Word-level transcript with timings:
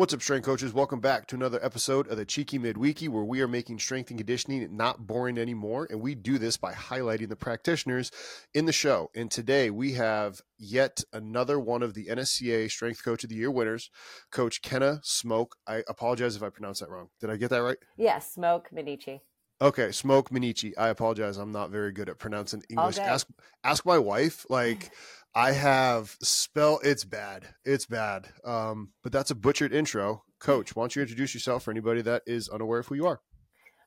What's 0.00 0.14
up, 0.14 0.22
strength 0.22 0.46
coaches? 0.46 0.72
Welcome 0.72 1.00
back 1.00 1.26
to 1.26 1.36
another 1.36 1.62
episode 1.62 2.08
of 2.08 2.16
the 2.16 2.24
Cheeky 2.24 2.58
Midweeky, 2.58 3.10
where 3.10 3.22
we 3.22 3.42
are 3.42 3.46
making 3.46 3.78
strength 3.80 4.08
and 4.08 4.18
conditioning 4.18 4.74
not 4.74 5.06
boring 5.06 5.36
anymore. 5.36 5.86
And 5.90 6.00
we 6.00 6.14
do 6.14 6.38
this 6.38 6.56
by 6.56 6.72
highlighting 6.72 7.28
the 7.28 7.36
practitioners 7.36 8.10
in 8.54 8.64
the 8.64 8.72
show. 8.72 9.10
And 9.14 9.30
today 9.30 9.68
we 9.68 9.92
have 9.92 10.40
yet 10.56 11.04
another 11.12 11.60
one 11.60 11.82
of 11.82 11.92
the 11.92 12.06
NSCA 12.06 12.70
Strength 12.70 13.04
Coach 13.04 13.24
of 13.24 13.28
the 13.28 13.36
Year 13.36 13.50
winners, 13.50 13.90
Coach 14.32 14.62
Kenna 14.62 15.02
Smoak. 15.04 15.48
I 15.66 15.82
apologize 15.86 16.34
if 16.34 16.42
I 16.42 16.48
pronounced 16.48 16.80
that 16.80 16.88
wrong. 16.88 17.10
Did 17.20 17.28
I 17.28 17.36
get 17.36 17.50
that 17.50 17.62
right? 17.62 17.76
Yes, 17.98 18.36
Smoak 18.38 18.72
Minnici. 18.74 19.20
Okay, 19.62 19.88
Smoak 19.88 20.30
Minnici. 20.30 20.72
I 20.78 20.88
apologize. 20.88 21.36
I'm 21.36 21.52
not 21.52 21.68
very 21.68 21.92
good 21.92 22.08
at 22.08 22.18
pronouncing 22.18 22.62
English. 22.70 22.96
Ask 22.96 23.26
ask 23.62 23.84
my 23.84 23.98
wife. 23.98 24.46
Like 24.48 24.90
I 25.34 25.52
have 25.52 26.16
spell 26.20 26.80
it's 26.82 27.04
bad. 27.04 27.46
It's 27.64 27.86
bad. 27.86 28.26
Um, 28.44 28.90
but 29.02 29.12
that's 29.12 29.30
a 29.30 29.36
butchered 29.36 29.72
intro. 29.72 30.24
Coach, 30.40 30.74
why 30.74 30.82
don't 30.82 30.96
you 30.96 31.02
introduce 31.02 31.34
yourself 31.34 31.62
for 31.62 31.70
anybody 31.70 32.02
that 32.02 32.22
is 32.26 32.48
unaware 32.48 32.80
of 32.80 32.88
who 32.88 32.96
you 32.96 33.06
are? 33.06 33.20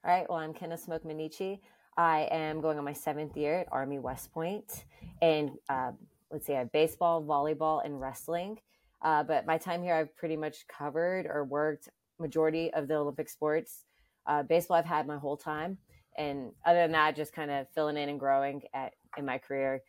All 0.06 0.12
right. 0.12 0.26
Well, 0.30 0.38
I'm 0.40 0.54
Kenna 0.54 0.78
Smoak 0.78 1.04
Minnici. 1.06 1.60
I 1.98 2.30
am 2.32 2.62
going 2.62 2.78
on 2.78 2.86
my 2.86 2.94
seventh 2.94 3.36
year 3.36 3.60
at 3.60 3.68
Army 3.74 4.00
West 4.00 4.32
Point. 4.32 4.86
And 5.22 5.52
uh, 5.68 5.92
let's 6.32 6.48
see, 6.48 6.54
I 6.54 6.60
have 6.60 6.72
baseball, 6.72 7.22
volleyball, 7.22 7.86
and 7.86 8.00
wrestling. 8.00 8.60
Uh, 9.02 9.24
but 9.24 9.46
my 9.46 9.58
time 9.58 9.84
here, 9.84 9.96
I've 9.96 10.16
pretty 10.16 10.38
much 10.38 10.66
covered 10.68 11.26
or 11.26 11.44
worked 11.44 11.90
majority 12.20 12.74
of 12.74 12.88
the 12.88 12.96
Olympic 12.96 13.28
sports. 13.28 13.84
Uh, 14.26 14.44
baseball, 14.44 14.78
I've 14.78 14.86
had 14.86 15.08
my 15.08 15.18
whole 15.18 15.36
time. 15.38 15.78
And 16.18 16.52
other 16.66 16.80
than 16.84 16.94
that, 16.94 17.18
just 17.18 17.34
kind 17.34 17.52
of 17.52 17.68
filling 17.76 17.98
in 17.98 18.08
and 18.08 18.20
growing 18.20 18.62
at 18.74 18.94
in 19.18 19.26
my 19.26 19.40
career 19.40 19.82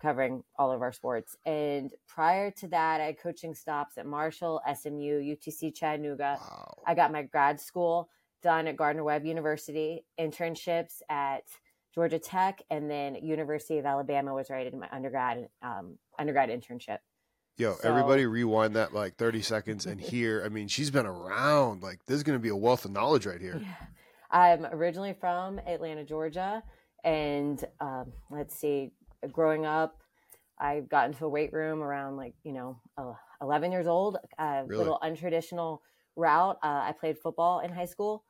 covering 0.00 0.42
all 0.58 0.70
of 0.70 0.82
our 0.82 0.92
sports. 0.92 1.36
And 1.44 1.92
prior 2.06 2.50
to 2.52 2.68
that, 2.68 3.00
I 3.00 3.04
had 3.06 3.18
coaching 3.18 3.54
stops 3.54 3.98
at 3.98 4.06
Marshall, 4.06 4.60
SMU, 4.66 5.20
UTC 5.20 5.74
Chattanooga. 5.74 6.38
Wow. 6.40 6.74
I 6.86 6.94
got 6.94 7.12
my 7.12 7.22
grad 7.22 7.60
school 7.60 8.08
done 8.42 8.66
at 8.66 8.76
Gardner 8.76 9.04
Webb 9.04 9.24
University, 9.24 10.04
internships 10.20 11.02
at 11.08 11.44
Georgia 11.94 12.18
Tech, 12.18 12.62
and 12.70 12.90
then 12.90 13.14
University 13.14 13.78
of 13.78 13.86
Alabama 13.86 14.34
was 14.34 14.50
right 14.50 14.66
in 14.66 14.78
my 14.78 14.88
undergrad 14.92 15.48
um, 15.62 15.98
undergrad 16.18 16.50
internship. 16.50 16.98
Yo, 17.56 17.74
so, 17.80 17.88
everybody 17.88 18.26
rewind 18.26 18.76
that 18.76 18.92
like 18.92 19.16
30 19.16 19.40
seconds 19.40 19.86
and 19.86 19.98
here, 19.98 20.42
I 20.44 20.50
mean, 20.50 20.68
she's 20.68 20.90
been 20.90 21.06
around. 21.06 21.82
Like, 21.82 22.00
there's 22.06 22.22
going 22.22 22.38
to 22.38 22.42
be 22.42 22.50
a 22.50 22.56
wealth 22.56 22.84
of 22.84 22.90
knowledge 22.90 23.24
right 23.24 23.40
here. 23.40 23.58
Yeah. 23.62 23.86
I'm 24.30 24.66
originally 24.66 25.14
from 25.14 25.58
Atlanta, 25.60 26.04
Georgia. 26.04 26.62
And 27.04 27.64
um, 27.80 28.12
let's 28.30 28.54
see, 28.54 28.90
growing 29.32 29.66
up, 29.66 30.00
I 30.58 30.80
got 30.80 31.06
into 31.06 31.24
a 31.24 31.28
weight 31.28 31.52
room 31.52 31.82
around 31.82 32.16
like, 32.16 32.34
you 32.42 32.52
know, 32.52 32.80
uh, 32.96 33.12
11 33.42 33.72
years 33.72 33.86
old, 33.86 34.16
a 34.38 34.64
really? 34.66 34.78
little 34.78 34.98
untraditional 35.02 35.80
route. 36.16 36.56
Uh, 36.62 36.82
I 36.84 36.94
played 36.98 37.18
football 37.18 37.60
in 37.60 37.72
high 37.72 37.86
school. 37.86 38.24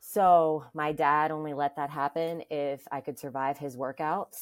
So 0.00 0.64
my 0.74 0.92
dad 0.92 1.30
only 1.30 1.52
let 1.52 1.76
that 1.76 1.90
happen 1.90 2.42
if 2.50 2.82
I 2.90 3.00
could 3.00 3.18
survive 3.18 3.58
his 3.58 3.76
workouts. 3.76 4.38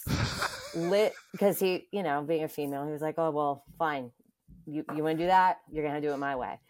Lit 0.74 1.14
because 1.32 1.58
he, 1.58 1.88
you 1.90 2.02
know, 2.02 2.22
being 2.22 2.44
a 2.44 2.48
female, 2.48 2.84
he 2.84 2.92
was 2.92 3.00
like, 3.00 3.14
"Oh 3.16 3.30
well, 3.30 3.64
fine. 3.78 4.12
You 4.66 4.84
you 4.94 5.02
want 5.02 5.18
to 5.18 5.24
do 5.24 5.26
that? 5.26 5.56
You're 5.72 5.84
gonna 5.84 6.00
do 6.00 6.12
it 6.12 6.18
my 6.18 6.36
way." 6.36 6.60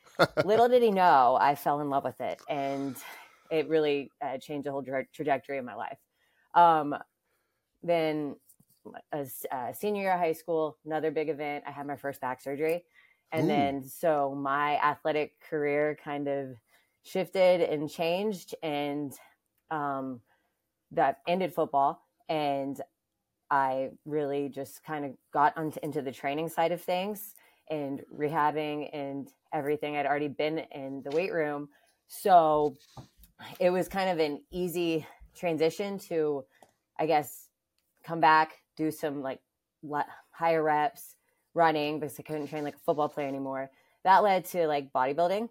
Little 0.45 0.69
did 0.69 0.83
he 0.83 0.91
know, 0.91 1.37
I 1.39 1.57
fell 1.57 1.81
in 1.81 1.91
love 1.91 2.05
with 2.05 2.21
it, 2.21 2.41
and 2.49 2.97
it 3.51 3.69
really 3.69 4.11
uh, 4.23 4.39
changed 4.39 4.67
the 4.67 4.71
whole 4.71 4.83
tra- 4.83 5.07
trajectory 5.13 5.59
of 5.59 5.65
my 5.65 5.75
life. 5.75 5.99
Um, 6.55 6.95
then 7.83 8.37
a, 9.13 9.27
a 9.53 9.75
senior 9.75 10.03
year 10.03 10.13
of 10.13 10.21
high 10.21 10.33
school, 10.33 10.79
another 10.85 11.11
big 11.11 11.29
event. 11.29 11.65
I 11.67 11.71
had 11.71 11.87
my 11.87 11.97
first 11.97 12.21
back 12.21 12.41
surgery. 12.41 12.85
And 13.33 13.45
Ooh. 13.45 13.49
then 13.49 13.83
so 13.83 14.35
my 14.35 14.77
athletic 14.79 15.39
career 15.49 15.99
kind 16.03 16.29
of 16.29 16.57
shifted 17.03 17.61
and 17.61 17.91
changed 17.91 18.55
and 18.63 19.13
um, 19.71 20.21
that 20.93 21.19
ended 21.27 21.55
football 21.55 22.07
and 22.29 22.81
I 23.51 23.91
really 24.05 24.49
just 24.49 24.85
kind 24.85 25.05
of 25.05 25.13
got 25.33 25.57
onto, 25.57 25.81
into 25.83 26.03
the 26.03 26.13
training 26.13 26.49
side 26.49 26.73
of 26.73 26.83
things 26.83 27.35
and 27.71 28.03
rehabbing 28.15 28.91
and 28.93 29.29
everything. 29.53 29.97
I'd 29.97 30.07
already 30.07 30.29
been 30.29 30.59
in 30.59 31.03
the 31.03 31.11
weight 31.11 31.33
room. 31.33 31.69
So 32.09 32.77
it 33.59 33.71
was 33.71 33.89
kind 33.89 34.11
of 34.11 34.19
an 34.19 34.43
easy 34.51 35.07
transition 35.35 35.99
to, 35.99 36.45
I 36.99 37.07
guess, 37.07 37.49
come 38.05 38.21
back, 38.21 38.53
do 38.79 38.91
some 38.91 39.21
like 39.21 39.41
higher 40.31 40.63
reps 40.63 41.17
running 41.55 41.99
because 41.99 42.19
I 42.19 42.23
couldn't 42.23 42.47
train 42.47 42.65
like 42.65 42.77
a 42.77 42.81
football 42.87 43.09
player 43.09 43.29
anymore. 43.29 43.71
That 44.05 44.23
led 44.23 44.45
to 44.47 44.67
like 44.67 44.93
bodybuilding. 44.93 45.49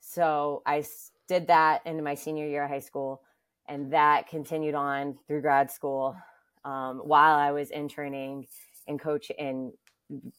So 0.00 0.62
I 0.64 0.84
did 1.28 1.48
that 1.48 1.82
into 1.84 2.02
my 2.02 2.14
senior 2.14 2.46
year 2.46 2.64
of 2.64 2.70
high 2.70 2.78
school, 2.78 3.22
and 3.68 3.92
that 3.92 4.28
continued 4.28 4.76
on 4.76 5.18
through 5.26 5.42
grad 5.42 5.70
school 5.70 6.16
um, 6.64 7.00
while 7.04 7.36
I 7.36 7.50
was 7.50 7.70
interning 7.70 8.46
and 8.86 9.00
coach 9.00 9.32
and 9.36 9.72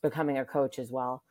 becoming 0.01 0.37
a 0.37 0.45
coach 0.45 0.79
as 0.79 0.89
well. 0.89 1.23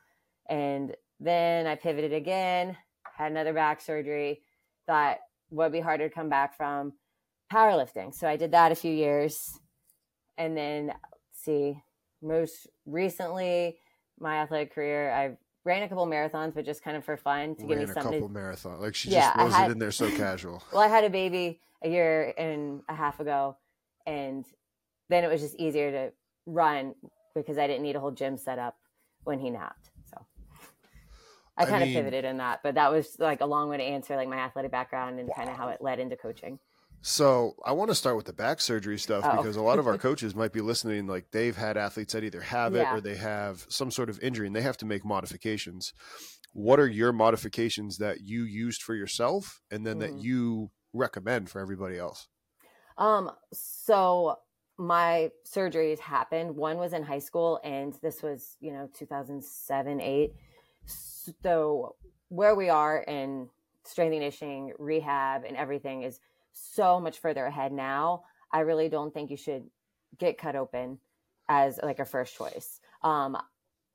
And 0.49 0.95
then 1.19 1.67
I 1.67 1.75
pivoted 1.75 2.13
again, 2.13 2.77
had 3.17 3.33
another 3.33 3.55
back 3.55 3.81
surgery, 3.81 4.43
thought 4.87 5.17
would 5.51 5.73
be 5.73 5.81
harder 5.81 6.09
to 6.09 6.15
come 6.15 6.29
back 6.29 6.57
from 6.57 6.93
powerlifting. 7.51 8.15
So 8.15 8.29
I 8.29 8.37
did 8.37 8.53
that 8.53 8.73
a 8.73 8.77
few 8.77 8.93
years 8.93 9.59
and 10.39 10.57
then 10.57 10.93
see 11.33 11.81
most 12.23 12.67
recently 12.87 13.79
my 14.19 14.37
athletic 14.39 14.75
career 14.75 15.13
i've 15.13 15.37
ran 15.65 15.83
a 15.83 15.89
couple 15.89 16.07
marathons 16.07 16.55
but 16.55 16.65
just 16.65 16.83
kind 16.83 16.97
of 16.97 17.05
for 17.05 17.17
fun 17.17 17.55
to 17.57 17.67
ran 17.67 17.69
give 17.69 17.79
me 17.79 17.87
something 17.87 18.03
a 18.03 18.17
couple 18.17 18.29
marathon 18.29 18.81
like 18.81 18.95
she 18.95 19.11
yeah, 19.11 19.35
just 19.35 19.39
wasn't 19.39 19.73
in 19.73 19.79
there 19.79 19.91
so 19.91 20.11
casual. 20.11 20.63
Well 20.73 20.83
i 20.83 20.89
had 20.89 21.05
a 21.05 21.11
baby 21.11 21.61
a 21.83 21.89
year 21.89 22.33
and 22.39 22.83
a 22.89 22.95
half 22.95 23.21
ago 23.21 23.57
and 24.07 24.47
then 25.09 25.25
it 25.25 25.29
was 25.29 25.41
just 25.41 25.57
easier 25.57 25.91
to 25.91 26.13
run 26.47 26.95
because 27.35 27.59
i 27.59 27.67
didn't 27.67 27.83
need 27.83 27.97
a 27.97 28.01
whole 28.01 28.13
gym 28.13 28.37
set 28.37 28.59
up 28.59 28.77
when 29.25 29.39
he 29.39 29.51
napped 29.51 29.91
so. 30.09 30.25
I 31.59 31.65
kind 31.65 31.77
I 31.77 31.87
mean, 31.87 31.97
of 31.97 32.05
pivoted 32.05 32.25
in 32.25 32.37
that 32.39 32.61
but 32.63 32.77
that 32.77 32.93
was 32.93 33.17
like 33.19 33.41
a 33.41 33.47
long 33.47 33.69
way 33.69 33.77
to 33.77 33.83
answer 33.83 34.17
like 34.17 34.29
my 34.29 34.39
athletic 34.39 34.71
background 34.71 35.19
and 35.19 35.29
wow. 35.29 35.35
kind 35.37 35.51
of 35.51 35.57
how 35.57 35.69
it 35.69 35.83
led 35.83 35.99
into 35.99 36.17
coaching 36.17 36.59
so 37.03 37.55
I 37.65 37.73
want 37.73 37.91
to 37.91 37.95
start 37.95 38.17
with 38.17 38.27
the 38.27 38.33
back 38.33 38.61
surgery 38.61 38.99
stuff 38.99 39.25
oh. 39.25 39.37
because 39.37 39.57
a 39.57 39.63
lot 39.63 39.79
of 39.79 39.87
our 39.87 39.99
coaches 40.07 40.35
might 40.35 40.53
be 40.53 40.61
listening. 40.61 41.07
Like 41.07 41.31
they've 41.31 41.57
had 41.57 41.77
athletes 41.77 42.13
that 42.13 42.25
either 42.25 42.41
have 42.41 42.75
it 42.75 42.79
yeah. 42.81 42.95
or 42.95 43.01
they 43.01 43.17
have 43.17 43.65
some 43.69 43.91
sort 43.91 44.11
of 44.11 44.21
injury 44.21 44.47
and 44.47 44.57
they 44.57 44.63
have 44.63 44.77
to 44.79 44.87
make 44.87 45.05
modifications. 45.05 45.93
What 46.53 46.81
are 46.81 46.89
your 46.89 47.13
modifications 47.13 47.99
that 47.99 48.23
you 48.23 48.45
used 48.45 48.83
for 48.83 48.95
yourself 48.95 49.61
and 49.71 49.87
then 49.87 49.97
mm. 49.97 50.01
that 50.01 50.15
you 50.15 50.71
recommend 50.93 51.51
for 51.51 51.61
everybody 51.61 51.99
else? 51.99 52.29
Um, 52.99 53.31
so 53.53 54.37
my 54.79 55.31
surgeries 55.47 55.99
happened. 55.99 56.57
One 56.57 56.79
was 56.79 56.93
in 56.93 57.03
high 57.03 57.19
school 57.19 57.61
and 57.63 57.95
this 58.03 58.23
was, 58.23 58.57
you 58.61 58.73
know, 58.73 58.89
2007, 58.99 60.01
eight. 60.01 60.33
So 60.87 61.97
where 62.29 62.55
we 62.55 62.69
are 62.69 62.99
in 62.99 63.49
strength 63.85 64.13
and 64.13 64.21
conditioning, 64.21 64.73
rehab 64.79 65.45
and 65.45 65.57
everything 65.57 66.03
is– 66.03 66.19
so 66.57 66.99
much 67.01 67.19
further 67.19 67.45
ahead 67.45 67.73
now. 67.73 68.25
I 68.53 68.61
really 68.61 68.89
don't 68.89 69.13
think 69.13 69.31
you 69.31 69.37
should 69.37 69.65
get 70.19 70.39
cut 70.39 70.57
open 70.57 70.99
as 71.49 71.79
like 71.83 71.99
a 71.99 72.05
first 72.05 72.37
choice. 72.37 72.81
Um, 73.03 73.37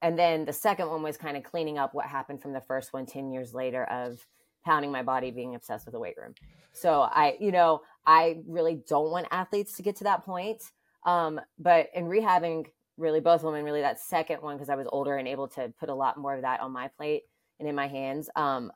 and 0.01 0.17
then 0.17 0.45
the 0.45 0.53
second 0.53 0.89
one 0.89 1.03
was 1.03 1.17
kind 1.17 1.38
of 1.38 1.44
cleaning 1.44 1.77
up 1.77 1.94
what 1.94 2.05
happened 2.05 2.41
from 2.41 2.53
the 2.53 2.61
first 2.61 2.94
one 2.94 3.05
10 3.05 3.31
years 3.31 3.53
later 3.53 3.83
of 3.85 4.25
pounding 4.66 4.91
my 4.91 5.03
body, 5.03 5.31
being 5.31 5.55
obsessed 5.55 5.85
with 5.85 5.94
the 5.94 5.99
weight 5.99 6.16
room. 6.17 6.33
So 6.73 7.01
I, 7.01 7.38
you 7.39 7.51
know, 7.51 7.81
I 8.05 8.39
really 8.47 8.81
don't 8.88 9.11
want 9.11 9.28
athletes 9.31 9.73
to 9.78 9.83
get 9.83 9.95
to 9.97 10.03
that 10.05 10.23
point. 10.23 10.63
Um, 11.05 11.41
but 11.59 11.88
in 11.93 12.05
rehabbing, 12.05 12.67
really 12.97 13.19
both 13.19 13.43
women, 13.43 13.64
really 13.64 13.81
that 13.81 13.99
second 13.99 14.41
one, 14.41 14.55
because 14.55 14.69
I 14.69 14.75
was 14.75 14.87
older 14.91 15.17
and 15.17 15.28
able 15.28 15.47
to 15.49 15.73
put 15.79 15.90
a 15.90 15.96
lot 15.96 16.17
more 16.17 16.35
of 16.35 16.43
that 16.43 16.61
on 16.61 16.72
my 16.72 16.87
plate 16.90 17.23
and 17.59 17.67
in 17.67 17.75
my 17.75 17.87
hands. 17.87 18.29
Um, 18.35 18.72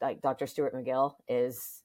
like 0.00 0.22
Dr. 0.22 0.46
Stuart 0.46 0.74
McGill 0.74 1.14
is 1.28 1.79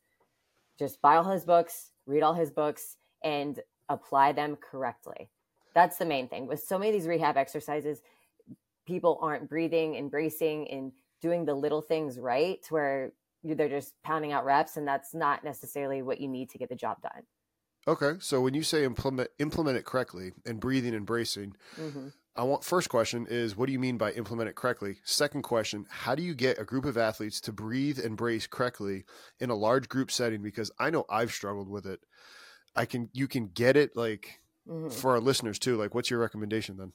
just 0.78 1.02
buy 1.02 1.16
all 1.16 1.24
his 1.24 1.46
books, 1.46 1.92
read 2.06 2.24
all 2.24 2.34
his 2.34 2.52
books, 2.52 2.98
and 3.24 3.60
apply 3.90 4.32
them 4.32 4.58
correctly. 4.58 5.30
That's 5.74 5.98
the 5.98 6.06
main 6.06 6.28
thing. 6.28 6.48
With 6.48 6.64
so 6.64 6.78
many 6.78 6.90
of 6.90 6.94
these 6.94 7.08
rehab 7.08 7.38
exercises, 7.38 8.02
people 8.86 9.20
aren't 9.22 9.50
breathing, 9.50 9.96
embracing, 9.96 10.70
and 10.70 10.92
doing 11.22 11.46
the 11.46 11.54
little 11.54 11.82
things 11.82 12.20
right 12.20 12.66
where 12.70 13.12
they're 13.44 13.70
just 13.70 13.94
pounding 14.04 14.32
out 14.32 14.46
reps, 14.46 14.78
and 14.78 14.88
that's 14.88 15.14
not 15.14 15.44
necessarily 15.44 16.02
what 16.02 16.20
you 16.20 16.28
need 16.28 16.50
to 16.52 16.58
get 16.58 16.70
the 16.70 16.76
job 16.76 17.02
done. 17.02 17.24
Okay, 17.88 18.14
so 18.20 18.42
when 18.42 18.56
you 18.56 18.64
say 18.64 18.84
implement 18.84 19.30
implement 19.38 19.78
it 19.78 19.86
correctly 19.86 20.32
and 20.46 20.60
breathing 20.60 20.96
and 20.96 21.06
bracing, 21.06 21.56
mm-hmm. 21.80 22.08
I 22.38 22.44
want 22.44 22.64
first 22.64 22.90
question 22.90 23.28
is 23.30 23.56
what 23.56 23.68
do 23.68 23.72
you 23.72 23.80
mean 23.80 23.98
by 23.98 24.12
implement 24.12 24.50
it 24.50 24.56
correctly? 24.56 24.98
Second 25.04 25.44
question, 25.44 25.86
how 25.90 26.16
do 26.16 26.24
you 26.24 26.34
get 26.34 26.60
a 26.60 26.66
group 26.66 26.84
of 26.84 26.98
athletes 26.98 27.40
to 27.42 27.54
breathe 27.54 27.98
and 27.98 28.18
brace 28.18 28.46
correctly 28.46 29.06
in 29.40 29.50
a 29.50 29.56
large 29.56 29.88
group 29.88 30.12
setting 30.12 30.42
because 30.42 30.70
I 30.78 30.90
know 30.90 31.06
I've 31.10 31.32
struggled 31.32 31.70
with 31.70 31.86
it. 31.86 32.02
I 32.76 32.86
can 32.86 33.10
you 33.14 33.28
can 33.28 33.48
get 33.48 33.78
it 33.78 33.96
like 33.96 34.42
mm-hmm. 34.68 34.90
for 34.90 35.12
our 35.12 35.22
listeners 35.22 35.60
too. 35.60 35.78
Like 35.78 35.96
what's 35.96 36.10
your 36.10 36.20
recommendation 36.20 36.78
then? 36.78 36.92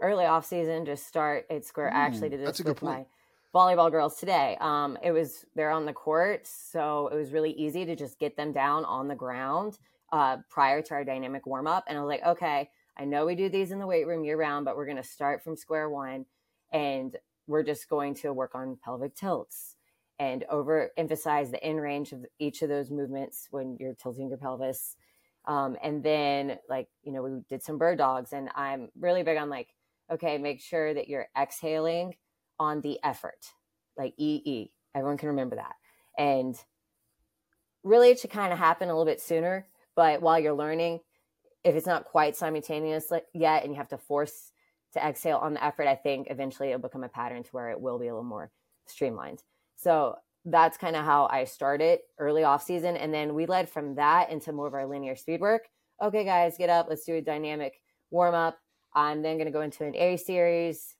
Early 0.00 0.24
off 0.24 0.46
season, 0.46 0.84
just 0.84 1.06
start 1.06 1.46
at 1.50 1.64
square. 1.64 1.88
Ooh, 1.88 1.96
I 1.96 2.00
actually 2.00 2.28
did 2.28 2.46
this 2.46 2.60
with 2.60 2.82
my 2.82 3.06
volleyball 3.54 3.90
girls 3.90 4.16
today. 4.16 4.56
Um, 4.60 4.98
it 5.02 5.12
was 5.12 5.44
they're 5.56 5.70
on 5.70 5.84
the 5.84 5.92
court, 5.92 6.46
so 6.46 7.08
it 7.08 7.16
was 7.16 7.32
really 7.32 7.52
easy 7.52 7.84
to 7.84 7.96
just 7.96 8.18
get 8.18 8.36
them 8.36 8.52
down 8.52 8.84
on 8.84 9.08
the 9.08 9.14
ground 9.14 9.78
uh, 10.12 10.38
prior 10.48 10.82
to 10.82 10.94
our 10.94 11.04
dynamic 11.04 11.46
warm 11.46 11.66
up. 11.66 11.84
And 11.88 11.98
I 11.98 12.00
was 12.00 12.08
like, 12.08 12.24
okay, 12.24 12.70
I 12.98 13.04
know 13.04 13.24
we 13.26 13.34
do 13.34 13.48
these 13.48 13.70
in 13.70 13.78
the 13.78 13.86
weight 13.86 14.06
room 14.06 14.24
year 14.24 14.36
round, 14.38 14.64
but 14.64 14.76
we're 14.76 14.86
going 14.86 14.96
to 14.96 15.02
start 15.02 15.42
from 15.42 15.56
square 15.56 15.88
one, 15.88 16.26
and 16.72 17.16
we're 17.46 17.62
just 17.62 17.88
going 17.88 18.14
to 18.16 18.32
work 18.32 18.54
on 18.54 18.78
pelvic 18.84 19.14
tilts 19.14 19.76
and 20.18 20.44
overemphasize 20.52 21.50
the 21.50 21.68
in 21.68 21.76
range 21.76 22.12
of 22.12 22.24
each 22.38 22.62
of 22.62 22.68
those 22.68 22.90
movements 22.90 23.48
when 23.50 23.76
you're 23.80 23.94
tilting 23.94 24.28
your 24.28 24.38
pelvis. 24.38 24.96
Um, 25.46 25.76
and 25.82 26.02
then, 26.02 26.58
like, 26.68 26.88
you 27.02 27.12
know, 27.12 27.22
we 27.22 27.40
did 27.48 27.62
some 27.62 27.78
bird 27.78 27.98
dogs, 27.98 28.32
and 28.32 28.48
I'm 28.54 28.90
really 28.98 29.22
big 29.22 29.38
on 29.38 29.50
like, 29.50 29.74
okay, 30.10 30.38
make 30.38 30.60
sure 30.60 30.92
that 30.94 31.08
you're 31.08 31.28
exhaling 31.36 32.14
on 32.60 32.80
the 32.82 33.00
effort, 33.02 33.46
like 33.96 34.14
EE. 34.18 34.70
Everyone 34.94 35.16
can 35.16 35.30
remember 35.30 35.56
that. 35.56 35.74
And 36.18 36.54
really, 37.82 38.10
it 38.10 38.20
should 38.20 38.30
kind 38.30 38.52
of 38.52 38.58
happen 38.58 38.88
a 38.88 38.92
little 38.92 39.10
bit 39.10 39.20
sooner. 39.20 39.66
But 39.96 40.22
while 40.22 40.38
you're 40.38 40.54
learning, 40.54 41.00
if 41.64 41.74
it's 41.74 41.86
not 41.86 42.04
quite 42.04 42.36
simultaneous 42.36 43.12
yet 43.32 43.62
and 43.62 43.72
you 43.72 43.76
have 43.76 43.88
to 43.88 43.98
force 43.98 44.52
to 44.94 45.06
exhale 45.06 45.38
on 45.38 45.54
the 45.54 45.64
effort, 45.64 45.86
I 45.86 45.94
think 45.94 46.26
eventually 46.30 46.68
it'll 46.68 46.80
become 46.80 47.04
a 47.04 47.08
pattern 47.08 47.42
to 47.42 47.50
where 47.50 47.70
it 47.70 47.80
will 47.80 47.98
be 47.98 48.08
a 48.08 48.12
little 48.12 48.24
more 48.24 48.50
streamlined. 48.86 49.42
So 49.76 50.16
that's 50.44 50.76
kind 50.76 50.96
of 50.96 51.04
how 51.04 51.28
I 51.30 51.44
started 51.44 52.00
early 52.18 52.44
off 52.44 52.64
season. 52.64 52.96
And 52.96 53.14
then 53.14 53.34
we 53.34 53.46
led 53.46 53.68
from 53.68 53.94
that 53.94 54.30
into 54.30 54.52
more 54.52 54.66
of 54.66 54.74
our 54.74 54.86
linear 54.86 55.16
speed 55.16 55.40
work. 55.40 55.68
Okay, 56.02 56.24
guys, 56.24 56.58
get 56.58 56.68
up. 56.68 56.86
Let's 56.88 57.04
do 57.04 57.14
a 57.14 57.22
dynamic 57.22 57.80
warm 58.10 58.34
up. 58.34 58.58
I'm 58.94 59.22
then 59.22 59.36
going 59.36 59.46
to 59.46 59.52
go 59.52 59.60
into 59.62 59.84
an 59.84 59.94
A 59.94 60.16
series. 60.16 60.96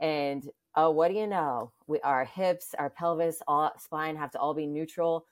And 0.00 0.48
oh, 0.76 0.90
what 0.90 1.08
do 1.08 1.14
you 1.14 1.26
know? 1.26 1.72
We, 1.86 2.00
our 2.00 2.24
hips, 2.24 2.74
our 2.78 2.90
pelvis, 2.90 3.42
all 3.48 3.72
spine 3.78 4.16
have 4.16 4.30
to 4.32 4.38
all 4.38 4.54
be 4.54 4.66
neutral. 4.66 5.26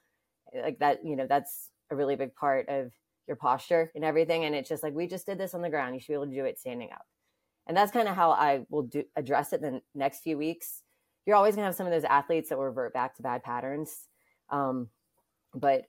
Like 0.53 0.79
that, 0.81 1.05
you 1.05 1.17
know, 1.17 1.27
that's 1.29 1.71
a 1.91 1.97
really 1.97 2.17
big 2.17 2.35
part 2.35 2.69
of 2.69 2.93
your 3.27 3.37
posture 3.37 3.91
and 3.95 4.05
everything. 4.05 4.45
And 4.45 4.55
it's 4.55 4.69
just 4.69 4.83
like, 4.83 4.95
we 4.95 5.07
just 5.07 5.27
did 5.27 5.39
this 5.39 5.55
on 5.55 5.63
the 5.63 5.71
ground. 5.71 5.95
You 5.95 6.01
should 6.01 6.09
be 6.09 6.15
able 6.15 6.27
to 6.27 6.35
do 6.35 6.45
it 6.45 6.59
standing 6.59 6.91
up. 6.93 7.07
And 7.67 7.77
that's 7.77 7.93
kind 7.93 8.09
of 8.09 8.15
how 8.15 8.31
I 8.31 8.67
will 8.69 8.83
do 8.83 9.05
address 9.17 9.53
it 9.53 9.63
in 9.63 9.75
the 9.75 9.83
next 9.95 10.21
few 10.21 10.37
weeks 10.37 10.83
you're 11.27 11.37
always 11.37 11.55
going 11.55 11.63
to 11.63 11.67
have 11.67 11.75
some 11.75 11.87
of 11.87 11.93
those 11.93 12.05
athletes 12.05 12.49
that 12.49 12.59
will 12.59 12.67
revert 12.67 12.93
back 12.93 13.15
to 13.17 13.23
bad 13.23 13.43
patterns. 13.43 14.09
Um, 14.51 14.89
but 15.55 15.85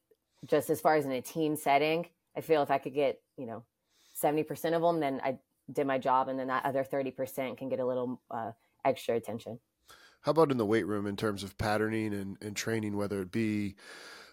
just 0.46 0.70
as 0.70 0.80
far 0.80 0.96
as 0.96 1.06
in 1.06 1.12
a 1.12 1.22
team 1.22 1.56
setting, 1.56 2.08
I 2.38 2.42
feel 2.42 2.62
if 2.62 2.72
I 2.72 2.78
could 2.78 2.94
get, 2.94 3.20
you 3.38 3.46
know, 3.46 3.64
70% 4.22 4.74
of 4.74 4.82
them, 4.82 5.00
then 5.00 5.22
I 5.24 5.38
did 5.72 5.88
my 5.88 5.98
job. 5.98 6.30
And 6.30 6.40
then 6.40 6.48
that 6.48 6.66
other 6.66 6.84
30% 6.84 7.58
can 7.58 7.70
get 7.70 7.80
a 7.80 7.86
little 7.86 8.22
uh, 8.32 8.52
extra 8.86 9.16
attention. 9.16 9.60
How 10.22 10.32
about 10.32 10.52
in 10.52 10.58
the 10.58 10.66
weight 10.66 10.88
room 10.88 11.06
in 11.06 11.18
terms 11.18 11.44
of 11.44 11.58
patterning 11.58 12.14
and, 12.14 12.38
and 12.42 12.56
training, 12.56 12.96
whether 12.96 13.22
it 13.22 13.32
be, 13.32 13.76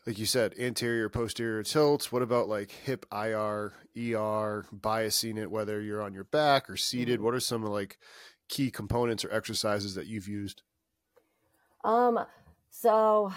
like 0.06 0.18
you 0.18 0.26
said, 0.26 0.54
anterior, 0.58 1.08
posterior 1.08 1.62
tilts? 1.62 2.10
What 2.10 2.22
about 2.22 2.48
like 2.48 2.70
hip 2.70 3.06
IR, 3.12 3.72
ER, 3.96 4.66
biasing 4.74 5.38
it, 5.38 5.50
whether 5.50 5.80
you're 5.80 6.02
on 6.02 6.12
your 6.12 6.24
back 6.24 6.68
or 6.68 6.76
seated? 6.76 7.16
Mm-hmm. 7.16 7.24
What 7.24 7.34
are 7.34 7.40
some 7.40 7.62
of 7.62 7.70
like 7.70 7.98
key 8.48 8.70
components 8.70 9.24
or 9.24 9.32
exercises 9.32 9.94
that 9.94 10.06
you've 10.06 10.28
used? 10.28 10.62
Um, 11.84 12.18
so 12.70 13.32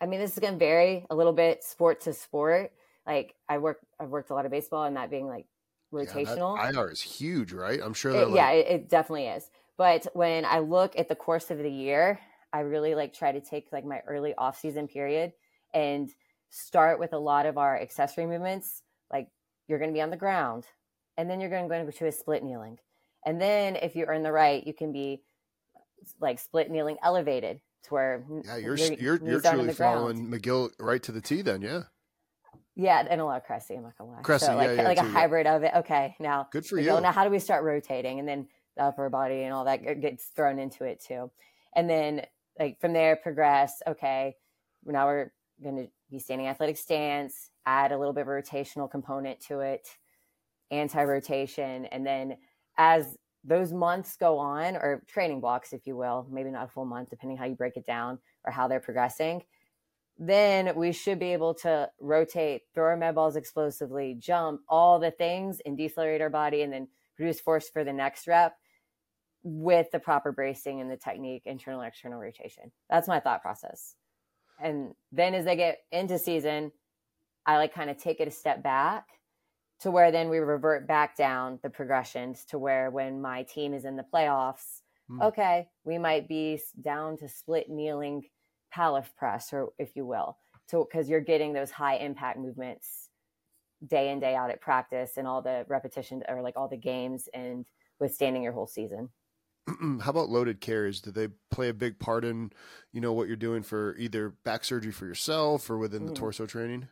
I 0.00 0.06
mean, 0.06 0.18
this 0.18 0.32
is 0.32 0.38
going 0.38 0.54
to 0.54 0.58
vary 0.58 1.06
a 1.10 1.14
little 1.14 1.32
bit 1.32 1.62
sport 1.62 2.00
to 2.02 2.12
sport. 2.12 2.72
Like 3.06 3.34
I 3.48 3.58
work, 3.58 3.78
I've 4.00 4.08
worked 4.08 4.30
a 4.30 4.34
lot 4.34 4.46
of 4.46 4.50
baseball 4.50 4.84
and 4.84 4.96
that 4.96 5.10
being 5.10 5.28
like 5.28 5.46
rotational. 5.92 6.56
Yeah, 6.56 6.80
IR 6.80 6.90
is 6.90 7.00
huge, 7.00 7.52
right? 7.52 7.80
I'm 7.82 7.94
sure 7.94 8.12
that. 8.12 8.30
Like... 8.30 8.36
Yeah, 8.36 8.50
it, 8.50 8.66
it 8.66 8.88
definitely 8.88 9.26
is. 9.26 9.48
But 9.76 10.06
when 10.14 10.44
I 10.44 10.58
look 10.58 10.98
at 10.98 11.08
the 11.08 11.14
course 11.14 11.50
of 11.50 11.58
the 11.58 11.70
year, 11.70 12.18
I 12.52 12.60
really 12.60 12.94
like 12.94 13.14
try 13.14 13.32
to 13.32 13.40
take 13.40 13.68
like 13.72 13.84
my 13.84 14.00
early 14.08 14.34
off 14.36 14.58
season 14.58 14.88
period 14.88 15.32
and 15.74 16.10
start 16.50 16.98
with 16.98 17.12
a 17.12 17.18
lot 17.18 17.46
of 17.46 17.58
our 17.58 17.80
accessory 17.80 18.26
movements. 18.26 18.82
Like 19.12 19.28
you're 19.68 19.78
going 19.78 19.90
to 19.90 19.94
be 19.94 20.02
on 20.02 20.10
the 20.10 20.16
ground 20.16 20.66
and 21.16 21.28
then 21.28 21.40
you're 21.40 21.50
going 21.50 21.64
to 21.64 21.68
go 21.68 21.80
into 21.80 22.06
a 22.06 22.12
split 22.12 22.42
kneeling. 22.42 22.78
And 23.24 23.40
then 23.40 23.76
if 23.76 23.94
you 23.94 24.06
earn 24.06 24.22
the 24.22 24.32
right, 24.32 24.66
you 24.66 24.74
can 24.74 24.92
be 24.92 25.22
like 26.20 26.38
split 26.38 26.70
kneeling 26.70 26.96
elevated 27.02 27.60
to 27.84 27.94
where 27.94 28.24
yeah 28.44 28.56
you're 28.56 28.76
you're, 28.76 29.20
you're 29.24 29.40
truly 29.40 29.72
following 29.72 30.28
McGill 30.30 30.70
right 30.78 31.02
to 31.02 31.12
the 31.12 31.20
T 31.20 31.42
then 31.42 31.62
yeah. 31.62 31.82
Yeah 32.74 33.06
and 33.08 33.20
a 33.20 33.24
lot 33.24 33.36
of 33.36 33.46
Cressey 33.46 33.76
I'm 33.76 33.82
not 33.82 33.96
gonna 33.98 34.12
lie. 34.12 34.22
Cressey, 34.22 34.46
so 34.46 34.56
like, 34.56 34.70
yeah, 34.70 34.74
yeah, 34.74 34.82
like 34.82 34.98
too, 34.98 35.06
a 35.06 35.10
hybrid 35.10 35.46
yeah. 35.46 35.56
of 35.56 35.62
it. 35.62 35.72
Okay 35.76 36.16
now 36.20 36.48
good 36.50 36.66
for 36.66 36.78
you. 36.78 37.00
now 37.00 37.12
how 37.12 37.24
do 37.24 37.30
we 37.30 37.38
start 37.38 37.64
rotating? 37.64 38.18
And 38.18 38.28
then 38.28 38.48
the 38.76 38.84
upper 38.84 39.08
body 39.10 39.42
and 39.42 39.52
all 39.52 39.64
that 39.64 40.00
gets 40.00 40.26
thrown 40.26 40.58
into 40.58 40.84
it 40.84 41.02
too. 41.02 41.30
And 41.74 41.88
then 41.88 42.22
like 42.58 42.80
from 42.80 42.92
there 42.92 43.16
progress. 43.16 43.82
Okay 43.86 44.36
now 44.84 45.06
we're 45.06 45.32
going 45.62 45.76
to 45.76 45.88
be 46.10 46.18
standing 46.18 46.46
athletic 46.46 46.76
stance 46.76 47.50
add 47.66 47.92
a 47.92 47.98
little 47.98 48.12
bit 48.12 48.22
of 48.22 48.28
rotational 48.28 48.90
component 48.90 49.40
to 49.40 49.60
it 49.60 49.88
anti-rotation 50.70 51.86
and 51.86 52.06
then 52.06 52.36
as 52.78 53.16
those 53.44 53.72
months 53.72 54.16
go 54.16 54.38
on, 54.38 54.76
or 54.76 55.02
training 55.08 55.40
blocks, 55.40 55.72
if 55.72 55.86
you 55.86 55.96
will, 55.96 56.26
maybe 56.30 56.50
not 56.50 56.66
a 56.66 56.68
full 56.68 56.84
month, 56.84 57.10
depending 57.10 57.36
how 57.36 57.44
you 57.44 57.54
break 57.54 57.76
it 57.76 57.86
down 57.86 58.18
or 58.44 58.52
how 58.52 58.68
they're 58.68 58.80
progressing, 58.80 59.42
then 60.18 60.76
we 60.76 60.92
should 60.92 61.18
be 61.18 61.32
able 61.32 61.54
to 61.54 61.88
rotate, 62.00 62.62
throw 62.74 62.84
our 62.84 62.96
med 62.96 63.14
balls 63.14 63.34
explosively, 63.34 64.14
jump, 64.18 64.60
all 64.68 65.00
the 65.00 65.10
things, 65.10 65.60
and 65.66 65.76
decelerate 65.76 66.20
our 66.20 66.30
body, 66.30 66.62
and 66.62 66.72
then 66.72 66.86
produce 67.16 67.40
force 67.40 67.68
for 67.68 67.82
the 67.82 67.92
next 67.92 68.28
rep 68.28 68.56
with 69.42 69.90
the 69.90 69.98
proper 69.98 70.30
bracing 70.30 70.80
and 70.80 70.90
the 70.90 70.96
technique, 70.96 71.42
internal 71.44 71.80
external 71.80 72.20
rotation. 72.20 72.70
That's 72.88 73.08
my 73.08 73.18
thought 73.18 73.42
process. 73.42 73.96
And 74.62 74.94
then 75.10 75.34
as 75.34 75.44
they 75.44 75.56
get 75.56 75.78
into 75.90 76.18
season, 76.18 76.72
I 77.44 77.56
like 77.56 77.74
kind 77.74 77.90
of 77.90 77.98
take 77.98 78.20
it 78.20 78.28
a 78.28 78.30
step 78.30 78.62
back 78.62 79.08
to 79.80 79.90
where 79.90 80.12
then 80.12 80.28
we 80.28 80.38
revert 80.38 80.86
back 80.86 81.16
down 81.16 81.58
the 81.62 81.70
progressions 81.70 82.44
to 82.46 82.58
where 82.58 82.90
when 82.90 83.20
my 83.20 83.42
team 83.42 83.74
is 83.74 83.84
in 83.84 83.96
the 83.96 84.04
playoffs, 84.14 84.82
mm. 85.10 85.20
okay, 85.20 85.66
we 85.84 85.98
might 85.98 86.28
be 86.28 86.60
down 86.80 87.16
to 87.16 87.28
split 87.28 87.68
kneeling 87.68 88.22
Pallof 88.74 89.06
press, 89.16 89.52
or 89.52 89.70
if 89.78 89.96
you 89.96 90.06
will, 90.06 90.38
to 90.68 90.86
because 90.90 91.08
you're 91.08 91.20
getting 91.20 91.52
those 91.52 91.72
high 91.72 91.96
impact 91.96 92.38
movements 92.38 93.08
day 93.86 94.10
in 94.10 94.20
day 94.20 94.36
out 94.36 94.50
at 94.50 94.60
practice 94.60 95.16
and 95.16 95.26
all 95.26 95.42
the 95.42 95.66
repetition 95.68 96.22
or 96.28 96.40
like 96.42 96.56
all 96.56 96.68
the 96.68 96.76
games 96.76 97.28
and 97.34 97.66
withstanding 97.98 98.42
your 98.42 98.52
whole 98.52 98.68
season. 98.68 99.08
How 100.00 100.10
about 100.10 100.28
loaded 100.28 100.60
carries? 100.60 101.00
Do 101.00 101.10
they 101.10 101.28
play 101.50 101.68
a 101.68 101.74
big 101.74 101.98
part 101.98 102.24
in, 102.24 102.50
you 102.92 103.00
know, 103.00 103.12
what 103.12 103.28
you're 103.28 103.36
doing 103.36 103.62
for 103.62 103.96
either 103.96 104.30
back 104.44 104.64
surgery 104.64 104.92
for 104.92 105.06
yourself 105.06 105.70
or 105.70 105.78
within 105.78 106.06
the 106.06 106.12
mm. 106.12 106.16
torso 106.16 106.46
training? 106.46 106.88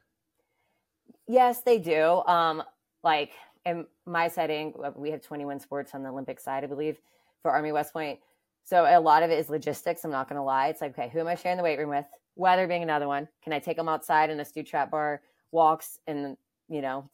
Yes, 1.27 1.63
they 1.63 1.79
do. 1.79 2.23
Um, 2.27 2.63
like 3.03 3.33
in 3.65 3.87
my 4.07 4.29
setting, 4.29 4.75
uh, 4.83 4.93
we 4.95 5.11
have 5.11 5.23
21 5.23 5.61
sports 5.61 5.95
on 5.95 6.03
the 6.03 6.09
Olympic 6.09 6.41
side, 6.41 6.65
I 6.65 6.67
believe, 6.67 6.99
for 7.43 7.51
Army 7.51 7.73
West 7.73 7.93
Point. 7.93 8.21
So 8.65 8.85
a 8.85 9.01
lot 9.01 9.23
of 9.23 9.31
it 9.31 9.39
is 9.39 9.49
logistics. 9.49 10.05
I'm 10.05 10.11
not 10.11 10.29
going 10.29 10.37
to 10.39 10.43
lie. 10.43 10.69
It's 10.69 10.81
like, 10.81 10.97
okay, 10.97 11.09
who 11.09 11.19
am 11.21 11.27
I 11.27 11.35
sharing 11.35 11.57
the 11.57 11.63
weight 11.65 11.79
room 11.79 11.91
with? 11.91 12.05
Weather 12.37 12.69
being 12.69 12.83
another 12.83 13.09
one. 13.09 13.29
Can 13.43 13.53
I 13.53 13.59
take 13.59 13.77
them 13.77 13.89
outside 13.89 14.31
in 14.31 14.39
a 14.39 14.45
do 14.45 14.63
trap 14.63 14.91
bar 14.91 15.23
walks 15.51 15.99
in, 16.07 16.37
you 16.69 16.81
know, 16.81 17.09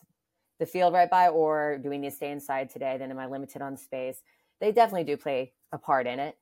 the 0.59 0.67
field 0.67 0.93
right 0.93 1.11
by, 1.11 1.29
or 1.29 1.79
do 1.83 1.91
we 1.91 1.99
need 1.99 2.11
to 2.11 2.17
stay 2.17 2.31
inside 2.31 2.71
today? 2.71 2.97
Then 2.99 3.11
am 3.11 3.19
I 3.19 3.27
limited 3.27 3.63
on 3.63 3.77
space? 3.77 4.23
They 4.61 4.73
definitely 4.73 5.05
do 5.05 5.17
play 5.17 5.53
a 5.73 5.79
part 5.79 6.07
in 6.07 6.19
it. 6.19 6.37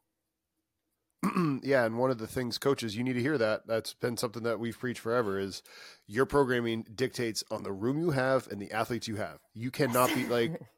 yeah, 1.63 1.85
and 1.85 1.99
one 1.99 2.11
of 2.11 2.19
the 2.19 2.27
things, 2.27 2.59
coaches, 2.59 2.97
you 2.97 3.03
need 3.03 3.15
to 3.15 3.23
hear 3.23 3.39
that. 3.39 3.67
That's 3.67 3.95
been 3.95 4.17
something 4.17 4.43
that 4.43 4.61
we've 4.61 4.79
preached 4.79 5.01
forever. 5.01 5.39
Is 5.39 5.63
your 6.07 6.27
programming 6.27 6.87
dictates 6.95 7.43
on 7.51 7.63
the 7.63 7.73
room 7.73 7.99
you 7.99 8.11
have 8.11 8.47
and 8.49 8.61
the 8.61 8.73
athletes 8.73 9.09
you 9.09 9.17
have. 9.17 9.39
You 9.55 9.71
cannot 9.71 10.15
be 10.15 10.27
like. 10.27 10.61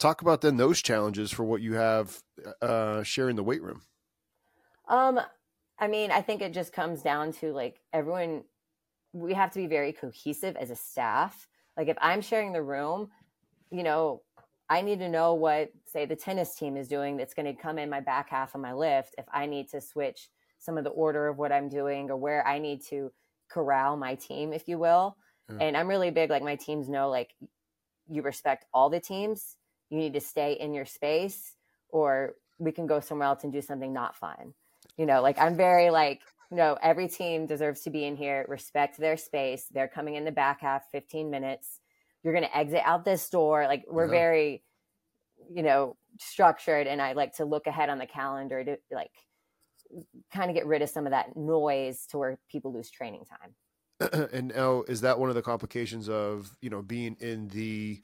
talk 0.00 0.22
about 0.22 0.40
then 0.40 0.56
those 0.56 0.82
challenges 0.82 1.30
for 1.30 1.44
what 1.44 1.60
you 1.60 1.74
have 1.74 2.20
uh, 2.60 3.02
sharing 3.02 3.36
the 3.36 3.44
weight 3.44 3.62
room. 3.62 3.82
Um, 4.88 5.20
I 5.78 5.86
mean, 5.86 6.10
I 6.10 6.22
think 6.22 6.42
it 6.42 6.52
just 6.52 6.72
comes 6.72 7.02
down 7.02 7.32
to 7.34 7.52
like 7.52 7.80
everyone. 7.92 8.44
We 9.12 9.34
have 9.34 9.52
to 9.52 9.58
be 9.58 9.66
very 9.66 9.92
cohesive 9.92 10.56
as 10.56 10.70
a 10.70 10.76
staff. 10.76 11.46
Like 11.76 11.88
if 11.88 11.96
I'm 12.00 12.22
sharing 12.22 12.52
the 12.52 12.62
room, 12.62 13.10
you 13.70 13.82
know, 13.82 14.22
I 14.70 14.82
need 14.82 15.00
to 15.00 15.08
know 15.08 15.34
what, 15.34 15.72
say, 15.84 16.06
the 16.06 16.14
tennis 16.14 16.54
team 16.54 16.76
is 16.76 16.86
doing 16.86 17.16
that's 17.16 17.34
going 17.34 17.52
to 17.52 17.60
come 17.60 17.76
in 17.76 17.90
my 17.90 17.98
back 17.98 18.30
half 18.30 18.54
of 18.54 18.60
my 18.60 18.72
lift 18.72 19.16
if 19.18 19.24
I 19.32 19.46
need 19.46 19.68
to 19.70 19.80
switch 19.80 20.28
some 20.60 20.78
of 20.78 20.84
the 20.84 20.90
order 20.90 21.26
of 21.26 21.38
what 21.38 21.50
I'm 21.50 21.68
doing 21.68 22.08
or 22.08 22.16
where 22.16 22.46
I 22.46 22.60
need 22.60 22.80
to 22.86 23.10
corral 23.50 23.96
my 23.96 24.14
team, 24.14 24.52
if 24.52 24.68
you 24.68 24.78
will. 24.78 25.16
Mm. 25.50 25.60
And 25.60 25.76
I'm 25.76 25.88
really 25.88 26.12
big, 26.12 26.30
like 26.30 26.44
my 26.44 26.54
teams 26.54 26.88
know, 26.88 27.10
like 27.10 27.34
you 28.08 28.22
respect 28.22 28.64
all 28.72 28.88
the 28.88 29.00
teams. 29.00 29.56
You 29.90 29.98
need 29.98 30.12
to 30.12 30.20
stay 30.20 30.52
in 30.52 30.72
your 30.72 30.86
space 30.86 31.56
or 31.88 32.36
we 32.58 32.70
can 32.70 32.86
go 32.86 33.00
somewhere 33.00 33.26
else 33.26 33.42
and 33.42 33.52
do 33.52 33.60
something 33.60 33.92
not 33.92 34.14
fun. 34.14 34.54
You 34.96 35.06
know, 35.06 35.20
like 35.20 35.38
I'm 35.40 35.56
very 35.56 35.90
like, 35.90 36.20
you 36.48 36.56
know, 36.56 36.78
every 36.80 37.08
team 37.08 37.46
deserves 37.46 37.80
to 37.82 37.90
be 37.90 38.04
in 38.04 38.14
here, 38.14 38.46
respect 38.48 38.98
their 38.98 39.16
space. 39.16 39.66
They're 39.72 39.88
coming 39.88 40.14
in 40.14 40.24
the 40.24 40.30
back 40.30 40.60
half 40.60 40.84
15 40.92 41.28
minutes 41.28 41.79
you're 42.22 42.32
going 42.32 42.44
to 42.44 42.56
exit 42.56 42.82
out 42.84 43.04
this 43.04 43.28
door. 43.30 43.66
Like 43.66 43.84
we're 43.88 44.06
yeah. 44.06 44.10
very, 44.10 44.62
you 45.50 45.62
know, 45.62 45.96
structured. 46.18 46.86
And 46.86 47.00
I 47.00 47.12
like 47.12 47.36
to 47.36 47.44
look 47.44 47.66
ahead 47.66 47.88
on 47.88 47.98
the 47.98 48.06
calendar 48.06 48.62
to 48.64 48.76
like, 48.92 49.12
kind 50.32 50.50
of 50.50 50.54
get 50.54 50.66
rid 50.66 50.82
of 50.82 50.88
some 50.88 51.06
of 51.06 51.10
that 51.10 51.36
noise 51.36 52.06
to 52.10 52.18
where 52.18 52.38
people 52.50 52.72
lose 52.72 52.90
training 52.90 53.24
time. 53.24 54.28
and 54.32 54.52
now, 54.54 54.82
is 54.82 55.00
that 55.02 55.18
one 55.18 55.28
of 55.28 55.34
the 55.34 55.42
complications 55.42 56.08
of 56.08 56.56
you 56.60 56.70
know 56.70 56.80
being 56.80 57.16
in 57.20 57.48
the 57.48 58.00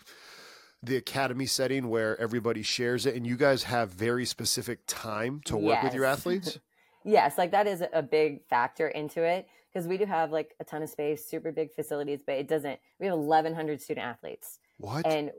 the 0.82 0.96
academy 0.96 1.46
setting 1.46 1.88
where 1.88 2.20
everybody 2.20 2.62
shares 2.62 3.06
it, 3.06 3.14
and 3.14 3.26
you 3.26 3.36
guys 3.36 3.62
have 3.62 3.90
very 3.90 4.26
specific 4.26 4.80
time 4.86 5.40
to 5.46 5.56
work 5.56 5.76
yes. 5.76 5.84
with 5.84 5.94
your 5.94 6.04
athletes? 6.04 6.58
yes, 7.04 7.38
like 7.38 7.52
that 7.52 7.66
is 7.66 7.82
a 7.92 8.02
big 8.02 8.44
factor 8.46 8.88
into 8.88 9.22
it 9.22 9.46
because 9.76 9.86
we 9.86 9.98
do 9.98 10.06
have 10.06 10.32
like 10.32 10.54
a 10.58 10.64
ton 10.64 10.82
of 10.82 10.88
space, 10.88 11.26
super 11.26 11.52
big 11.52 11.70
facilities, 11.74 12.20
but 12.24 12.36
it 12.36 12.48
doesn't. 12.48 12.80
We 12.98 13.08
have 13.08 13.18
1,100 13.18 13.82
student 13.82 14.06
athletes. 14.06 14.58
What? 14.78 15.06
And 15.06 15.32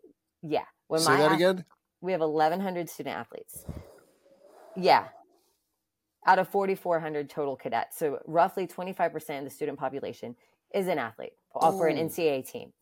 yeah, 0.43 0.65
when 0.89 1.01
say 1.01 1.17
that 1.17 1.31
again. 1.31 1.65
We 2.01 2.11
have 2.11 2.21
1,100 2.21 2.87
student 2.87 3.15
athletes. 3.15 3.65
Yeah, 4.75 5.05
out 6.27 6.37
of 6.37 6.47
4,400 6.49 7.31
total 7.31 7.55
cadets. 7.55 7.97
So 7.97 8.19
roughly 8.27 8.67
25% 8.67 9.39
of 9.39 9.43
the 9.43 9.49
student 9.49 9.79
population 9.79 10.35
is 10.71 10.87
an 10.87 10.99
athlete 10.99 11.33
Ooh. 11.55 11.71
for 11.71 11.87
an 11.87 11.97
NCAA 11.97 12.47
team. 12.47 12.73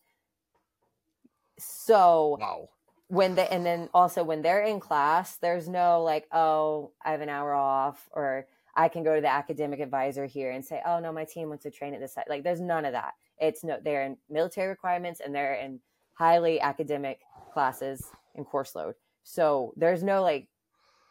So 1.58 2.38
wow. 2.42 2.68
when 3.08 3.36
they 3.36 3.48
and 3.48 3.66
then 3.66 3.88
also 3.94 4.26
when 4.26 4.42
they're 4.42 4.64
in 4.64 4.82
class, 4.82 5.38
there's 5.38 5.70
no 5.70 6.04
like, 6.04 6.28
oh, 6.34 6.92
I 7.02 7.12
have 7.12 7.22
an 7.22 7.30
hour 7.30 7.54
off, 7.54 8.10
or 8.12 8.46
I 8.76 8.90
can 8.90 9.04
go 9.04 9.16
to 9.16 9.22
the 9.22 9.32
academic 9.32 9.80
advisor 9.80 10.26
here 10.26 10.52
and 10.52 10.64
say, 10.64 10.82
oh 10.86 11.00
no, 11.00 11.12
my 11.12 11.26
team 11.26 11.50
wants 11.50 11.64
to 11.64 11.72
train 11.72 11.94
at 11.94 12.00
this 12.00 12.14
site. 12.14 12.30
Like 12.30 12.44
there's 12.44 12.62
none 12.62 12.86
of 12.86 12.94
that. 12.94 13.14
It's 13.40 13.64
no 13.64 13.78
they're 13.84 14.04
in 14.04 14.18
military 14.30 14.68
requirements 14.68 15.22
and 15.24 15.34
they're 15.34 15.56
in 15.56 15.80
highly 16.14 16.60
academic 16.60 17.22
classes 17.54 18.04
and 18.36 18.46
course 18.46 18.76
load. 18.76 18.96
So 19.24 19.74
there's 19.78 20.04
no 20.04 20.22
like 20.22 20.48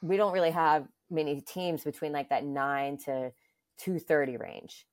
we 0.03 0.17
don't 0.17 0.33
really 0.33 0.51
have 0.51 0.87
many 1.11 1.41
teams 1.41 1.85
between 1.85 2.13
like 2.13 2.29
that 2.29 2.45
nine 2.45 2.99
to 3.07 3.33
two 3.79 3.99
thirty 3.99 4.37
range. 4.37 4.87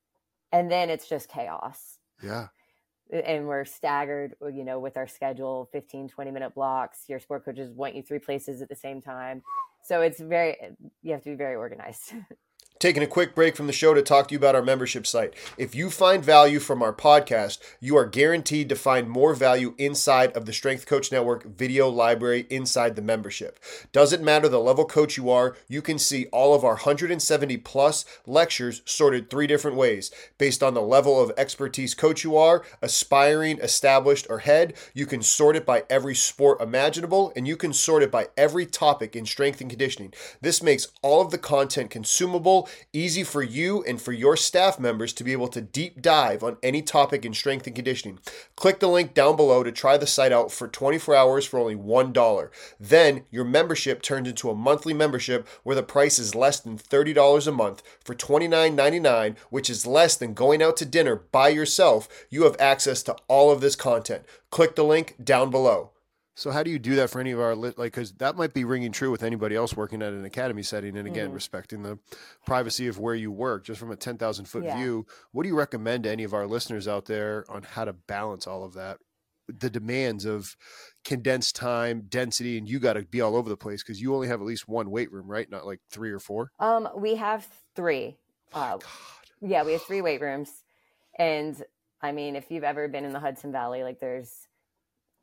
And 0.50 0.70
then 0.70 0.90
it's 0.90 1.08
just 1.08 1.28
chaos. 1.28 1.98
Yeah 2.22 2.48
and 3.12 3.46
we're 3.46 3.64
staggered 3.64 4.34
you 4.52 4.64
know 4.64 4.78
with 4.78 4.96
our 4.96 5.06
schedule 5.06 5.68
15 5.72 6.08
20 6.08 6.30
minute 6.30 6.54
blocks 6.54 7.04
your 7.08 7.20
sport 7.20 7.44
coaches 7.44 7.70
want 7.70 7.94
you 7.94 8.02
three 8.02 8.18
places 8.18 8.62
at 8.62 8.68
the 8.68 8.76
same 8.76 9.02
time 9.02 9.42
so 9.82 10.00
it's 10.00 10.18
very 10.18 10.56
you 11.02 11.12
have 11.12 11.22
to 11.22 11.30
be 11.30 11.36
very 11.36 11.54
organized 11.54 12.14
Taking 12.82 13.04
a 13.04 13.06
quick 13.06 13.36
break 13.36 13.54
from 13.54 13.68
the 13.68 13.72
show 13.72 13.94
to 13.94 14.02
talk 14.02 14.26
to 14.26 14.32
you 14.32 14.38
about 14.38 14.56
our 14.56 14.60
membership 14.60 15.06
site. 15.06 15.34
If 15.56 15.72
you 15.72 15.88
find 15.88 16.24
value 16.24 16.58
from 16.58 16.82
our 16.82 16.92
podcast, 16.92 17.58
you 17.78 17.96
are 17.96 18.04
guaranteed 18.04 18.68
to 18.70 18.74
find 18.74 19.08
more 19.08 19.34
value 19.34 19.76
inside 19.78 20.32
of 20.32 20.46
the 20.46 20.52
Strength 20.52 20.86
Coach 20.86 21.12
Network 21.12 21.44
video 21.44 21.88
library 21.88 22.44
inside 22.50 22.96
the 22.96 23.00
membership. 23.00 23.60
Doesn't 23.92 24.24
matter 24.24 24.48
the 24.48 24.58
level 24.58 24.84
coach 24.84 25.16
you 25.16 25.30
are, 25.30 25.56
you 25.68 25.80
can 25.80 25.96
see 25.96 26.26
all 26.32 26.56
of 26.56 26.64
our 26.64 26.72
170 26.72 27.56
plus 27.58 28.04
lectures 28.26 28.82
sorted 28.84 29.30
three 29.30 29.46
different 29.46 29.76
ways. 29.76 30.10
Based 30.36 30.60
on 30.60 30.74
the 30.74 30.82
level 30.82 31.22
of 31.22 31.30
expertise 31.36 31.94
coach 31.94 32.24
you 32.24 32.36
are, 32.36 32.64
aspiring, 32.82 33.60
established, 33.60 34.26
or 34.28 34.40
head, 34.40 34.74
you 34.92 35.06
can 35.06 35.22
sort 35.22 35.54
it 35.54 35.64
by 35.64 35.84
every 35.88 36.16
sport 36.16 36.60
imaginable 36.60 37.32
and 37.36 37.46
you 37.46 37.56
can 37.56 37.72
sort 37.72 38.02
it 38.02 38.10
by 38.10 38.26
every 38.36 38.66
topic 38.66 39.14
in 39.14 39.24
strength 39.24 39.60
and 39.60 39.70
conditioning. 39.70 40.12
This 40.40 40.64
makes 40.64 40.88
all 41.00 41.20
of 41.20 41.30
the 41.30 41.38
content 41.38 41.88
consumable 41.88 42.68
easy 42.92 43.24
for 43.24 43.42
you 43.42 43.82
and 43.84 44.00
for 44.00 44.12
your 44.12 44.36
staff 44.36 44.78
members 44.78 45.12
to 45.14 45.24
be 45.24 45.32
able 45.32 45.48
to 45.48 45.60
deep 45.60 46.02
dive 46.02 46.42
on 46.42 46.56
any 46.62 46.82
topic 46.82 47.24
in 47.24 47.34
strength 47.34 47.66
and 47.66 47.76
conditioning. 47.76 48.18
Click 48.56 48.80
the 48.80 48.88
link 48.88 49.14
down 49.14 49.36
below 49.36 49.62
to 49.62 49.72
try 49.72 49.96
the 49.96 50.06
site 50.06 50.32
out 50.32 50.52
for 50.52 50.68
24 50.68 51.14
hours 51.14 51.44
for 51.44 51.58
only 51.58 51.76
$1. 51.76 52.48
Then 52.78 53.24
your 53.30 53.44
membership 53.44 54.02
turns 54.02 54.28
into 54.28 54.50
a 54.50 54.54
monthly 54.54 54.94
membership 54.94 55.48
where 55.62 55.76
the 55.76 55.82
price 55.82 56.18
is 56.18 56.34
less 56.34 56.60
than 56.60 56.78
$30 56.78 57.46
a 57.46 57.52
month 57.52 57.82
for 58.04 58.14
$29.99, 58.14 59.36
which 59.50 59.70
is 59.70 59.86
less 59.86 60.16
than 60.16 60.34
going 60.34 60.62
out 60.62 60.76
to 60.76 60.84
dinner 60.84 61.16
by 61.16 61.48
yourself. 61.48 62.08
You 62.30 62.44
have 62.44 62.56
access 62.58 63.02
to 63.04 63.16
all 63.28 63.50
of 63.50 63.60
this 63.60 63.76
content. 63.76 64.24
Click 64.50 64.74
the 64.76 64.84
link 64.84 65.16
down 65.22 65.50
below. 65.50 65.90
So 66.34 66.50
how 66.50 66.62
do 66.62 66.70
you 66.70 66.78
do 66.78 66.96
that 66.96 67.10
for 67.10 67.20
any 67.20 67.32
of 67.32 67.40
our 67.40 67.54
like 67.54 67.76
because 67.76 68.12
that 68.14 68.36
might 68.36 68.54
be 68.54 68.64
ringing 68.64 68.90
true 68.90 69.10
with 69.10 69.22
anybody 69.22 69.54
else 69.54 69.76
working 69.76 70.00
at 70.00 70.12
an 70.12 70.24
academy 70.24 70.62
setting, 70.62 70.96
and 70.96 71.06
again 71.06 71.26
mm-hmm. 71.26 71.34
respecting 71.34 71.82
the 71.82 71.98
privacy 72.46 72.88
of 72.88 72.98
where 72.98 73.14
you 73.14 73.30
work, 73.30 73.64
just 73.64 73.78
from 73.78 73.90
a 73.90 73.96
ten 73.96 74.16
thousand 74.16 74.46
foot 74.46 74.64
yeah. 74.64 74.76
view. 74.76 75.06
What 75.32 75.42
do 75.42 75.50
you 75.50 75.56
recommend 75.56 76.04
to 76.04 76.10
any 76.10 76.24
of 76.24 76.32
our 76.32 76.46
listeners 76.46 76.88
out 76.88 77.04
there 77.04 77.44
on 77.50 77.62
how 77.62 77.84
to 77.84 77.92
balance 77.92 78.46
all 78.46 78.64
of 78.64 78.72
that, 78.74 78.98
the 79.46 79.68
demands 79.68 80.24
of 80.24 80.56
condensed 81.04 81.54
time, 81.54 82.06
density, 82.08 82.56
and 82.56 82.66
you 82.66 82.78
got 82.78 82.94
to 82.94 83.02
be 83.02 83.20
all 83.20 83.36
over 83.36 83.50
the 83.50 83.56
place 83.56 83.82
because 83.82 84.00
you 84.00 84.14
only 84.14 84.28
have 84.28 84.40
at 84.40 84.46
least 84.46 84.66
one 84.66 84.90
weight 84.90 85.12
room, 85.12 85.26
right? 85.26 85.50
Not 85.50 85.66
like 85.66 85.80
three 85.90 86.12
or 86.12 86.18
four. 86.18 86.50
Um, 86.58 86.88
we 86.96 87.16
have 87.16 87.46
three. 87.76 88.16
Oh 88.54 88.60
uh, 88.60 88.78
yeah, 89.42 89.64
we 89.64 89.72
have 89.72 89.82
three 89.82 90.00
weight 90.00 90.22
rooms, 90.22 90.64
and 91.18 91.62
I 92.00 92.12
mean, 92.12 92.36
if 92.36 92.50
you've 92.50 92.64
ever 92.64 92.88
been 92.88 93.04
in 93.04 93.12
the 93.12 93.20
Hudson 93.20 93.52
Valley, 93.52 93.82
like 93.82 94.00
there's 94.00 94.48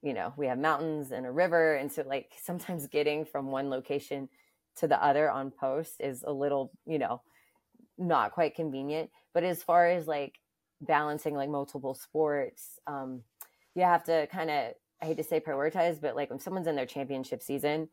you 0.02 0.14
know, 0.14 0.34
we 0.38 0.48
have 0.48 0.58
mountains 0.58 1.12
and 1.12 1.26
a 1.26 1.32
river. 1.32 1.76
And 1.76 1.92
so, 1.92 2.04
like, 2.06 2.32
sometimes 2.42 2.88
getting 2.88 3.26
from 3.26 3.48
one 3.52 3.70
location 3.70 4.30
to 4.78 4.88
the 4.88 5.04
other 5.04 5.30
on 5.30 5.52
post 5.52 5.96
is 6.00 6.24
a 6.26 6.32
little, 6.32 6.72
you 6.86 7.00
know, 7.00 7.22
not 7.98 8.32
quite 8.32 8.56
convenient. 8.56 9.10
But 9.34 9.44
as 9.44 9.62
far 9.62 9.88
as 9.88 10.08
like 10.08 10.40
balancing 10.82 11.36
like 11.36 11.50
multiple 11.50 11.94
sports, 11.94 12.80
um, 12.88 13.22
you 13.76 13.84
have 13.84 14.04
to 14.06 14.28
kind 14.28 14.50
of, 14.50 14.74
I 15.02 15.06
hate 15.06 15.18
to 15.18 15.24
say 15.24 15.40
prioritize, 15.40 16.00
but 16.02 16.16
like 16.16 16.30
when 16.30 16.40
someone's 16.40 16.68
in 16.68 16.76
their 16.76 16.86
championship 16.86 17.42
season, 17.42 17.90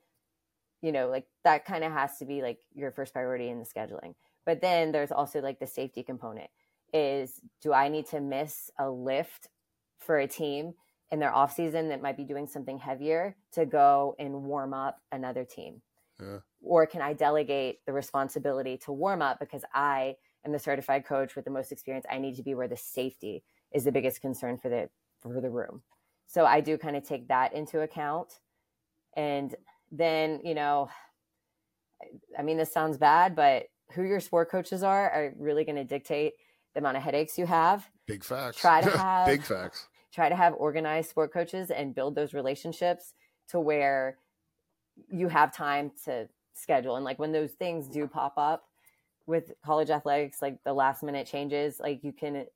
you 0.83 0.93
know, 0.93 1.09
like 1.09 1.27
that 1.45 1.65
kind 1.65 1.85
of 1.85 1.93
has 1.93 2.19
to 2.19 2.25
be 2.25 2.43
like 2.43 2.59
your 2.75 2.93
first 2.93 3.13
priority 3.13 3.49
in 3.49 3.59
the 3.59 3.65
scheduling. 3.65 4.15
But 4.45 4.61
then 4.61 4.93
there's 4.93 5.13
also 5.13 5.41
like 5.41 5.59
the 5.59 5.67
safety 5.67 6.03
component 6.03 6.51
is 6.93 7.41
do 7.63 7.73
I 7.73 7.89
need 7.89 8.07
to 8.09 8.21
miss 8.21 8.71
a 8.79 8.89
lift 8.89 9.49
for 9.99 10.19
a 10.19 10.29
team 10.29 10.75
in 11.11 11.21
their 11.21 11.35
off 11.35 11.55
season 11.55 11.89
that 11.89 12.03
might 12.03 12.17
be 12.17 12.25
doing 12.25 12.47
something 12.47 12.79
heavier 12.79 13.37
to 13.53 13.65
go 13.65 14.17
and 14.19 14.45
warm 14.45 14.75
up 14.75 14.99
another 15.13 15.45
team? 15.45 15.83
Yeah. 16.21 16.39
Or 16.63 16.87
can 16.87 17.03
I 17.03 17.13
delegate 17.13 17.85
the 17.87 17.93
responsibility 17.93 18.79
to 18.79 18.93
warm 18.93 19.23
up 19.23 19.39
because 19.39 19.63
I 19.75 20.17
am 20.45 20.53
the 20.53 20.59
certified 20.59 21.05
coach 21.07 21.37
with 21.37 21.45
the 21.45 21.51
most 21.51 21.73
experience? 21.73 22.07
I 22.11 22.19
need 22.19 22.37
to 22.37 22.43
be 22.43 22.55
where 22.55 22.69
the 22.69 22.77
safety 22.77 23.45
is 23.73 23.85
the 23.85 23.93
biggest 23.93 24.21
concern 24.21 24.59
for 24.59 24.69
the 24.69 24.89
for 25.21 25.41
the 25.41 25.51
room. 25.51 25.83
So 26.27 26.45
I 26.45 26.61
do 26.61 26.77
kind 26.77 26.97
of 26.97 27.05
take 27.05 27.29
that 27.29 27.53
into 27.53 27.81
account. 27.81 28.41
And 29.17 29.55
then, 29.93 30.41
you 30.43 30.55
know, 30.55 30.89
I 32.39 32.43
mean, 32.43 32.57
this 32.57 32.73
sounds 32.73 32.99
bad, 32.99 33.37
but 33.37 33.67
who 33.93 34.03
your 34.03 34.21
sport 34.21 34.51
coaches 34.51 34.83
are 34.83 35.11
are 35.11 35.35
really 35.39 35.65
going 35.65 35.77
to 35.77 35.85
dictate 35.85 36.33
the 36.75 36.81
amount 36.81 36.97
of 36.97 37.03
headaches 37.03 37.39
you 37.39 37.47
have. 37.47 37.89
Big 38.07 38.25
facts. 38.25 38.59
Try 38.59 38.81
to 38.81 38.91
have 38.99 39.27
big 39.27 39.43
facts 39.43 39.87
try 40.17 40.31
to 40.31 40.35
have 40.35 40.55
organized 40.57 41.11
sport 41.11 41.31
coaches 41.31 41.71
and 41.71 41.95
build 41.95 42.15
those 42.15 42.33
relationships 42.33 43.13
to 43.51 43.61
where 43.61 44.17
you 45.11 45.29
have 45.29 45.55
time 45.55 45.93
to 46.07 46.27
schedule. 46.55 46.97
And 46.97 47.05
like 47.05 47.19
when 47.19 47.33
those 47.33 47.53
things 47.53 47.87
do 47.87 48.09
pop 48.09 48.33
up 48.39 48.65
with 49.27 49.53
college 49.63 49.91
athletics 49.91 50.41
like 50.41 50.57
the 50.65 50.73
last 50.73 51.03
minute 51.03 51.27
changes 51.27 51.81
like 51.81 52.03
you 52.03 52.13
can 52.13 52.47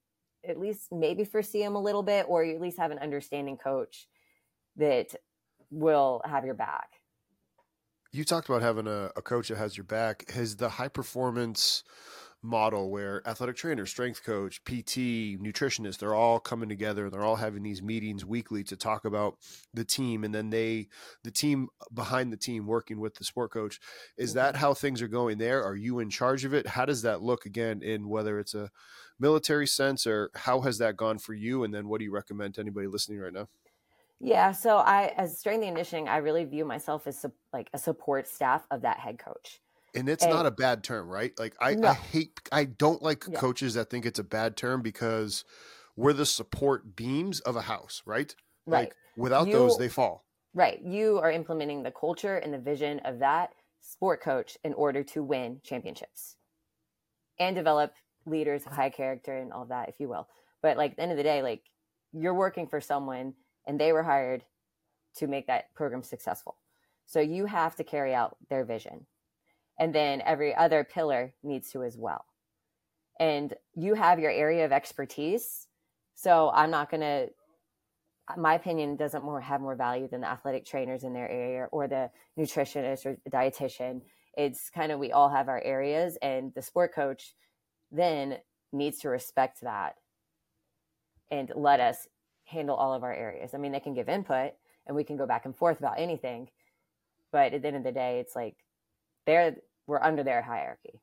at 0.48 0.58
least 0.58 0.90
maybe 0.90 1.24
foresee 1.24 1.62
them 1.62 1.74
a 1.74 1.80
little 1.80 2.02
bit 2.02 2.24
or 2.28 2.42
you 2.42 2.54
at 2.54 2.60
least 2.60 2.78
have 2.78 2.92
an 2.92 2.98
understanding 2.98 3.58
coach 3.58 4.08
that 4.76 5.14
will 5.70 6.22
have 6.24 6.46
your 6.46 6.54
back. 6.54 6.88
You 8.10 8.24
talked 8.24 8.48
about 8.48 8.62
having 8.62 8.86
a, 8.86 9.10
a 9.16 9.22
coach 9.22 9.48
that 9.48 9.58
has 9.58 9.76
your 9.76 9.84
back. 9.84 10.30
Has 10.30 10.56
the 10.56 10.70
high 10.70 10.88
performance 10.88 11.84
model 12.42 12.90
where 12.90 13.26
athletic 13.26 13.56
trainer, 13.56 13.87
strength 13.87 14.25
coach, 14.25 14.62
PT, 14.64 15.38
nutritionist, 15.40 15.99
they're 15.99 16.14
all 16.14 16.40
coming 16.40 16.68
together 16.68 17.04
and 17.04 17.12
they're 17.12 17.25
all 17.25 17.37
having 17.37 17.62
these 17.62 17.82
meetings 17.82 18.25
weekly 18.25 18.64
to 18.64 18.76
talk 18.76 19.04
about 19.04 19.37
the 19.75 19.85
team 19.85 20.25
and 20.25 20.35
then 20.35 20.50
they 20.50 20.88
the 21.23 21.30
team 21.30 21.68
behind 21.92 22.32
the 22.32 22.37
team 22.37 22.66
working 22.66 23.00
with 23.00 23.14
the 23.16 23.25
sport 23.25 23.50
coach. 23.50 23.78
Is 24.16 24.35
that 24.35 24.54
mm-hmm. 24.54 24.61
how 24.61 24.75
things 24.75 25.02
are 25.02 25.09
going 25.09 25.38
there? 25.38 25.62
Are 25.62 25.76
you 25.76 25.99
in 25.99 26.11
charge 26.11 26.44
of 26.44 26.54
it? 26.54 26.66
How 26.66 26.85
does 26.85 27.02
that 27.02 27.23
look 27.23 27.47
again 27.47 27.82
in 27.82 28.09
whether 28.09 28.38
it's 28.38 28.54
a 28.54 28.70
military 29.18 29.66
sense 29.66 30.06
or 30.06 30.30
how 30.35 30.61
has 30.62 30.78
that 30.78 30.97
gone 30.97 31.18
for 31.18 31.35
you 31.35 31.64
and 31.64 31.75
then 31.75 31.88
what 31.88 31.99
do 31.99 32.04
you 32.04 32.12
recommend 32.12 32.54
to 32.54 32.61
anybody 32.61 32.87
listening 32.87 33.20
right 33.20 33.32
now? 33.32 33.49
Yeah, 34.23 34.52
so 34.52 34.76
I, 34.76 35.14
as 35.16 35.38
strength 35.38 35.64
and 35.64 35.75
conditioning, 35.75 36.06
I 36.06 36.18
really 36.18 36.44
view 36.44 36.66
myself 36.66 37.06
as 37.06 37.25
like 37.54 37.70
a 37.73 37.78
support 37.78 38.28
staff 38.28 38.66
of 38.70 38.82
that 38.82 38.99
head 38.99 39.18
coach 39.18 39.62
and 39.94 40.09
it's 40.09 40.25
and, 40.25 40.32
not 40.32 40.47
a 40.47 40.50
bad 40.50 40.82
term, 40.85 41.09
right? 41.09 41.32
Like 41.38 41.54
I, 41.61 41.75
no. 41.75 41.88
I 41.88 41.94
hate, 41.94 42.40
I 42.52 42.64
don't 42.64 43.02
like 43.02 43.25
yeah. 43.28 43.38
coaches 43.38 43.75
that 43.75 43.90
think 43.90 44.06
it's 44.06 44.18
a 44.18 44.25
bad 44.25 44.56
term 44.56 44.82
because 44.82 45.44
we're 45.97 46.12
the 46.12 46.26
support 46.26 46.97
beams 46.97 47.40
of 47.40 47.56
a 47.56 47.62
house, 47.62 48.02
right? 48.06 48.35
Right. 48.66 48.80
Like 48.80 48.97
without 49.16 49.47
you, 49.47 49.54
those, 49.54 49.78
they 49.78 49.88
fall. 49.88 50.25
Right. 50.54 50.80
You 50.82 51.18
are 51.18 51.30
implementing 51.30 51.82
the 51.82 51.90
culture 51.90 52.37
and 52.37 52.52
the 52.52 52.59
vision 52.59 53.00
of 53.00 53.18
that 53.20 53.54
sport 53.80 54.23
coach 54.23 54.56
in 54.64 54.75
order 54.75 55.02
to 55.02 55.23
win 55.23 55.61
championships 55.62 56.37
and 57.38 57.56
develop 57.56 57.94
leaders 58.26 58.66
of 58.66 58.73
high 58.73 58.90
character 58.90 59.37
and 59.37 59.52
all 59.52 59.64
that, 59.66 59.88
if 59.88 59.94
you 59.99 60.09
will. 60.09 60.28
But 60.62 60.76
like 60.76 60.92
at 60.92 60.97
the 60.97 61.02
end 61.02 61.12
of 61.12 61.16
the 61.16 61.25
day, 61.25 61.42
like 61.42 61.62
you're 62.12 62.35
working 62.35 62.66
for 62.66 62.80
someone 62.80 63.35
and 63.66 63.80
they 63.80 63.92
were 63.92 64.02
hired 64.02 64.44
to 65.16 65.26
make 65.26 65.47
that 65.47 65.75
program 65.75 66.02
successful. 66.02 66.56
So 67.06 67.20
you 67.20 67.47
have 67.47 67.75
to 67.76 67.85
carry 67.85 68.14
out 68.14 68.37
their 68.49 68.64
vision 68.64 69.06
and 69.80 69.92
then 69.92 70.22
every 70.25 70.54
other 70.54 70.84
pillar 70.84 71.32
needs 71.42 71.72
to 71.72 71.82
as 71.82 71.96
well. 71.96 72.25
And 73.18 73.52
you 73.75 73.94
have 73.94 74.20
your 74.20 74.30
area 74.30 74.64
of 74.64 74.72
expertise 74.72 75.66
so 76.20 76.50
i'm 76.54 76.70
not 76.70 76.90
going 76.90 77.00
to 77.00 77.28
my 78.37 78.54
opinion 78.54 78.96
doesn't 78.96 79.25
more 79.25 79.40
have 79.40 79.60
more 79.60 79.75
value 79.75 80.08
than 80.08 80.20
the 80.20 80.28
athletic 80.28 80.64
trainers 80.64 81.02
in 81.02 81.12
their 81.12 81.28
area 81.28 81.66
or 81.72 81.88
the 81.88 82.10
nutritionist 82.38 83.06
or 83.06 83.16
dietitian. 83.28 84.02
It's 84.37 84.70
kind 84.70 84.92
of 84.92 85.00
we 85.00 85.10
all 85.10 85.28
have 85.30 85.49
our 85.49 85.60
areas 85.60 86.16
and 86.22 86.52
the 86.54 86.62
sport 86.62 86.94
coach 86.94 87.34
then 87.90 88.38
needs 88.72 88.99
to 88.99 89.08
respect 89.08 89.62
that 89.62 89.96
and 91.30 91.50
let 91.56 91.80
us 91.80 92.06
handle 92.44 92.76
all 92.76 92.94
of 92.94 93.02
our 93.02 93.12
areas. 93.12 93.52
I 93.54 93.58
mean 93.58 93.72
they 93.72 93.80
can 93.80 93.94
give 93.94 94.08
input 94.08 94.52
and 94.87 94.96
we 94.96 95.04
can 95.04 95.16
go 95.16 95.26
back 95.26 95.44
and 95.44 95.56
forth 95.56 95.78
about 95.78 95.99
anything 95.99 96.50
but 97.32 97.52
at 97.52 97.62
the 97.62 97.68
end 97.68 97.76
of 97.76 97.84
the 97.84 97.92
day 97.92 98.20
it's 98.20 98.37
like 98.37 98.56
they're 99.26 99.56
we're 99.87 100.02
under 100.02 100.22
their 100.22 100.42
hierarchy. 100.42 101.00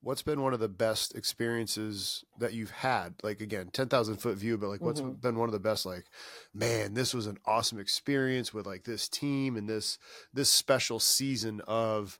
What's 0.00 0.22
been 0.22 0.42
one 0.42 0.52
of 0.52 0.60
the 0.60 0.68
best 0.68 1.14
experiences 1.14 2.24
that 2.38 2.52
you've 2.52 2.70
had? 2.70 3.14
Like 3.22 3.40
again 3.40 3.70
10,000 3.72 4.16
foot 4.16 4.36
view 4.36 4.58
but 4.58 4.68
like 4.68 4.82
what's 4.82 5.00
mm-hmm. 5.00 5.12
been 5.12 5.36
one 5.36 5.48
of 5.48 5.54
the 5.54 5.60
best 5.60 5.86
like 5.86 6.04
man 6.52 6.92
this 6.92 7.14
was 7.14 7.26
an 7.26 7.38
awesome 7.46 7.78
experience 7.78 8.52
with 8.52 8.66
like 8.66 8.84
this 8.84 9.08
team 9.08 9.56
and 9.56 9.66
this 9.66 9.98
this 10.34 10.50
special 10.50 11.00
season 11.00 11.62
of 11.66 12.18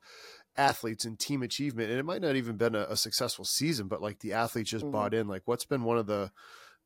athletes 0.57 1.05
and 1.05 1.19
team 1.19 1.43
achievement. 1.43 1.91
And 1.91 1.99
it 1.99 2.05
might 2.05 2.21
not 2.21 2.35
even 2.35 2.55
been 2.55 2.75
a, 2.75 2.87
a 2.89 2.97
successful 2.97 3.45
season 3.45 3.87
but 3.87 4.01
like 4.01 4.19
the 4.19 4.33
athletes 4.33 4.71
just 4.71 4.83
mm-hmm. 4.83 4.91
bought 4.91 5.13
in. 5.13 5.27
Like 5.27 5.43
what's 5.45 5.65
been 5.65 5.83
one 5.83 5.99
of 5.99 6.07
the 6.07 6.31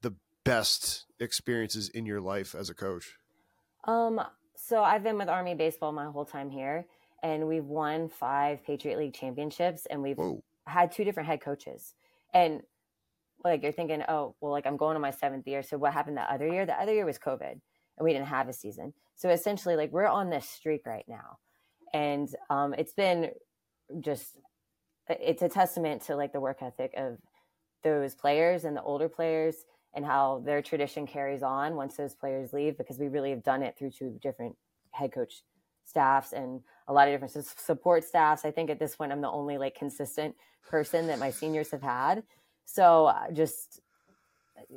the 0.01 0.15
best 0.43 1.05
experiences 1.19 1.87
in 1.87 2.05
your 2.05 2.19
life 2.19 2.53
as 2.55 2.69
a 2.69 2.73
coach? 2.73 3.19
Um 3.85 4.19
so 4.61 4.83
i've 4.83 5.03
been 5.03 5.17
with 5.17 5.29
army 5.29 5.55
baseball 5.55 5.91
my 5.91 6.05
whole 6.05 6.25
time 6.25 6.49
here 6.49 6.85
and 7.23 7.47
we've 7.47 7.65
won 7.65 8.09
five 8.09 8.63
patriot 8.63 8.97
league 8.97 9.13
championships 9.13 9.85
and 9.87 10.01
we've 10.01 10.17
Whoa 10.17 10.43
had 10.69 10.91
two 10.91 11.03
different 11.03 11.27
head 11.27 11.41
coaches. 11.41 11.93
And 12.33 12.61
like 13.43 13.63
you're 13.63 13.71
thinking, 13.71 14.03
oh, 14.07 14.35
well, 14.39 14.51
like 14.51 14.65
I'm 14.65 14.77
going 14.77 14.93
to 14.93 14.99
my 14.99 15.11
seventh 15.11 15.47
year. 15.47 15.63
So 15.63 15.77
what 15.77 15.93
happened 15.93 16.17
the 16.17 16.31
other 16.31 16.47
year? 16.47 16.65
The 16.65 16.79
other 16.79 16.93
year 16.93 17.05
was 17.05 17.17
COVID 17.17 17.51
and 17.51 17.61
we 17.99 18.13
didn't 18.13 18.27
have 18.27 18.47
a 18.47 18.53
season. 18.53 18.93
So 19.15 19.29
essentially, 19.29 19.75
like 19.75 19.91
we're 19.91 20.07
on 20.07 20.29
this 20.29 20.47
streak 20.47 20.85
right 20.85 21.05
now. 21.07 21.39
And 21.93 22.29
um, 22.49 22.73
it's 22.73 22.93
been 22.93 23.31
just, 23.99 24.37
it's 25.09 25.41
a 25.41 25.49
testament 25.49 26.03
to 26.03 26.15
like 26.15 26.31
the 26.31 26.39
work 26.39 26.61
ethic 26.61 26.93
of 26.95 27.17
those 27.83 28.13
players 28.13 28.63
and 28.63 28.77
the 28.77 28.83
older 28.83 29.09
players 29.09 29.55
and 29.95 30.05
how 30.05 30.43
their 30.45 30.61
tradition 30.61 31.07
carries 31.07 31.41
on 31.41 31.75
once 31.75 31.95
those 31.95 32.13
players 32.13 32.53
leave 32.53 32.77
because 32.77 32.99
we 32.99 33.07
really 33.07 33.31
have 33.31 33.43
done 33.43 33.63
it 33.63 33.75
through 33.77 33.89
two 33.89 34.19
different 34.21 34.55
head 34.91 35.11
coach 35.11 35.41
staffs 35.83 36.33
and 36.33 36.61
a 36.89 36.93
lot 36.93 37.07
of 37.07 37.13
different 37.13 37.45
support 37.45 38.03
staffs. 38.03 38.43
I 38.43 38.51
think 38.51 38.69
at 38.69 38.79
this 38.79 38.95
point, 38.95 39.11
I'm 39.11 39.21
the 39.21 39.29
only 39.29 39.57
like 39.57 39.75
consistent 39.75 40.35
person 40.67 41.07
that 41.07 41.19
my 41.19 41.29
seniors 41.29 41.71
have 41.71 41.83
had. 41.83 42.23
So 42.65 43.05
uh, 43.05 43.31
just, 43.31 43.79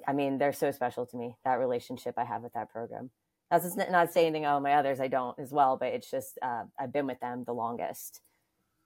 I 0.07 0.13
mean, 0.13 0.39
they're 0.39 0.53
so 0.53 0.71
special 0.71 1.07
to 1.07 1.17
me. 1.17 1.35
That 1.45 1.55
relationship 1.55 2.15
I 2.19 2.25
have 2.25 2.43
with 2.43 2.53
that 2.53 2.71
program. 2.71 3.11
That's 3.51 3.77
not 3.77 4.13
saying 4.13 4.29
anything. 4.29 4.47
Oh, 4.47 4.61
my 4.61 4.75
others 4.75 5.01
I 5.01 5.09
don't 5.09 5.39
as 5.39 5.53
well, 5.53 5.77
but 5.77 5.89
it's 5.89 6.11
just 6.11 6.39
uh, 6.41 6.65
I've 6.79 6.93
been 6.93 7.07
with 7.07 7.21
them 7.21 7.45
the 7.45 7.53
longest, 7.53 8.21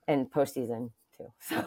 and 0.08 0.30
postseason 0.30 0.90
too. 1.16 1.32
So 1.40 1.64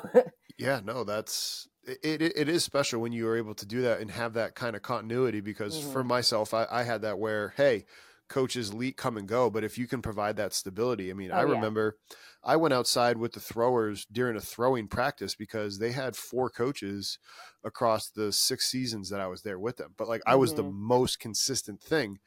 yeah, 0.57 0.81
no, 0.83 1.05
that's 1.05 1.69
it, 1.85 2.21
it, 2.21 2.33
it 2.35 2.49
is 2.49 2.65
special 2.65 2.99
when 2.99 3.13
you 3.13 3.27
are 3.29 3.37
able 3.37 3.55
to 3.55 3.65
do 3.65 3.81
that 3.83 4.01
and 4.01 4.11
have 4.11 4.33
that 4.33 4.55
kind 4.55 4.75
of 4.75 4.81
continuity 4.81 5.39
because 5.39 5.79
mm-hmm. 5.79 5.93
for 5.93 6.03
myself 6.03 6.53
I, 6.53 6.67
I, 6.69 6.83
had 6.83 7.03
that 7.03 7.17
where 7.17 7.53
hey 7.55 7.85
coaches 8.29 8.73
leak 8.73 8.95
come 8.95 9.17
and 9.17 9.27
go, 9.27 9.49
but 9.49 9.63
if 9.63 9.77
you 9.77 9.87
can 9.87 10.01
provide 10.01 10.37
that 10.37 10.53
stability, 10.53 11.09
I 11.09 11.13
mean, 11.13 11.31
oh, 11.31 11.35
I 11.35 11.41
remember 11.41 11.97
yeah. 12.09 12.17
I 12.43 12.55
went 12.55 12.73
outside 12.73 13.17
with 13.17 13.33
the 13.33 13.39
throwers 13.39 14.05
during 14.11 14.37
a 14.37 14.41
throwing 14.41 14.87
practice 14.87 15.35
because 15.35 15.79
they 15.79 15.91
had 15.91 16.15
four 16.15 16.49
coaches 16.49 17.19
across 17.63 18.09
the 18.09 18.31
six 18.31 18.67
seasons 18.67 19.09
that 19.09 19.19
I 19.19 19.27
was 19.27 19.41
there 19.41 19.59
with 19.59 19.77
them. 19.77 19.93
But 19.97 20.07
like 20.07 20.21
mm-hmm. 20.21 20.31
I 20.31 20.35
was 20.35 20.53
the 20.53 20.63
mm-hmm. 20.63 20.87
most 20.87 21.19
consistent 21.19 21.81
thing. 21.81 22.19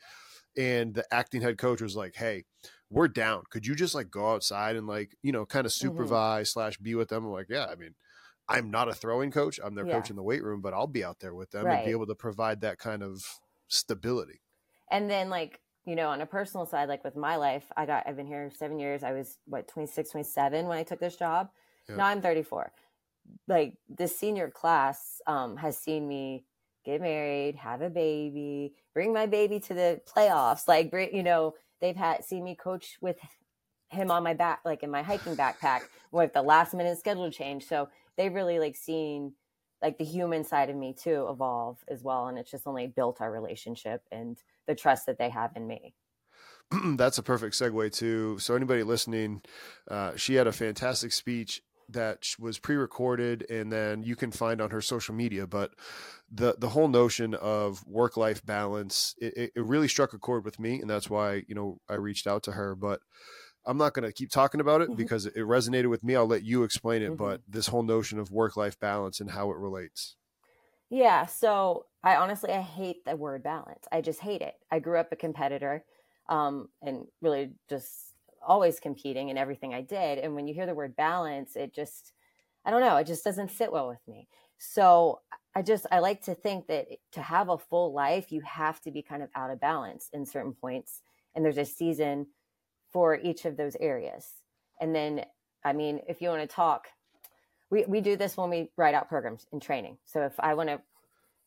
And 0.54 0.92
the 0.92 1.06
acting 1.10 1.40
head 1.40 1.56
coach 1.56 1.80
was 1.80 1.96
like, 1.96 2.14
Hey, 2.14 2.44
we're 2.90 3.08
down. 3.08 3.44
Could 3.48 3.66
you 3.66 3.74
just 3.74 3.94
like 3.94 4.10
go 4.10 4.32
outside 4.32 4.76
and 4.76 4.86
like, 4.86 5.16
you 5.22 5.32
know, 5.32 5.46
kind 5.46 5.64
of 5.64 5.72
mm-hmm. 5.72 5.88
supervise 5.88 6.50
mm-hmm. 6.50 6.60
slash 6.60 6.76
be 6.76 6.94
with 6.94 7.08
them? 7.08 7.24
I'm 7.24 7.32
like, 7.32 7.48
yeah, 7.48 7.66
I 7.66 7.74
mean, 7.74 7.94
I'm 8.48 8.70
not 8.70 8.88
a 8.88 8.94
throwing 8.94 9.30
coach. 9.30 9.58
I'm 9.64 9.74
their 9.74 9.86
yeah. 9.86 9.94
coach 9.94 10.10
in 10.10 10.16
the 10.16 10.22
weight 10.22 10.42
room, 10.42 10.60
but 10.60 10.74
I'll 10.74 10.86
be 10.86 11.04
out 11.04 11.20
there 11.20 11.34
with 11.34 11.50
them 11.52 11.64
right. 11.64 11.76
and 11.76 11.86
be 11.86 11.92
able 11.92 12.06
to 12.06 12.14
provide 12.14 12.60
that 12.60 12.78
kind 12.78 13.02
of 13.02 13.24
stability. 13.68 14.42
And 14.90 15.10
then 15.10 15.30
like 15.30 15.60
you 15.84 15.96
know, 15.96 16.10
on 16.10 16.20
a 16.20 16.26
personal 16.26 16.66
side, 16.66 16.88
like 16.88 17.04
with 17.04 17.16
my 17.16 17.36
life, 17.36 17.64
I 17.76 17.86
got, 17.86 18.04
I've 18.06 18.16
been 18.16 18.26
here 18.26 18.50
seven 18.56 18.78
years. 18.78 19.02
I 19.02 19.12
was, 19.12 19.38
what, 19.46 19.68
26, 19.68 20.10
27 20.10 20.66
when 20.66 20.78
I 20.78 20.82
took 20.82 21.00
this 21.00 21.16
job. 21.16 21.48
Now 21.96 22.06
I'm 22.06 22.22
34. 22.22 22.72
Like 23.48 23.74
the 23.88 24.08
senior 24.08 24.50
class 24.50 25.20
um, 25.26 25.56
has 25.56 25.76
seen 25.76 26.06
me 26.06 26.44
get 26.84 27.00
married, 27.00 27.56
have 27.56 27.82
a 27.82 27.90
baby, 27.90 28.74
bring 28.94 29.12
my 29.12 29.26
baby 29.26 29.60
to 29.60 29.74
the 29.74 30.00
playoffs. 30.06 30.68
Like, 30.68 30.92
you 31.12 31.22
know, 31.22 31.54
they've 31.80 31.96
had 31.96 32.24
seen 32.24 32.44
me 32.44 32.54
coach 32.54 32.96
with 33.00 33.16
him 33.90 34.10
on 34.10 34.22
my 34.22 34.34
back, 34.34 34.60
like 34.64 34.82
in 34.82 34.90
my 34.90 35.02
hiking 35.02 35.36
backpack 35.36 35.82
with 36.10 36.32
the 36.32 36.42
last 36.42 36.74
minute 36.74 36.98
schedule 36.98 37.30
change. 37.30 37.66
So 37.66 37.88
they've 38.16 38.32
really 38.32 38.58
like 38.58 38.76
seen 38.76 39.34
like 39.82 39.98
the 39.98 40.04
human 40.04 40.44
side 40.44 40.70
of 40.70 40.76
me 40.76 40.94
too 40.94 41.26
evolve 41.28 41.84
as 41.88 42.02
well. 42.02 42.28
And 42.28 42.38
it's 42.38 42.50
just 42.50 42.66
only 42.66 42.86
built 42.86 43.20
our 43.20 43.30
relationship 43.30 44.02
and 44.12 44.38
the 44.66 44.74
trust 44.74 45.06
that 45.06 45.18
they 45.18 45.28
have 45.28 45.52
in 45.56 45.66
me. 45.66 45.94
That's 46.96 47.18
a 47.18 47.22
perfect 47.22 47.54
segue 47.54 47.92
to 47.96 48.38
so 48.38 48.54
anybody 48.54 48.82
listening, 48.82 49.42
uh, 49.90 50.16
she 50.16 50.34
had 50.34 50.46
a 50.46 50.52
fantastic 50.52 51.12
speech 51.12 51.62
that 51.88 52.26
was 52.38 52.58
pre-recorded 52.58 53.44
and 53.50 53.70
then 53.70 54.02
you 54.02 54.16
can 54.16 54.30
find 54.30 54.60
on 54.60 54.70
her 54.70 54.80
social 54.80 55.14
media 55.14 55.46
but 55.46 55.72
the 56.30 56.54
the 56.58 56.70
whole 56.70 56.88
notion 56.88 57.34
of 57.34 57.86
work 57.86 58.16
life 58.16 58.44
balance 58.46 59.14
it, 59.18 59.52
it 59.54 59.64
really 59.64 59.88
struck 59.88 60.12
a 60.12 60.18
chord 60.18 60.44
with 60.44 60.58
me 60.58 60.80
and 60.80 60.88
that's 60.88 61.10
why 61.10 61.42
you 61.48 61.54
know 61.54 61.78
i 61.88 61.94
reached 61.94 62.26
out 62.26 62.42
to 62.42 62.52
her 62.52 62.74
but 62.74 63.00
i'm 63.66 63.78
not 63.78 63.94
going 63.94 64.06
to 64.06 64.12
keep 64.12 64.30
talking 64.30 64.60
about 64.60 64.80
it 64.80 64.88
mm-hmm. 64.88 64.96
because 64.96 65.26
it 65.26 65.36
resonated 65.36 65.88
with 65.90 66.04
me 66.04 66.14
i'll 66.14 66.26
let 66.26 66.44
you 66.44 66.62
explain 66.62 67.02
it 67.02 67.06
mm-hmm. 67.06 67.16
but 67.16 67.40
this 67.48 67.66
whole 67.66 67.82
notion 67.82 68.18
of 68.18 68.30
work 68.30 68.56
life 68.56 68.78
balance 68.80 69.20
and 69.20 69.30
how 69.30 69.50
it 69.50 69.56
relates 69.56 70.16
yeah. 70.92 71.24
So 71.24 71.86
I 72.04 72.16
honestly, 72.16 72.52
I 72.52 72.60
hate 72.60 73.06
the 73.06 73.16
word 73.16 73.42
balance. 73.42 73.86
I 73.90 74.02
just 74.02 74.20
hate 74.20 74.42
it. 74.42 74.52
I 74.70 74.78
grew 74.78 74.98
up 74.98 75.10
a 75.10 75.16
competitor 75.16 75.86
um, 76.28 76.68
and 76.82 77.06
really 77.22 77.52
just 77.70 78.12
always 78.46 78.78
competing 78.78 79.30
in 79.30 79.38
everything 79.38 79.72
I 79.72 79.80
did. 79.80 80.18
And 80.18 80.34
when 80.34 80.46
you 80.46 80.52
hear 80.52 80.66
the 80.66 80.74
word 80.74 80.94
balance, 80.94 81.56
it 81.56 81.74
just, 81.74 82.12
I 82.66 82.70
don't 82.70 82.82
know, 82.82 82.98
it 82.98 83.06
just 83.06 83.24
doesn't 83.24 83.52
sit 83.52 83.72
well 83.72 83.88
with 83.88 84.06
me. 84.06 84.28
So 84.58 85.20
I 85.54 85.62
just, 85.62 85.86
I 85.90 86.00
like 86.00 86.20
to 86.24 86.34
think 86.34 86.66
that 86.66 86.88
to 87.12 87.22
have 87.22 87.48
a 87.48 87.56
full 87.56 87.94
life, 87.94 88.30
you 88.30 88.42
have 88.42 88.78
to 88.82 88.90
be 88.90 89.00
kind 89.00 89.22
of 89.22 89.30
out 89.34 89.50
of 89.50 89.60
balance 89.60 90.10
in 90.12 90.26
certain 90.26 90.52
points. 90.52 91.00
And 91.34 91.42
there's 91.42 91.56
a 91.56 91.64
season 91.64 92.26
for 92.92 93.16
each 93.16 93.44
of 93.44 93.56
those 93.56 93.76
areas. 93.80 94.26
And 94.80 94.94
then, 94.94 95.24
I 95.64 95.72
mean, 95.72 96.00
if 96.08 96.20
you 96.20 96.28
want 96.28 96.42
to 96.42 96.54
talk 96.54 96.88
we, 97.72 97.86
we 97.86 98.02
do 98.02 98.16
this 98.16 98.36
when 98.36 98.50
we 98.50 98.70
write 98.76 98.94
out 98.94 99.08
programs 99.08 99.46
in 99.50 99.58
training. 99.58 99.96
So 100.04 100.20
if 100.26 100.34
I 100.38 100.52
want 100.52 100.68
to 100.68 100.82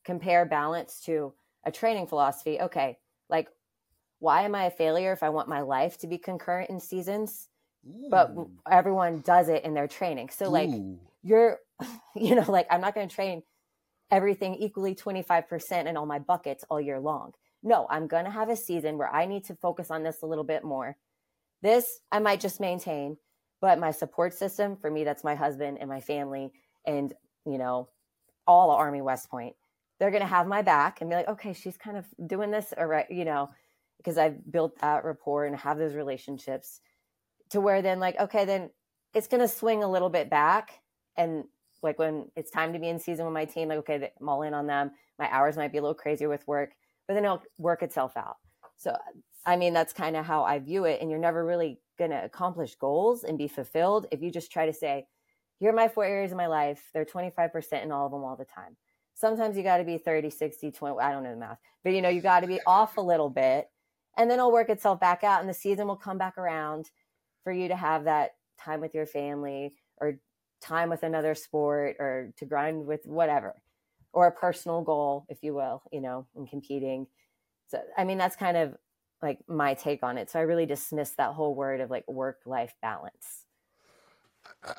compare 0.03 0.43
balance 0.43 0.99
to 1.05 1.31
a 1.63 1.71
training 1.71 2.07
philosophy, 2.07 2.59
okay, 2.59 2.97
like 3.29 3.47
why 4.17 4.41
am 4.41 4.55
I 4.55 4.65
a 4.65 4.71
failure 4.71 5.13
if 5.13 5.21
I 5.21 5.29
want 5.29 5.47
my 5.47 5.61
life 5.61 5.99
to 5.99 6.07
be 6.07 6.17
concurrent 6.17 6.71
in 6.71 6.79
seasons? 6.79 7.49
Ooh. 7.87 8.07
But 8.09 8.35
everyone 8.69 9.21
does 9.21 9.49
it 9.49 9.63
in 9.63 9.75
their 9.75 9.87
training. 9.87 10.29
So 10.29 10.49
like 10.49 10.69
Ooh. 10.69 10.97
you're, 11.21 11.59
you 12.15 12.33
know, 12.33 12.49
like 12.49 12.65
I'm 12.71 12.81
not 12.81 12.95
going 12.95 13.07
to 13.07 13.15
train 13.15 13.43
everything 14.09 14.55
equally 14.55 14.95
25% 14.95 15.85
in 15.85 15.95
all 15.95 16.07
my 16.07 16.17
buckets 16.17 16.65
all 16.71 16.81
year 16.81 16.99
long. 16.99 17.33
No, 17.61 17.85
I'm 17.87 18.07
going 18.07 18.25
to 18.25 18.31
have 18.31 18.49
a 18.49 18.55
season 18.55 18.97
where 18.97 19.13
I 19.13 19.27
need 19.27 19.45
to 19.45 19.55
focus 19.55 19.91
on 19.91 20.01
this 20.01 20.23
a 20.23 20.25
little 20.25 20.43
bit 20.43 20.63
more. 20.63 20.97
This 21.65 21.99
I 22.11 22.19
might 22.19 22.39
just 22.39 22.59
maintain 22.59 23.17
but 23.61 23.79
my 23.79 23.89
support 23.89 24.33
system 24.33 24.75
for 24.75 24.91
me 24.91 25.03
that's 25.03 25.23
my 25.23 25.33
husband 25.33 25.77
and 25.79 25.89
my 25.89 25.99
family 25.99 26.51
and 26.85 27.13
you 27.45 27.57
know 27.57 27.89
all 28.45 28.69
army 28.69 29.01
west 29.01 29.29
point 29.29 29.55
they're 29.99 30.11
going 30.11 30.21
to 30.21 30.27
have 30.27 30.45
my 30.45 30.61
back 30.61 31.01
and 31.01 31.09
be 31.09 31.15
like 31.15 31.27
okay 31.27 31.53
she's 31.53 31.77
kind 31.77 31.97
of 31.97 32.05
doing 32.27 32.51
this 32.51 32.73
or 32.77 32.87
right 32.87 33.09
you 33.09 33.25
know 33.25 33.49
because 33.97 34.17
i've 34.19 34.51
built 34.51 34.79
that 34.79 35.03
rapport 35.03 35.45
and 35.45 35.55
have 35.55 35.79
those 35.79 35.95
relationships 35.95 36.79
to 37.49 37.59
where 37.59 37.81
then 37.81 37.99
like 37.99 38.19
okay 38.19 38.45
then 38.45 38.69
it's 39.15 39.27
going 39.27 39.41
to 39.41 39.47
swing 39.47 39.81
a 39.83 39.89
little 39.89 40.09
bit 40.09 40.29
back 40.29 40.81
and 41.17 41.45
like 41.81 41.97
when 41.97 42.29
it's 42.35 42.51
time 42.51 42.73
to 42.73 42.79
be 42.79 42.89
in 42.89 42.99
season 42.99 43.25
with 43.25 43.33
my 43.33 43.45
team 43.45 43.69
like 43.69 43.79
okay 43.79 44.11
i'm 44.19 44.29
all 44.29 44.43
in 44.43 44.53
on 44.53 44.67
them. 44.67 44.91
My 45.17 45.31
hours 45.31 45.55
might 45.55 45.71
be 45.71 45.77
a 45.77 45.81
little 45.81 45.95
crazier 45.95 46.29
with 46.29 46.47
work 46.47 46.73
but 47.07 47.13
then 47.13 47.23
it'll 47.25 47.43
work 47.57 47.81
itself 47.81 48.17
out. 48.17 48.37
So 48.77 48.95
i 49.45 49.55
mean 49.55 49.73
that's 49.73 49.93
kind 49.93 50.15
of 50.15 50.25
how 50.25 50.43
i 50.43 50.59
view 50.59 50.85
it 50.85 51.01
and 51.01 51.09
you're 51.09 51.19
never 51.19 51.45
really 51.45 51.79
going 51.97 52.11
to 52.11 52.23
accomplish 52.23 52.75
goals 52.75 53.23
and 53.23 53.37
be 53.37 53.47
fulfilled 53.47 54.07
if 54.11 54.21
you 54.21 54.31
just 54.31 54.51
try 54.51 54.65
to 54.65 54.73
say, 54.73 55.07
here 55.59 55.69
are 55.69 55.75
my 55.75 55.87
four 55.87 56.05
areas 56.05 56.31
of 56.31 56.37
my 56.37 56.47
life. 56.47 56.89
They're 56.93 57.05
25% 57.05 57.83
in 57.83 57.91
all 57.91 58.05
of 58.05 58.11
them 58.11 58.23
all 58.23 58.35
the 58.35 58.45
time. 58.45 58.75
Sometimes 59.13 59.55
you 59.55 59.63
got 59.63 59.77
to 59.77 59.85
be 59.85 59.97
30, 59.97 60.29
60, 60.29 60.71
20. 60.71 60.99
I 60.99 61.11
don't 61.11 61.23
know 61.23 61.31
the 61.31 61.37
math, 61.37 61.59
but 61.83 61.93
you 61.93 62.01
know, 62.01 62.09
you 62.09 62.21
got 62.21 62.41
to 62.41 62.47
be 62.47 62.59
off 62.67 62.97
a 62.97 63.01
little 63.01 63.29
bit 63.29 63.69
and 64.17 64.29
then 64.29 64.39
it'll 64.39 64.51
work 64.51 64.69
itself 64.69 64.99
back 64.99 65.23
out 65.23 65.39
and 65.39 65.49
the 65.49 65.53
season 65.53 65.87
will 65.87 65.95
come 65.95 66.17
back 66.17 66.37
around 66.37 66.89
for 67.43 67.53
you 67.53 67.69
to 67.69 67.75
have 67.75 68.03
that 68.03 68.31
time 68.59 68.81
with 68.81 68.93
your 68.93 69.05
family 69.05 69.73
or 69.97 70.19
time 70.61 70.89
with 70.89 71.03
another 71.03 71.35
sport 71.35 71.95
or 71.99 72.33
to 72.37 72.45
grind 72.45 72.85
with 72.85 73.05
whatever 73.05 73.55
or 74.11 74.27
a 74.27 74.31
personal 74.31 74.81
goal 74.81 75.25
if 75.29 75.43
you 75.43 75.53
will 75.53 75.83
you 75.91 75.99
know 75.99 76.25
in 76.35 76.47
competing 76.47 77.05
so 77.67 77.79
i 77.97 78.03
mean 78.03 78.17
that's 78.17 78.37
kind 78.37 78.55
of 78.55 78.73
like 79.25 79.39
my 79.47 79.73
take 79.73 80.03
on 80.03 80.17
it 80.17 80.29
so 80.29 80.39
i 80.39 80.43
really 80.43 80.65
dismiss 80.65 81.11
that 81.11 81.33
whole 81.33 81.55
word 81.55 81.81
of 81.81 81.89
like 81.89 82.07
work 82.07 82.39
life 82.45 82.73
balance 82.81 83.45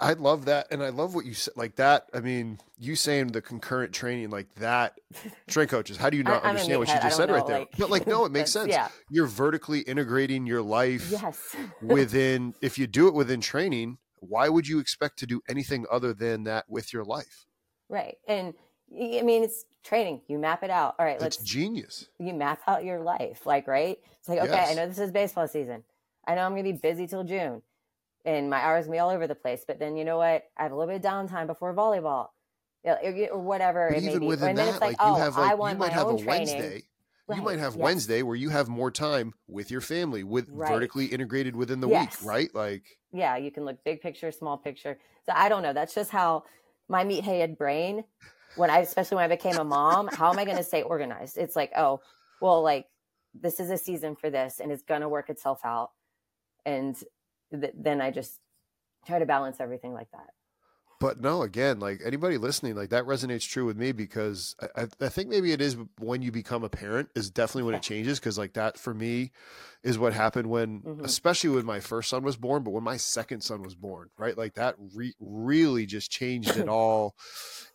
I 0.01 0.15
love 0.15 0.47
that, 0.47 0.69
and 0.71 0.83
I 0.83 0.89
love 0.89 1.15
what 1.15 1.25
you 1.25 1.35
said. 1.35 1.55
Like 1.57 1.77
that, 1.77 2.09
I 2.13 2.21
mean, 2.21 2.59
you 2.77 2.97
saying 2.97 3.29
the 3.29 3.41
concurrent 3.41 3.93
training 3.93 4.31
like 4.31 4.53
that. 4.57 4.99
Strength 5.49 5.71
coaches, 5.71 5.97
how 5.97 6.11
do 6.11 6.17
you 6.17 6.25
not 6.25 6.45
I, 6.45 6.51
understand 6.51 6.81
what 6.81 6.89
you 6.89 6.95
just 6.95 7.17
said 7.17 7.29
know, 7.29 7.35
right 7.35 7.47
there? 7.47 7.59
Like, 7.61 7.77
but 7.79 7.91
like, 7.91 8.07
no, 8.07 8.25
it 8.25 8.33
makes 8.33 8.53
sense. 8.53 8.69
Yeah. 8.69 8.89
You're 9.11 9.27
vertically 9.27 9.81
integrating 9.81 10.47
your 10.47 10.63
life. 10.63 11.11
Yes. 11.11 11.55
within, 11.83 12.55
if 12.61 12.79
you 12.79 12.87
do 12.87 13.07
it 13.07 13.15
within 13.15 13.41
training, 13.41 13.99
why 14.19 14.49
would 14.49 14.67
you 14.67 14.81
expect 14.81 15.19
to 15.21 15.27
do 15.27 15.41
anything 15.49 15.87
other 15.91 16.13
than 16.13 16.45
that 16.45 16.65
with 16.69 16.93
your 16.93 17.05
life? 17.05 17.47
Right, 17.89 18.17
and 18.27 18.55
I 18.93 19.23
mean, 19.23 19.43
it's 19.43 19.65
training. 19.85 20.23
You 20.29 20.39
map 20.39 20.63
it 20.63 20.71
out. 20.71 20.97
All 20.99 21.07
right, 21.07 21.21
let's. 21.21 21.37
It's 21.37 21.45
genius. 21.45 22.07
You 22.19 22.35
map 22.35 22.61
out 22.67 22.85
your 22.85 23.01
life, 23.01 23.47
like 23.47 23.67
right. 23.67 23.99
It's 24.19 24.29
like 24.29 24.41
okay, 24.41 24.51
yes. 24.51 24.71
I 24.71 24.75
know 24.75 24.89
this 24.89 24.99
is 24.99 25.11
baseball 25.11 25.49
season. 25.49 25.85
I 26.27 26.35
know 26.35 26.43
I'm 26.43 26.53
going 26.53 26.65
to 26.65 26.73
be 26.73 26.79
busy 26.79 27.07
till 27.07 27.25
June 27.25 27.63
and 28.27 28.51
my 28.51 28.59
hours 28.59 28.89
be 28.89 28.99
all 28.99 29.11
over 29.11 29.27
the 29.27 29.35
place. 29.35 29.65
But 29.67 29.79
then 29.79 29.97
you 29.97 30.05
know 30.05 30.19
what? 30.19 30.45
I 30.59 30.65
have 30.65 30.73
a 30.73 30.75
little 30.75 30.93
bit 30.93 31.05
of 31.05 31.11
downtime 31.11 31.47
before 31.47 31.73
volleyball, 31.73 32.29
or 32.85 33.39
whatever 33.39 33.89
but 33.89 34.03
it 34.03 34.05
may 34.05 34.19
be. 34.19 34.27
Within 34.27 34.51
and 34.51 34.59
that, 34.59 34.69
it's 34.69 34.81
like, 34.81 34.99
like 34.99 35.09
oh, 35.09 35.15
have 35.15 35.37
like, 35.37 35.51
I 35.51 35.55
want 35.55 35.79
my 35.79 35.95
own 35.95 36.19
training. 36.19 36.83
Right. 37.29 37.39
You 37.39 37.43
might 37.43 37.59
have 37.59 37.75
yes. 37.75 37.83
Wednesday 37.83 38.23
where 38.23 38.37
you 38.37 38.51
have 38.51 38.69
more 38.69 38.91
time 38.93 39.35
with 39.49 39.69
your 39.69 39.81
family, 39.81 40.23
with 40.23 40.49
right. 40.49 40.71
vertically 40.71 41.07
integrated 41.07 41.57
within 41.57 41.81
the 41.81 41.89
yes. 41.89 42.21
week, 42.21 42.29
right? 42.29 42.55
Like, 42.55 42.85
yeah, 43.13 43.37
you 43.37 43.51
can 43.51 43.65
look 43.65 43.83
big 43.83 44.01
picture, 44.01 44.31
small 44.31 44.57
picture. 44.57 44.97
So 45.25 45.33
I 45.35 45.49
don't 45.49 45.65
know. 45.65 45.73
That's 45.73 45.93
just 45.93 46.11
how 46.11 46.45
my 46.89 47.05
meathead 47.05 47.59
brain, 47.59 48.05
when 48.57 48.71
I, 48.71 48.79
especially 48.79 49.17
when 49.17 49.25
I 49.25 49.35
became 49.35 49.57
a 49.57 49.65
mom, 49.65 50.09
how 50.09 50.31
am 50.33 50.39
I 50.39 50.45
going 50.45 50.57
to 50.57 50.63
stay 50.63 50.83
organized? 50.83 51.39
It's 51.39 51.57
like, 51.57 51.73
oh, 51.77 52.01
well, 52.41 52.63
like 52.63 52.87
this 53.35 53.61
is 53.61 53.71
a 53.71 53.79
season 53.79 54.17
for 54.17 54.31
this, 54.31 54.61
and 54.61 54.73
it's 54.73 54.83
going 54.83 55.03
to 55.03 55.09
work 55.09 55.31
itself 55.31 55.61
out. 55.65 55.91
And 56.65 56.97
th- 57.53 57.75
then 57.77 58.01
I 58.01 58.11
just 58.11 58.41
try 59.07 59.19
to 59.19 59.27
balance 59.27 59.59
everything 59.61 59.93
like 59.93 60.11
that. 60.13 60.31
But 61.07 61.21
no, 61.21 61.43
again, 61.43 61.79
like 61.79 62.01
anybody 62.05 62.37
listening, 62.37 62.75
like 62.75 62.91
that 62.91 63.05
resonates 63.05 63.49
true 63.49 63.65
with 63.65 63.77
me 63.77 63.93
because 63.93 64.57
I, 64.75 64.89
I 65.01 65.09
think 65.09 65.29
maybe 65.29 65.53
it 65.53 65.61
is 65.61 65.77
when 66.01 66.21
you 66.21 66.33
become 66.33 66.65
a 66.65 66.69
parent 66.69 67.11
is 67.15 67.31
definitely 67.31 67.63
when 67.63 67.77
it 67.77 67.83
changes. 67.83 68.19
Cause 68.19 68.37
like 68.37 68.55
that 68.55 68.77
for 68.77 68.93
me 68.93 69.31
is 69.85 70.01
what 70.01 70.15
happened 70.15 70.51
when, 70.51 70.81
mm-hmm. 70.81 71.05
especially 71.05 71.51
when 71.51 71.65
my 71.65 71.79
first 71.79 72.11
son 72.11 72.25
was 72.25 72.37
born, 72.37 72.65
but 72.65 72.73
when 72.73 72.83
my 72.83 72.97
second 72.97 73.43
son 73.43 73.63
was 73.63 73.77
born, 73.77 74.11
right? 74.19 74.37
Like 74.37 74.55
that 74.55 74.75
re- 74.97 75.15
really 75.21 75.87
just 75.87 76.11
changed 76.11 76.57
it 76.57 76.69
all. 76.69 77.15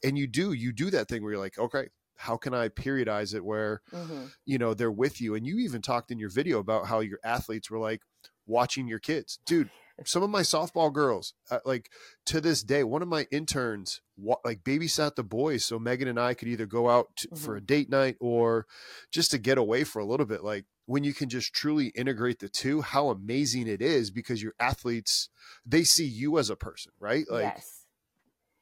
And 0.03 0.17
you 0.17 0.27
do, 0.27 0.51
you 0.51 0.73
do 0.73 0.89
that 0.89 1.07
thing 1.07 1.23
where 1.23 1.31
you're 1.31 1.41
like, 1.41 1.57
okay, 1.57 1.87
how 2.17 2.35
can 2.35 2.53
I 2.53 2.67
periodize 2.67 3.33
it 3.33 3.45
where, 3.45 3.81
mm-hmm. 3.93 4.25
you 4.45 4.57
know, 4.57 4.73
they're 4.73 4.91
with 4.91 5.21
you. 5.21 5.35
And 5.35 5.47
you 5.47 5.59
even 5.59 5.81
talked 5.81 6.11
in 6.11 6.19
your 6.19 6.31
video 6.31 6.59
about 6.59 6.87
how 6.87 6.99
your 6.99 7.19
athletes 7.23 7.71
were 7.71 7.79
like, 7.79 8.01
watching 8.45 8.87
your 8.87 8.99
kids, 8.99 9.39
dude. 9.45 9.69
Some 10.05 10.23
of 10.23 10.29
my 10.29 10.41
softball 10.41 10.91
girls, 10.91 11.33
uh, 11.49 11.59
like 11.65 11.89
to 12.25 12.41
this 12.41 12.63
day, 12.63 12.83
one 12.83 13.01
of 13.01 13.07
my 13.07 13.27
interns, 13.31 14.01
wa- 14.17 14.37
like 14.43 14.63
babysat 14.63 15.15
the 15.15 15.23
boys, 15.23 15.65
so 15.65 15.79
Megan 15.79 16.07
and 16.07 16.19
I 16.19 16.33
could 16.33 16.47
either 16.47 16.65
go 16.65 16.89
out 16.89 17.07
to, 17.17 17.27
mm-hmm. 17.27 17.43
for 17.43 17.55
a 17.55 17.61
date 17.61 17.89
night 17.89 18.15
or 18.19 18.67
just 19.11 19.31
to 19.31 19.37
get 19.37 19.57
away 19.57 19.83
for 19.83 19.99
a 19.99 20.05
little 20.05 20.25
bit. 20.25 20.43
Like 20.43 20.65
when 20.85 21.03
you 21.03 21.13
can 21.13 21.29
just 21.29 21.53
truly 21.53 21.87
integrate 21.87 22.39
the 22.39 22.49
two, 22.49 22.81
how 22.81 23.09
amazing 23.09 23.67
it 23.67 23.81
is 23.81 24.11
because 24.11 24.41
your 24.41 24.53
athletes 24.59 25.29
they 25.65 25.83
see 25.83 26.05
you 26.05 26.37
as 26.37 26.49
a 26.49 26.55
person, 26.55 26.91
right? 26.99 27.25
Like, 27.29 27.43
yes. 27.43 27.85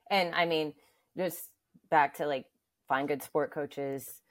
And 0.10 0.34
I 0.34 0.46
mean, 0.46 0.74
just 1.18 1.50
back 1.90 2.18
to 2.18 2.28
like 2.28 2.46
find 2.88 3.08
good 3.08 3.24
sport 3.24 3.52
coaches, 3.52 4.22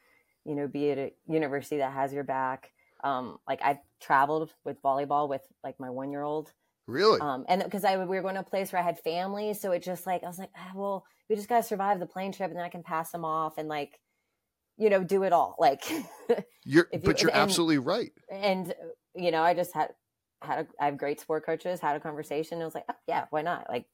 you 0.45 0.55
know, 0.55 0.67
be 0.67 0.91
at 0.91 0.99
a 0.99 1.13
university 1.27 1.79
that 1.79 1.93
has 1.93 2.13
your 2.13 2.25
back 2.25 2.73
um, 3.05 3.39
like 3.47 3.61
I've 3.63 3.79
traveled 4.01 4.53
with 4.65 4.83
volleyball 4.83 5.29
with 5.29 5.43
like 5.63 5.79
my 5.79 5.91
one 5.91 6.11
year 6.11 6.23
old. 6.23 6.53
Really? 6.89 7.21
Um, 7.21 7.45
and 7.49 7.63
because 7.63 7.85
I 7.85 7.99
we 7.99 8.17
were 8.17 8.23
going 8.23 8.35
to 8.35 8.41
a 8.41 8.45
place 8.45 8.73
where 8.73 8.81
I 8.81 8.85
had 8.85 8.99
family, 8.99 9.53
so 9.53 9.73
it 9.73 9.83
just 9.83 10.07
like 10.07 10.25
I 10.25 10.27
was 10.27 10.39
like, 10.39 10.49
ah, 10.57 10.73
well, 10.75 11.05
we 11.29 11.37
just 11.37 11.47
gotta 11.47 11.63
survive 11.63 12.01
the 12.01 12.07
plane 12.07 12.33
trip, 12.33 12.49
and 12.49 12.59
then 12.59 12.65
I 12.65 12.71
can 12.71 12.83
pass 12.83 13.13
them 13.13 13.27
off 13.27 13.59
and 13.59 13.69
like, 13.69 14.01
you 14.79 14.89
know, 14.89 15.05
do 15.05 15.23
it 15.25 15.35
all. 15.35 15.55
Like, 15.59 15.85
you're, 16.65 16.89
you, 16.91 16.99
but 17.01 17.21
you're 17.21 17.31
and, 17.31 17.41
absolutely 17.41 17.77
right. 17.77 18.11
And 18.33 18.75
you 19.15 19.31
know, 19.31 19.43
I 19.43 19.53
just 19.53 19.75
had 19.75 19.91
had 20.41 20.61
a, 20.61 20.67
I 20.81 20.87
have 20.87 20.97
great 20.97 21.21
sport 21.21 21.45
coaches, 21.45 21.79
had 21.79 21.95
a 21.95 22.01
conversation. 22.01 22.63
I 22.63 22.65
was 22.65 22.75
like, 22.75 22.87
oh, 22.89 22.95
yeah, 23.07 23.27
why 23.29 23.43
not? 23.43 23.67
Like, 23.69 23.85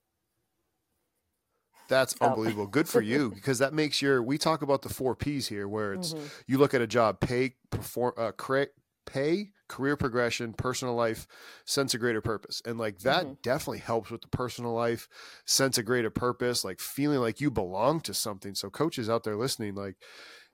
that's 1.88 2.14
unbelievable. 2.20 2.68
Good 2.68 2.88
for 2.88 3.00
you 3.00 3.30
because 3.35 3.59
that 3.59 3.74
makes 3.74 4.00
your. 4.00 4.22
We 4.22 4.38
talk 4.38 4.62
about 4.62 4.83
the 4.83 4.88
four 4.88 5.16
P's 5.16 5.48
here, 5.48 5.66
where 5.66 5.94
it's 5.94 6.14
mm-hmm. 6.14 6.26
you 6.46 6.59
look 6.59 6.74
at 6.74 6.80
a 6.80 6.87
job, 6.87 7.18
pay, 7.18 7.57
perform, 7.70 8.12
uh, 8.16 8.30
correct, 8.30 8.78
pay, 9.06 9.50
career 9.68 9.96
progression, 9.96 10.52
personal 10.52 10.94
life, 10.94 11.26
sense 11.64 11.94
of 11.94 12.00
greater 12.00 12.20
purpose. 12.20 12.62
And 12.64 12.78
like 12.78 12.98
that 13.00 13.24
mm-hmm. 13.24 13.34
definitely 13.42 13.78
helps 13.78 14.10
with 14.10 14.22
the 14.22 14.28
personal 14.28 14.72
life, 14.72 15.08
sense 15.46 15.78
of 15.78 15.84
greater 15.84 16.10
purpose, 16.10 16.64
like 16.64 16.80
feeling 16.80 17.20
like 17.20 17.40
you 17.40 17.50
belong 17.50 18.00
to 18.02 18.14
something. 18.14 18.54
So 18.54 18.70
coaches 18.70 19.08
out 19.08 19.24
there 19.24 19.36
listening, 19.36 19.74
like 19.74 19.96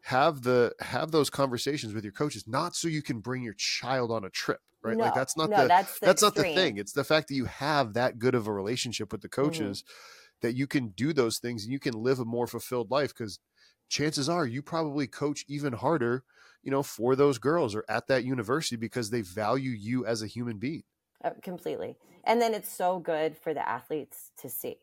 have 0.03 0.43
the 0.43 0.73
have 0.81 1.11
those 1.11 1.31
conversations 1.31 1.95
with 1.95 2.05
your 2.05 2.13
coaches, 2.13 2.45
not 2.47 2.75
so 2.75 2.89
you 2.89 3.03
can 3.03 3.21
bring 3.21 3.43
your 3.43 3.55
child 3.55 4.11
on 4.11 4.25
a 4.25 4.31
trip, 4.31 4.61
right? 4.83 4.97
No, 4.97 5.05
like 5.05 5.15
that's 5.15 5.37
not 5.37 5.51
no, 5.51 5.63
the 5.63 5.69
that's, 5.69 5.99
the 5.99 6.07
that's 6.07 6.23
not 6.23 6.35
the 6.35 6.43
thing. 6.43 6.79
It's 6.79 6.93
the 6.93 7.05
fact 7.05 7.29
that 7.29 7.35
you 7.35 7.47
have 7.47 7.95
that 7.95 8.19
good 8.19 8.35
of 8.35 8.47
a 8.47 8.53
relationship 8.53 9.13
with 9.13 9.23
the 9.23 9.29
mm-hmm. 9.29 9.43
coaches 9.43 9.83
mm-hmm. 9.83 10.47
that 10.47 10.57
you 10.57 10.67
can 10.67 10.89
do 10.89 11.13
those 11.13 11.39
things 11.39 11.65
and 11.65 11.73
you 11.73 11.81
can 11.81 11.95
live 11.95 12.19
a 12.19 12.25
more 12.25 12.47
fulfilled 12.47 12.91
life 12.91 13.13
because 13.17 13.41
chances 13.89 14.29
are 14.29 14.47
you 14.47 14.63
probably 14.63 15.07
coach 15.07 15.45
even 15.49 15.73
harder 15.73 16.25
you 16.63 16.71
know, 16.71 16.83
for 16.83 17.17
those 17.17 17.39
girls 17.39 17.75
or 17.75 17.85
at 17.89 18.07
that 18.09 18.25
university 18.25 18.77
because 18.77 19.11
they 19.11 19.23
value 19.23 19.71
you 19.71 20.05
as 20.07 20.23
a 20.23 20.27
human 20.27 20.59
being. 20.59 20.83
Uh, 21.25 21.31
completely. 21.43 21.97
And 22.25 22.41
then 22.41 22.55
it's 22.55 22.71
so 22.71 22.99
good 22.99 23.37
for 23.37 23.55
the 23.55 23.67
athletes 23.67 24.31
to 24.39 24.49
see. 24.49 24.77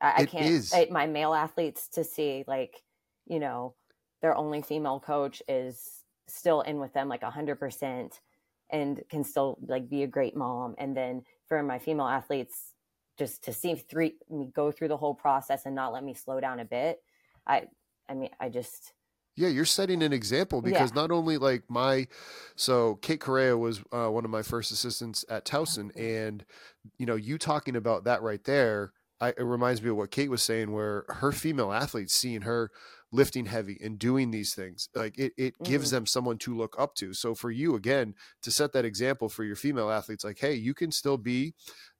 I, 0.00 0.22
I 0.22 0.26
can't, 0.26 0.70
I, 0.72 0.88
my 0.90 1.06
male 1.06 1.34
athletes 1.34 1.88
to 1.88 2.04
see, 2.04 2.44
like, 2.46 2.82
you 3.26 3.38
know, 3.40 3.74
their 4.22 4.36
only 4.36 4.62
female 4.62 5.00
coach 5.00 5.42
is 5.48 6.04
still 6.26 6.60
in 6.60 6.78
with 6.78 6.92
them 6.92 7.08
like 7.08 7.22
a 7.22 7.30
hundred 7.30 7.56
percent 7.56 8.20
and 8.70 9.02
can 9.08 9.24
still 9.24 9.58
like 9.66 9.88
be 9.88 10.02
a 10.02 10.06
great 10.06 10.36
mom. 10.36 10.74
And 10.78 10.96
then 10.96 11.24
for 11.46 11.62
my 11.62 11.78
female 11.78 12.06
athletes, 12.06 12.74
just 13.18 13.42
to 13.44 13.52
see 13.52 13.74
three 13.74 14.16
me 14.30 14.50
go 14.54 14.70
through 14.70 14.88
the 14.88 14.96
whole 14.96 15.14
process 15.14 15.66
and 15.66 15.74
not 15.74 15.92
let 15.92 16.04
me 16.04 16.14
slow 16.14 16.38
down 16.38 16.60
a 16.60 16.64
bit. 16.64 17.02
I, 17.46 17.64
I 18.08 18.14
mean, 18.14 18.30
I 18.38 18.48
just, 18.50 18.92
yeah, 19.38 19.48
you're 19.48 19.64
setting 19.64 20.02
an 20.02 20.12
example 20.12 20.60
because 20.60 20.90
yeah. 20.90 21.00
not 21.00 21.12
only 21.12 21.38
like 21.38 21.62
my, 21.68 22.08
so 22.56 22.96
Kate 22.96 23.20
Correa 23.20 23.56
was 23.56 23.80
uh, 23.92 24.08
one 24.08 24.24
of 24.24 24.30
my 24.30 24.42
first 24.42 24.72
assistants 24.72 25.24
at 25.30 25.44
Towson, 25.44 25.90
and 25.96 26.44
you 26.98 27.06
know, 27.06 27.14
you 27.14 27.38
talking 27.38 27.76
about 27.76 28.04
that 28.04 28.20
right 28.20 28.42
there, 28.42 28.92
I, 29.20 29.28
it 29.28 29.44
reminds 29.44 29.80
me 29.80 29.90
of 29.90 29.96
what 29.96 30.10
Kate 30.10 30.28
was 30.30 30.42
saying, 30.42 30.72
where 30.72 31.04
her 31.08 31.30
female 31.30 31.72
athletes 31.72 32.14
seeing 32.14 32.42
her 32.42 32.72
lifting 33.10 33.46
heavy 33.46 33.78
and 33.82 33.98
doing 33.98 34.30
these 34.30 34.54
things 34.54 34.90
like 34.94 35.18
it, 35.18 35.32
it 35.38 35.54
mm-hmm. 35.54 35.64
gives 35.64 35.90
them 35.90 36.04
someone 36.04 36.36
to 36.36 36.54
look 36.54 36.76
up 36.78 36.94
to 36.94 37.14
so 37.14 37.34
for 37.34 37.50
you 37.50 37.74
again 37.74 38.14
to 38.42 38.50
set 38.50 38.72
that 38.72 38.84
example 38.84 39.30
for 39.30 39.44
your 39.44 39.56
female 39.56 39.90
athletes 39.90 40.24
like 40.24 40.38
hey 40.38 40.52
you 40.52 40.74
can 40.74 40.92
still 40.92 41.16
be 41.16 41.54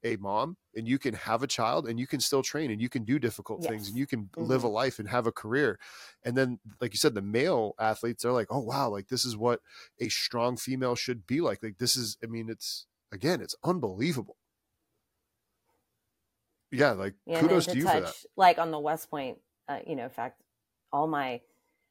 a 0.04 0.16
mom 0.16 0.56
and 0.74 0.86
you 0.86 0.98
can 0.98 1.14
have 1.14 1.42
a 1.42 1.46
child 1.46 1.88
and 1.88 1.98
you 1.98 2.06
can 2.06 2.20
still 2.20 2.42
train 2.42 2.70
and 2.70 2.82
you 2.82 2.90
can 2.90 3.04
do 3.04 3.18
difficult 3.18 3.62
yes. 3.62 3.70
things 3.70 3.88
and 3.88 3.96
you 3.96 4.06
can 4.06 4.24
mm-hmm. 4.24 4.44
live 4.44 4.64
a 4.64 4.66
mm-hmm. 4.66 4.74
life 4.74 4.98
and 4.98 5.08
have 5.08 5.26
a 5.26 5.32
career 5.32 5.78
and 6.24 6.36
then 6.36 6.58
like 6.80 6.92
you 6.92 6.98
said 6.98 7.14
the 7.14 7.22
male 7.22 7.74
athletes 7.78 8.24
are 8.24 8.32
like 8.32 8.48
oh 8.50 8.60
wow 8.60 8.90
like 8.90 9.08
this 9.08 9.24
is 9.24 9.34
what 9.34 9.60
a 10.00 10.10
strong 10.10 10.58
female 10.58 10.94
should 10.94 11.26
be 11.26 11.40
like 11.40 11.62
like 11.62 11.78
this 11.78 11.96
is 11.96 12.18
i 12.22 12.26
mean 12.26 12.50
it's 12.50 12.86
again 13.12 13.40
it's 13.40 13.56
unbelievable 13.64 14.36
yeah 16.70 16.90
like 16.92 17.14
yeah, 17.24 17.40
kudos 17.40 17.64
to, 17.64 17.78
you 17.78 17.84
touch, 17.84 17.94
for 17.94 18.00
that 18.02 18.14
like 18.36 18.58
on 18.58 18.70
the 18.70 18.78
west 18.78 19.10
point 19.10 19.38
uh, 19.70 19.78
you 19.86 19.96
know 19.96 20.08
fact 20.10 20.42
all 20.92 21.06
my 21.06 21.40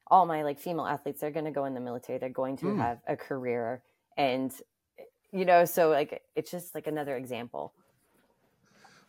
all 0.06 0.26
my 0.26 0.42
like 0.42 0.58
female 0.58 0.86
athletes 0.86 1.20
they're 1.20 1.30
going 1.30 1.44
to 1.44 1.50
go 1.50 1.64
in 1.64 1.74
the 1.74 1.80
military 1.80 2.18
they're 2.18 2.28
going 2.28 2.56
to 2.56 2.66
mm. 2.66 2.78
have 2.78 2.98
a 3.06 3.16
career 3.16 3.82
and 4.16 4.52
you 5.32 5.44
know 5.44 5.64
so 5.64 5.90
like 5.90 6.22
it's 6.34 6.50
just 6.50 6.74
like 6.74 6.86
another 6.86 7.16
example 7.16 7.72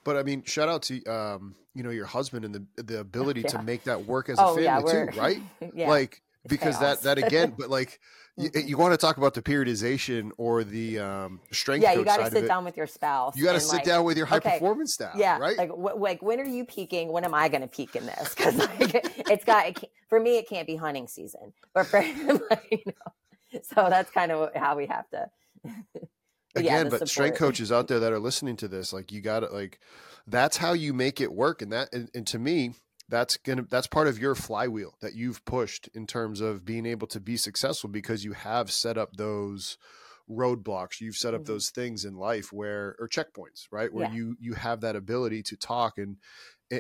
but 0.04 0.18
I 0.18 0.24
mean, 0.24 0.44
shout 0.44 0.70
out 0.70 0.84
to 0.84 1.04
um, 1.06 1.56
you 1.76 1.84
know 1.84 1.90
your 1.90 2.06
husband 2.06 2.46
and 2.46 2.56
the 2.56 2.84
the 2.84 3.00
ability 3.00 3.42
yeah. 3.46 3.50
to 3.50 3.64
make 3.64 3.84
that 3.84 4.06
work 4.06 4.30
as 4.30 4.40
a 4.40 4.44
oh, 4.44 4.56
family 4.56 4.64
yeah, 4.64 5.06
too, 5.06 5.20
right? 5.20 5.42
yeah, 5.74 5.90
like 5.90 6.22
because 6.50 6.78
chaos. 6.78 7.00
that 7.02 7.18
that 7.18 7.26
again, 7.26 7.54
but 7.58 7.70
like 7.70 8.00
you, 8.38 8.50
you, 8.54 8.78
want 8.78 8.94
to 8.94 8.98
talk 8.98 9.18
about 9.18 9.34
the 9.34 9.42
periodization 9.42 10.32
or 10.38 10.64
the 10.64 11.00
um, 11.00 11.42
strength. 11.52 11.84
Yeah, 11.84 11.94
you 11.94 12.06
got 12.06 12.18
to 12.18 12.32
sit 12.32 12.48
down 12.48 12.66
with 12.66 12.78
your 12.78 12.88
spouse. 12.88 13.36
You 13.36 13.44
got 13.44 13.54
to 13.54 13.60
sit 13.60 13.78
like, 13.78 13.86
down 13.86 14.06
with 14.06 14.18
your 14.18 14.26
high 14.26 14.38
okay, 14.38 14.52
performance 14.52 14.94
staff. 14.94 15.16
Yeah, 15.16 15.38
right. 15.38 15.58
Like, 15.58 15.70
w- 15.70 15.98
like 15.98 16.22
when 16.22 16.40
are 16.40 16.46
you 16.46 16.66
peaking? 16.66 17.12
When 17.12 17.26
am 17.26 17.34
I 17.34 17.50
going 17.50 17.62
to 17.62 17.68
peak 17.68 17.96
in 17.96 18.06
this? 18.06 18.36
Because 18.40 18.56
like, 18.56 19.30
it's 19.30 19.44
got 19.44 19.68
it 19.68 19.92
for 20.08 20.20
me, 20.20 20.38
it 20.38 20.48
can't 20.48 20.66
be 20.68 20.76
hunting 20.76 21.08
season, 21.08 21.54
but 21.74 21.88
for 21.88 22.02
you 22.72 22.82
know, 22.86 23.60
so 23.64 23.88
that's 23.90 24.12
kind 24.12 24.32
of 24.32 24.54
how 24.56 24.76
we 24.76 24.88
have 24.88 25.10
to 25.10 25.30
again, 26.56 26.86
yeah, 26.86 26.98
but 26.98 27.10
strength 27.10 27.38
coaches 27.38 27.72
out 27.72 27.88
there 27.88 28.00
that 28.00 28.12
are 28.12 28.20
listening 28.20 28.58
to 28.58 28.68
this, 28.68 28.94
like 28.94 29.12
you 29.12 29.22
got 29.22 29.44
it, 29.44 29.52
like 29.52 29.80
that's 30.28 30.58
how 30.58 30.74
you 30.74 30.94
make 30.94 31.22
it 31.22 31.32
work. 31.32 31.62
And 31.62 31.72
that, 31.72 31.90
and, 31.94 32.10
and 32.14 32.26
to 32.28 32.40
me, 32.40 32.74
that's 33.10 33.38
gonna 33.38 33.66
that's 33.70 33.88
part 33.88 34.08
of 34.08 34.20
your 34.20 34.36
flywheel 34.36 34.96
that 35.02 35.16
you've 35.16 35.44
pushed 35.46 35.90
in 35.94 36.08
terms 36.08 36.40
of 36.40 36.64
being 36.64 36.86
able 36.86 37.08
to 37.08 37.20
be 37.20 37.36
successful 37.36 37.90
because 37.90 38.24
you 38.24 38.34
have 38.34 38.72
set 38.72 38.98
up 38.98 39.14
those 39.18 39.78
roadblocks 40.30 41.02
you've 41.02 41.16
set 41.16 41.34
up 41.34 41.42
mm-hmm. 41.42 41.54
those 41.54 41.72
things 41.72 42.06
in 42.06 42.16
life 42.16 42.54
where 42.54 42.96
or 43.00 43.08
checkpoints 43.08 43.66
right 43.72 43.92
where 43.92 44.06
yeah. 44.08 44.14
you 44.14 44.36
you 44.40 44.54
have 44.54 44.82
that 44.82 44.96
ability 44.96 45.42
to 45.42 45.58
talk 45.58 45.98
and 45.98 46.18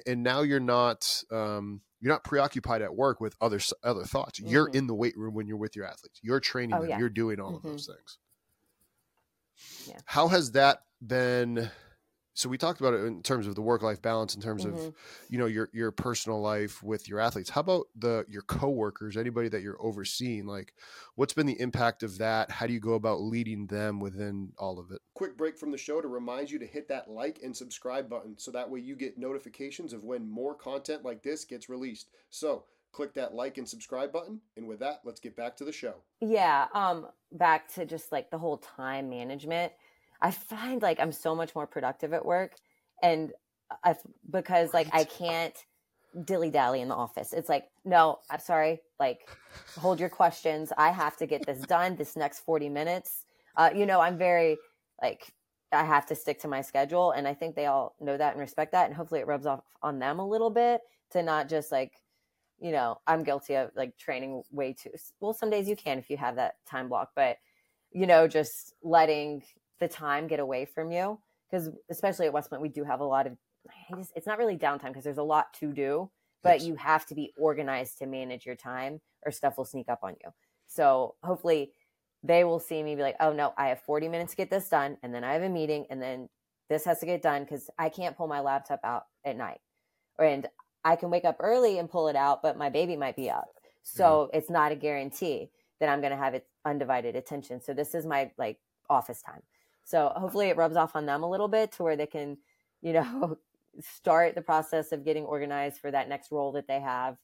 and 0.05 0.21
now 0.21 0.41
you're 0.41 0.59
not 0.59 1.23
um 1.31 1.81
you're 1.99 2.13
not 2.13 2.23
preoccupied 2.23 2.83
at 2.83 2.95
work 2.95 3.19
with 3.19 3.35
other 3.41 3.59
other 3.83 4.03
thoughts 4.03 4.39
mm-hmm. 4.39 4.51
you're 4.51 4.69
in 4.69 4.85
the 4.85 4.93
weight 4.93 5.17
room 5.17 5.33
when 5.33 5.47
you're 5.47 5.57
with 5.57 5.75
your 5.75 5.85
athletes 5.85 6.19
you're 6.21 6.39
training 6.39 6.75
oh, 6.75 6.81
them 6.81 6.89
yeah. 6.91 6.99
you're 6.99 7.09
doing 7.09 7.39
all 7.39 7.53
mm-hmm. 7.53 7.67
of 7.67 7.73
those 7.73 7.87
things 7.87 8.17
yeah. 9.87 9.99
how 10.05 10.27
has 10.27 10.51
that 10.51 10.83
been 11.05 11.71
so 12.39 12.47
we 12.47 12.57
talked 12.57 12.79
about 12.79 12.93
it 12.93 13.03
in 13.03 13.21
terms 13.21 13.47
of 13.47 13.55
the 13.55 13.61
work 13.61 13.81
life 13.81 14.01
balance 14.01 14.33
in 14.33 14.41
terms 14.41 14.63
mm-hmm. 14.63 14.77
of 14.77 14.95
you 15.29 15.37
know 15.37 15.45
your 15.45 15.69
your 15.73 15.91
personal 15.91 16.39
life 16.39 16.81
with 16.81 17.09
your 17.09 17.19
athletes. 17.19 17.49
How 17.49 17.59
about 17.59 17.87
the 17.97 18.25
your 18.29 18.43
coworkers 18.43 19.17
anybody 19.17 19.49
that 19.49 19.61
you're 19.61 19.81
overseeing? 19.81 20.45
Like 20.45 20.73
what's 21.15 21.33
been 21.33 21.47
the 21.47 21.59
impact 21.59 22.01
of 22.01 22.17
that? 22.19 22.49
How 22.49 22.65
do 22.65 22.71
you 22.71 22.79
go 22.79 22.93
about 22.93 23.19
leading 23.19 23.67
them 23.67 23.99
within 23.99 24.53
all 24.57 24.79
of 24.79 24.89
it? 24.91 25.01
Quick 25.15 25.35
break 25.35 25.57
from 25.57 25.71
the 25.71 25.77
show 25.77 25.99
to 25.99 26.07
remind 26.07 26.49
you 26.49 26.59
to 26.59 26.65
hit 26.65 26.87
that 26.87 27.09
like 27.09 27.39
and 27.43 27.55
subscribe 27.55 28.09
button 28.09 28.37
so 28.37 28.51
that 28.51 28.69
way 28.69 28.79
you 28.79 28.95
get 28.95 29.17
notifications 29.17 29.91
of 29.91 30.05
when 30.05 30.29
more 30.29 30.55
content 30.55 31.03
like 31.03 31.21
this 31.21 31.43
gets 31.43 31.67
released. 31.67 32.09
So 32.29 32.63
click 32.93 33.13
that 33.15 33.33
like 33.33 33.57
and 33.57 33.67
subscribe 33.67 34.13
button 34.13 34.39
and 34.55 34.65
with 34.65 34.79
that 34.79 35.01
let's 35.03 35.19
get 35.19 35.35
back 35.35 35.57
to 35.57 35.65
the 35.65 35.73
show. 35.73 35.95
Yeah 36.21 36.67
um 36.73 37.07
back 37.33 37.67
to 37.73 37.85
just 37.85 38.13
like 38.13 38.31
the 38.31 38.37
whole 38.37 38.59
time 38.59 39.09
management 39.09 39.73
I 40.21 40.31
find 40.31 40.81
like 40.81 40.99
I'm 40.99 41.11
so 41.11 41.35
much 41.35 41.55
more 41.55 41.67
productive 41.67 42.13
at 42.13 42.25
work 42.25 42.55
and 43.01 43.31
I 43.83 43.95
because 44.29 44.73
like 44.73 44.87
I 44.91 45.03
can't 45.03 45.55
dilly 46.25 46.49
dally 46.49 46.81
in 46.81 46.87
the 46.87 46.95
office. 46.95 47.33
It's 47.33 47.49
like, 47.49 47.65
no, 47.85 48.19
I'm 48.29 48.39
sorry. 48.39 48.81
Like, 48.99 49.29
hold 49.77 49.99
your 49.99 50.09
questions. 50.09 50.71
I 50.77 50.91
have 50.91 51.17
to 51.17 51.25
get 51.25 51.45
this 51.45 51.59
done 51.59 51.95
this 51.95 52.15
next 52.15 52.39
40 52.39 52.69
minutes. 52.69 53.25
Uh, 53.55 53.69
you 53.75 53.85
know, 53.85 53.99
I'm 54.01 54.17
very 54.17 54.57
like, 55.01 55.33
I 55.71 55.83
have 55.83 56.05
to 56.07 56.15
stick 56.15 56.39
to 56.41 56.47
my 56.47 56.61
schedule. 56.61 57.11
And 57.11 57.27
I 57.27 57.33
think 57.33 57.55
they 57.55 57.67
all 57.67 57.95
know 57.99 58.17
that 58.17 58.33
and 58.33 58.39
respect 58.39 58.71
that. 58.71 58.87
And 58.87 58.95
hopefully 58.95 59.21
it 59.21 59.27
rubs 59.27 59.45
off 59.45 59.61
on 59.83 59.99
them 59.99 60.19
a 60.19 60.27
little 60.27 60.49
bit 60.49 60.81
to 61.11 61.21
not 61.21 61.47
just 61.47 61.71
like, 61.71 61.93
you 62.59 62.71
know, 62.71 62.99
I'm 63.07 63.23
guilty 63.23 63.55
of 63.55 63.71
like 63.75 63.97
training 63.97 64.43
way 64.51 64.73
too. 64.73 64.91
Well, 65.19 65.33
some 65.33 65.49
days 65.49 65.69
you 65.69 65.75
can 65.75 65.99
if 65.99 66.09
you 66.09 66.17
have 66.17 66.35
that 66.35 66.55
time 66.65 66.89
block, 66.89 67.11
but, 67.15 67.37
you 67.91 68.05
know, 68.05 68.27
just 68.27 68.73
letting 68.83 69.43
the 69.79 69.87
time 69.87 70.27
get 70.27 70.39
away 70.39 70.65
from 70.65 70.91
you 70.91 71.19
because 71.49 71.69
especially 71.89 72.25
at 72.25 72.33
West 72.33 72.49
Point 72.49 72.61
we 72.61 72.69
do 72.69 72.83
have 72.83 72.99
a 72.99 73.05
lot 73.05 73.27
of 73.27 73.37
just, 73.95 74.11
it's 74.15 74.27
not 74.27 74.37
really 74.37 74.57
downtime 74.57 74.87
because 74.87 75.03
there's 75.03 75.17
a 75.17 75.23
lot 75.23 75.53
to 75.55 75.71
do 75.71 76.09
but 76.43 76.59
yes. 76.59 76.67
you 76.67 76.75
have 76.75 77.05
to 77.05 77.15
be 77.15 77.33
organized 77.37 77.97
to 77.99 78.05
manage 78.05 78.45
your 78.45 78.55
time 78.55 79.01
or 79.25 79.31
stuff 79.31 79.57
will 79.57 79.65
sneak 79.65 79.89
up 79.89 79.99
on 80.03 80.15
you. 80.23 80.31
So 80.67 81.15
hopefully 81.23 81.73
they 82.23 82.43
will 82.43 82.59
see 82.59 82.81
me 82.83 82.95
be 82.95 83.01
like 83.01 83.15
oh 83.19 83.31
no 83.31 83.53
i 83.57 83.67
have 83.67 83.79
40 83.81 84.09
minutes 84.09 84.31
to 84.31 84.37
get 84.37 84.49
this 84.49 84.67
done 84.67 84.97
and 85.03 85.13
then 85.13 85.23
i 85.23 85.33
have 85.33 85.41
a 85.41 85.49
meeting 85.49 85.85
and 85.89 86.01
then 86.01 86.27
this 86.67 86.83
has 86.85 86.99
to 86.99 87.05
get 87.05 87.21
done 87.21 87.43
because 87.43 87.69
i 87.79 87.89
can't 87.89 88.17
pull 88.17 88.27
my 88.27 88.41
laptop 88.41 88.81
out 88.83 89.05
at 89.25 89.37
night. 89.37 89.59
And 90.19 90.47
i 90.83 90.95
can 90.95 91.09
wake 91.09 91.25
up 91.25 91.37
early 91.39 91.79
and 91.79 91.89
pull 91.89 92.07
it 92.07 92.15
out 92.15 92.41
but 92.41 92.57
my 92.57 92.69
baby 92.69 92.95
might 92.95 93.15
be 93.15 93.29
up. 93.29 93.47
So 93.83 94.03
mm-hmm. 94.03 94.37
it's 94.37 94.49
not 94.49 94.71
a 94.71 94.75
guarantee 94.75 95.49
that 95.79 95.89
i'm 95.89 96.01
going 96.01 96.11
to 96.11 96.17
have 96.17 96.33
it 96.33 96.45
undivided 96.65 97.15
attention. 97.15 97.61
So 97.61 97.73
this 97.73 97.95
is 97.95 98.05
my 98.05 98.31
like 98.37 98.59
office 98.89 99.21
time 99.21 99.41
so 99.89 100.11
hopefully 100.15 100.49
it 100.49 100.57
rubs 100.57 100.75
off 100.75 100.95
on 100.95 101.07
them 101.07 101.23
a 101.23 101.29
little 101.29 101.47
bit 101.47 101.71
to 101.73 101.83
where 101.83 101.95
they 101.95 102.05
can, 102.05 102.37
you 102.81 102.93
know, 102.93 103.37
start 103.79 104.35
the 104.35 104.41
process 104.41 104.91
of 104.91 105.03
getting 105.03 105.23
organized 105.23 105.79
for 105.79 105.89
that 105.89 106.07
next 106.07 106.31
role 106.31 106.51
that 106.51 106.67
they 106.67 106.79
have, 106.79 107.17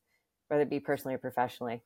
whether 0.47 0.63
it 0.63 0.69
be 0.69 0.80
personally 0.80 1.13
or 1.13 1.19
professionally. 1.19 1.84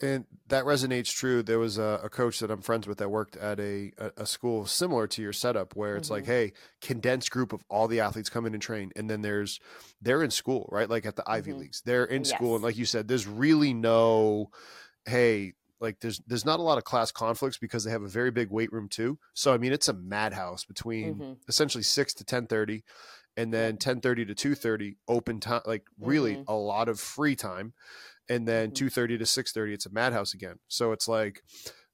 And 0.00 0.26
that 0.48 0.64
resonates 0.64 1.12
true. 1.12 1.42
There 1.42 1.58
was 1.58 1.78
a, 1.78 2.00
a, 2.04 2.10
coach 2.10 2.40
that 2.40 2.50
I'm 2.50 2.60
friends 2.60 2.86
with 2.86 2.98
that 2.98 3.08
worked 3.08 3.34
at 3.34 3.58
a, 3.58 3.92
a, 4.18 4.26
school 4.26 4.66
similar 4.66 5.06
to 5.06 5.22
your 5.22 5.32
setup 5.32 5.74
where 5.74 5.96
it's 5.96 6.08
mm-hmm. 6.08 6.16
like, 6.16 6.26
hey, 6.26 6.52
condensed 6.82 7.30
group 7.30 7.54
of 7.54 7.64
all 7.70 7.88
the 7.88 8.00
athletes 8.00 8.28
come 8.28 8.44
in 8.44 8.52
and 8.52 8.62
train. 8.62 8.92
And 8.94 9.08
then 9.08 9.22
there's, 9.22 9.58
they're 10.02 10.22
in 10.22 10.30
school, 10.30 10.68
right? 10.70 10.88
Like 10.88 11.06
at 11.06 11.16
the 11.16 11.24
Ivy 11.26 11.52
mm-hmm. 11.52 11.60
Leagues. 11.60 11.80
They're 11.80 12.04
in 12.04 12.24
yes. 12.24 12.34
school. 12.34 12.56
And 12.56 12.62
like 12.62 12.76
you 12.76 12.84
said, 12.84 13.08
there's 13.08 13.26
really 13.26 13.72
no, 13.72 14.50
hey, 15.06 15.54
like 15.80 16.00
there's 16.00 16.20
there's 16.26 16.44
not 16.44 16.60
a 16.60 16.62
lot 16.62 16.78
of 16.78 16.84
class 16.84 17.12
conflicts 17.12 17.58
because 17.58 17.84
they 17.84 17.90
have 17.90 18.02
a 18.02 18.08
very 18.08 18.30
big 18.30 18.50
weight 18.50 18.72
room 18.72 18.88
too. 18.88 19.18
So 19.34 19.52
I 19.52 19.58
mean 19.58 19.72
it's 19.72 19.88
a 19.88 19.94
madhouse 19.94 20.64
between 20.64 21.14
mm-hmm. 21.14 21.32
essentially 21.48 21.82
6 21.82 22.14
to 22.14 22.24
10:30 22.24 22.82
and 23.36 23.52
then 23.52 23.76
10:30 23.76 24.34
to 24.34 24.48
2:30 24.48 24.96
open 25.08 25.40
time 25.40 25.62
like 25.66 25.84
really 26.00 26.34
mm-hmm. 26.34 26.50
a 26.50 26.56
lot 26.56 26.88
of 26.88 27.00
free 27.00 27.36
time 27.36 27.74
and 28.28 28.46
then 28.46 28.70
mm-hmm. 28.70 28.86
2:30 28.86 29.18
to 29.18 29.24
6:30 29.24 29.72
it's 29.74 29.86
a 29.86 29.90
madhouse 29.90 30.34
again. 30.34 30.58
So 30.68 30.92
it's 30.92 31.08
like 31.08 31.42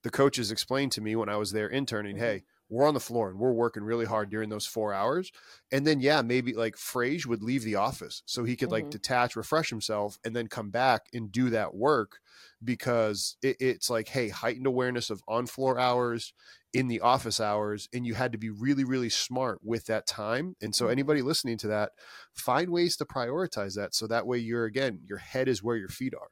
the 0.02 0.10
coaches 0.10 0.50
explained 0.50 0.92
to 0.92 1.00
me 1.00 1.16
when 1.16 1.28
I 1.28 1.36
was 1.36 1.52
there 1.52 1.68
interning, 1.68 2.16
mm-hmm. 2.16 2.24
hey, 2.24 2.44
we're 2.72 2.88
on 2.88 2.94
the 2.94 3.00
floor 3.00 3.28
and 3.28 3.38
we're 3.38 3.52
working 3.52 3.84
really 3.84 4.06
hard 4.06 4.30
during 4.30 4.48
those 4.48 4.66
four 4.66 4.94
hours. 4.94 5.30
And 5.70 5.86
then, 5.86 6.00
yeah, 6.00 6.22
maybe 6.22 6.54
like 6.54 6.76
Frage 6.76 7.26
would 7.26 7.42
leave 7.42 7.64
the 7.64 7.74
office 7.74 8.22
so 8.24 8.44
he 8.44 8.56
could 8.56 8.70
mm-hmm. 8.70 8.84
like 8.84 8.90
detach, 8.90 9.36
refresh 9.36 9.68
himself, 9.68 10.18
and 10.24 10.34
then 10.34 10.48
come 10.48 10.70
back 10.70 11.02
and 11.12 11.30
do 11.30 11.50
that 11.50 11.74
work 11.74 12.20
because 12.64 13.36
it, 13.42 13.56
it's 13.60 13.90
like, 13.90 14.08
hey, 14.08 14.30
heightened 14.30 14.66
awareness 14.66 15.10
of 15.10 15.22
on 15.28 15.46
floor 15.46 15.78
hours 15.78 16.32
in 16.72 16.88
the 16.88 17.00
office 17.00 17.40
hours. 17.40 17.90
And 17.92 18.06
you 18.06 18.14
had 18.14 18.32
to 18.32 18.38
be 18.38 18.48
really, 18.48 18.84
really 18.84 19.10
smart 19.10 19.58
with 19.62 19.84
that 19.86 20.06
time. 20.06 20.56
And 20.62 20.74
so, 20.74 20.86
mm-hmm. 20.86 20.92
anybody 20.92 21.20
listening 21.20 21.58
to 21.58 21.68
that, 21.68 21.90
find 22.32 22.70
ways 22.70 22.96
to 22.96 23.04
prioritize 23.04 23.74
that. 23.74 23.94
So 23.94 24.06
that 24.06 24.26
way, 24.26 24.38
you're 24.38 24.64
again, 24.64 25.00
your 25.06 25.18
head 25.18 25.46
is 25.46 25.62
where 25.62 25.76
your 25.76 25.90
feet 25.90 26.14
are. 26.18 26.28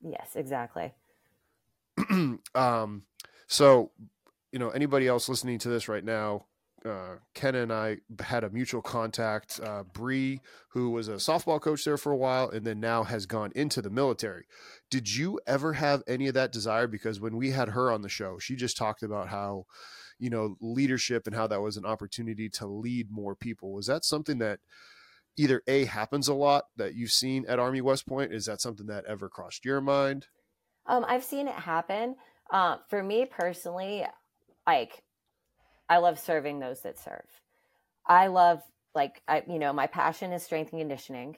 Yes, 0.00 0.30
exactly. 0.36 0.94
um, 2.54 3.02
so 3.46 3.90
you 4.52 4.58
know 4.58 4.70
anybody 4.70 5.08
else 5.08 5.28
listening 5.28 5.58
to 5.58 5.68
this 5.68 5.88
right 5.88 6.04
now 6.04 6.44
uh, 6.84 7.16
Ken 7.34 7.54
and 7.54 7.72
I 7.72 7.98
had 8.20 8.44
a 8.44 8.50
mutual 8.50 8.82
contact, 8.82 9.60
uh, 9.62 9.84
Bree, 9.84 10.40
who 10.70 10.90
was 10.90 11.08
a 11.08 11.12
softball 11.12 11.60
coach 11.60 11.84
there 11.84 11.96
for 11.96 12.10
a 12.10 12.16
while 12.16 12.50
and 12.50 12.66
then 12.66 12.80
now 12.80 13.04
has 13.04 13.26
gone 13.26 13.52
into 13.54 13.80
the 13.80 13.90
military. 13.90 14.46
Did 14.90 15.14
you 15.14 15.38
ever 15.46 15.74
have 15.74 16.02
any 16.08 16.26
of 16.26 16.34
that 16.34 16.52
desire? 16.52 16.86
Because 16.86 17.20
when 17.20 17.36
we 17.36 17.50
had 17.50 17.70
her 17.70 17.92
on 17.92 18.02
the 18.02 18.08
show, 18.08 18.38
she 18.38 18.56
just 18.56 18.76
talked 18.76 19.02
about 19.02 19.28
how, 19.28 19.66
you 20.18 20.30
know, 20.30 20.56
leadership 20.60 21.26
and 21.26 21.36
how 21.36 21.46
that 21.46 21.60
was 21.60 21.76
an 21.76 21.86
opportunity 21.86 22.48
to 22.50 22.66
lead 22.66 23.10
more 23.10 23.36
people. 23.36 23.72
Was 23.72 23.86
that 23.86 24.04
something 24.04 24.38
that 24.38 24.58
either 25.36 25.62
A 25.68 25.84
happens 25.84 26.26
a 26.26 26.34
lot 26.34 26.64
that 26.76 26.94
you've 26.94 27.12
seen 27.12 27.44
at 27.46 27.60
Army 27.60 27.80
West 27.80 28.06
Point? 28.06 28.32
Is 28.32 28.46
that 28.46 28.60
something 28.60 28.86
that 28.86 29.04
ever 29.06 29.28
crossed 29.28 29.64
your 29.64 29.80
mind? 29.80 30.26
Um, 30.86 31.04
I've 31.06 31.24
seen 31.24 31.46
it 31.46 31.54
happen. 31.54 32.16
Uh, 32.50 32.78
for 32.90 33.02
me 33.02 33.24
personally, 33.24 34.04
like 34.66 35.02
I 35.88 35.98
love 35.98 36.18
serving 36.18 36.58
those 36.58 36.80
that 36.82 36.98
serve. 36.98 37.26
I 38.06 38.28
love 38.28 38.62
like 38.94 39.22
I 39.28 39.42
you 39.48 39.58
know, 39.58 39.72
my 39.72 39.86
passion 39.86 40.32
is 40.32 40.42
strength 40.42 40.72
and 40.72 40.80
conditioning. 40.80 41.36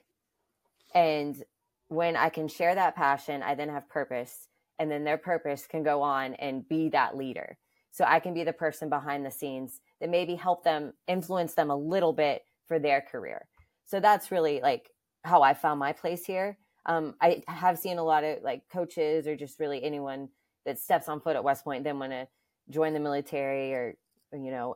And 0.94 1.42
when 1.88 2.16
I 2.16 2.28
can 2.28 2.48
share 2.48 2.74
that 2.74 2.96
passion, 2.96 3.42
I 3.42 3.54
then 3.54 3.68
have 3.68 3.88
purpose 3.88 4.48
and 4.78 4.90
then 4.90 5.04
their 5.04 5.18
purpose 5.18 5.66
can 5.66 5.82
go 5.82 6.02
on 6.02 6.34
and 6.34 6.68
be 6.68 6.88
that 6.90 7.16
leader. 7.16 7.58
So 7.90 8.04
I 8.04 8.18
can 8.18 8.34
be 8.34 8.42
the 8.42 8.52
person 8.52 8.88
behind 8.88 9.24
the 9.24 9.30
scenes 9.30 9.80
that 10.00 10.10
maybe 10.10 10.34
help 10.34 10.64
them 10.64 10.92
influence 11.06 11.54
them 11.54 11.70
a 11.70 11.76
little 11.76 12.12
bit 12.12 12.42
for 12.66 12.78
their 12.78 13.00
career. 13.00 13.46
So 13.87 14.00
that's 14.00 14.32
really 14.32 14.60
like 14.60 14.90
how 15.22 15.42
I 15.42 15.54
found 15.54 15.78
my 15.78 15.92
place 15.92 16.24
here. 16.24 16.58
Um, 16.87 17.14
I 17.20 17.42
have 17.46 17.78
seen 17.78 17.98
a 17.98 18.04
lot 18.04 18.24
of 18.24 18.42
like 18.42 18.62
coaches 18.72 19.26
or 19.26 19.37
just 19.37 19.60
really 19.60 19.82
anyone 19.82 20.28
that 20.66 20.78
steps 20.78 21.08
on 21.08 21.20
foot 21.20 21.37
at 21.37 21.44
West 21.44 21.64
Point 21.64 21.84
then 21.84 21.98
want 21.98 22.12
to 22.12 22.26
join 22.70 22.94
the 22.94 23.00
military 23.00 23.74
or, 23.74 23.94
you 24.33 24.50
know, 24.50 24.74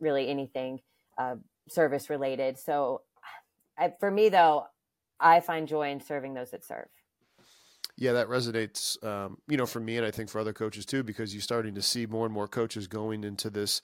really 0.00 0.28
anything 0.28 0.80
uh, 1.16 1.36
service 1.68 2.10
related. 2.10 2.58
So 2.58 3.02
I, 3.76 3.92
for 4.00 4.10
me, 4.10 4.28
though, 4.28 4.66
I 5.20 5.40
find 5.40 5.68
joy 5.68 5.90
in 5.90 6.00
serving 6.00 6.34
those 6.34 6.50
that 6.50 6.64
serve. 6.64 6.88
Yeah, 7.96 8.12
that 8.12 8.28
resonates, 8.28 9.02
um, 9.04 9.38
you 9.48 9.56
know, 9.56 9.66
for 9.66 9.80
me 9.80 9.96
and 9.96 10.06
I 10.06 10.12
think 10.12 10.30
for 10.30 10.38
other 10.38 10.52
coaches 10.52 10.86
too, 10.86 11.02
because 11.02 11.34
you're 11.34 11.42
starting 11.42 11.74
to 11.74 11.82
see 11.82 12.06
more 12.06 12.26
and 12.26 12.32
more 12.32 12.46
coaches 12.46 12.86
going 12.86 13.24
into 13.24 13.50
this 13.50 13.82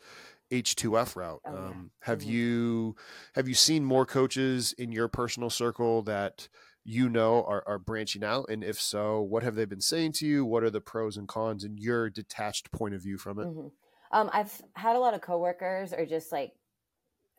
H2F 0.52 1.16
route. 1.16 1.40
Oh, 1.44 1.52
yeah. 1.52 1.58
um, 1.58 1.90
have 2.00 2.20
mm-hmm. 2.20 2.30
you 2.30 2.96
have 3.34 3.48
you 3.48 3.54
seen 3.54 3.84
more 3.84 4.06
coaches 4.06 4.72
in 4.78 4.92
your 4.92 5.08
personal 5.08 5.50
circle 5.50 6.02
that 6.02 6.48
you 6.84 7.08
know 7.08 7.42
are, 7.44 7.64
are 7.66 7.78
branching 7.78 8.22
out? 8.22 8.46
And 8.48 8.62
if 8.62 8.80
so, 8.80 9.20
what 9.20 9.42
have 9.42 9.54
they 9.54 9.64
been 9.64 9.80
saying 9.80 10.12
to 10.12 10.26
you? 10.26 10.44
What 10.44 10.62
are 10.62 10.70
the 10.70 10.80
pros 10.80 11.16
and 11.16 11.26
cons 11.26 11.64
and 11.64 11.78
your 11.78 12.10
detached 12.10 12.70
point 12.70 12.94
of 12.94 13.02
view 13.02 13.18
from 13.18 13.38
it? 13.38 13.46
Mm-hmm. 13.46 13.68
Um, 14.12 14.30
I've 14.32 14.62
had 14.74 14.94
a 14.94 15.00
lot 15.00 15.14
of 15.14 15.22
coworkers 15.22 15.92
or 15.92 16.06
just 16.06 16.30
like 16.30 16.52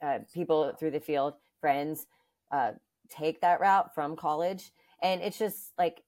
uh, 0.02 0.20
people 0.34 0.74
through 0.78 0.92
the 0.92 1.00
field, 1.00 1.36
friends, 1.62 2.06
uh, 2.52 2.72
take 3.10 3.42
that 3.42 3.60
route 3.62 3.94
from 3.94 4.16
college. 4.16 4.72
And 5.02 5.22
it's 5.22 5.38
just 5.38 5.72
like, 5.78 6.02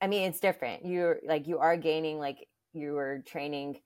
I 0.00 0.06
mean, 0.06 0.28
it's 0.28 0.40
different. 0.40 0.84
You're 0.84 1.18
like, 1.26 1.48
you 1.48 1.58
are 1.58 1.76
gaining, 1.76 2.18
like, 2.18 2.46
you 2.72 2.96
are 2.96 3.22
training 3.26 3.80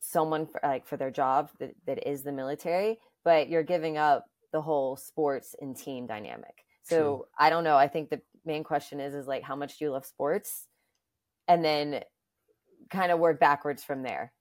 someone 0.00 0.46
for, 0.46 0.60
like 0.62 0.86
for 0.86 0.96
their 0.96 1.10
job 1.10 1.50
that, 1.60 1.74
that 1.86 2.06
is 2.06 2.22
the 2.22 2.32
military, 2.32 2.98
but 3.24 3.48
you're 3.48 3.62
giving 3.62 3.96
up 3.96 4.26
the 4.52 4.60
whole 4.60 4.96
sports 4.96 5.54
and 5.60 5.76
team 5.76 6.06
dynamic. 6.06 6.65
So 6.88 6.98
True. 6.98 7.24
I 7.38 7.50
don't 7.50 7.64
know. 7.64 7.76
I 7.76 7.88
think 7.88 8.10
the 8.10 8.20
main 8.44 8.62
question 8.62 9.00
is 9.00 9.14
is 9.14 9.26
like 9.26 9.42
how 9.42 9.56
much 9.56 9.78
do 9.78 9.84
you 9.84 9.90
love 9.90 10.06
sports, 10.06 10.66
and 11.48 11.64
then 11.64 12.02
kind 12.90 13.10
of 13.10 13.18
work 13.18 13.40
backwards 13.40 13.82
from 13.82 14.02
there. 14.02 14.32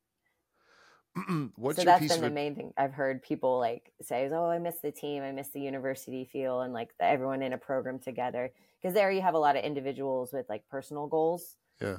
What's 1.55 1.79
so 1.79 1.85
that's 1.85 2.07
been 2.07 2.21
the 2.21 2.29
main 2.29 2.55
thing 2.55 2.73
I've 2.77 2.93
heard 2.93 3.23
people 3.23 3.57
like 3.57 3.91
say 4.01 4.25
is, 4.25 4.33
"Oh, 4.33 4.45
I 4.45 4.59
miss 4.59 4.79
the 4.79 4.91
team, 4.91 5.23
I 5.23 5.31
miss 5.31 5.49
the 5.49 5.61
university 5.61 6.25
feel, 6.25 6.61
and 6.61 6.73
like 6.73 6.89
the, 6.99 7.05
everyone 7.05 7.41
in 7.41 7.53
a 7.53 7.57
program 7.57 7.99
together." 7.99 8.51
Because 8.81 8.93
there 8.93 9.11
you 9.11 9.21
have 9.21 9.33
a 9.33 9.39
lot 9.39 9.55
of 9.55 9.63
individuals 9.63 10.31
with 10.31 10.45
like 10.49 10.67
personal 10.69 11.07
goals. 11.07 11.55
Yeah. 11.81 11.97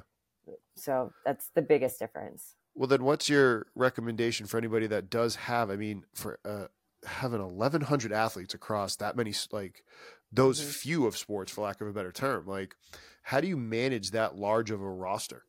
So 0.77 1.13
that's 1.25 1.51
the 1.55 1.63
biggest 1.63 1.99
difference. 1.99 2.55
Well, 2.77 2.87
then, 2.87 3.05
what's 3.05 3.29
your 3.29 3.67
recommendation 3.75 4.47
for 4.47 4.59
anybody 4.59 4.87
that 4.89 5.09
does 5.09 5.35
have? 5.35 5.71
I 5.71 5.77
mean, 5.77 6.05
for 6.15 6.39
uh, 6.45 6.67
having 7.07 7.41
eleven 7.41 7.81
hundred 7.81 8.13
athletes 8.13 8.55
across 8.55 8.97
that 8.97 9.17
many, 9.17 9.33
like 9.53 9.85
those 10.33 10.61
mm-hmm. 10.61 10.71
few 10.71 11.07
of 11.07 11.17
sports, 11.17 11.53
for 11.53 11.63
lack 11.63 11.81
of 11.81 11.89
a 11.89 11.93
better 11.93 12.13
term, 12.13 12.47
like 12.47 12.75
how 13.23 13.41
do 13.41 13.49
you 13.49 13.57
manage 13.57 14.13
that 14.13 14.37
large 14.37 14.71
of 14.71 14.81
a 14.81 14.89
roster? 14.89 15.45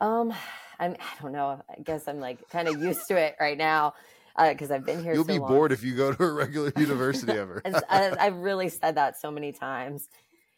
Um, 0.00 0.32
I'm, 0.78 0.96
I 1.00 1.22
don't 1.22 1.32
know. 1.32 1.62
I 1.68 1.80
guess 1.82 2.06
I'm 2.08 2.20
like 2.20 2.48
kind 2.50 2.68
of 2.68 2.80
used 2.80 3.06
to 3.08 3.16
it 3.16 3.36
right 3.40 3.56
now 3.56 3.94
because 4.38 4.70
uh, 4.70 4.74
I've 4.74 4.86
been 4.86 5.02
here. 5.02 5.14
You'll 5.14 5.24
so 5.24 5.32
be 5.34 5.38
long. 5.38 5.48
bored 5.48 5.72
if 5.72 5.82
you 5.82 5.94
go 5.94 6.12
to 6.12 6.22
a 6.22 6.32
regular 6.32 6.72
university 6.78 7.32
ever. 7.32 7.62
I, 7.88 8.14
I've 8.18 8.36
really 8.36 8.68
said 8.68 8.96
that 8.96 9.20
so 9.20 9.30
many 9.30 9.52
times 9.52 10.08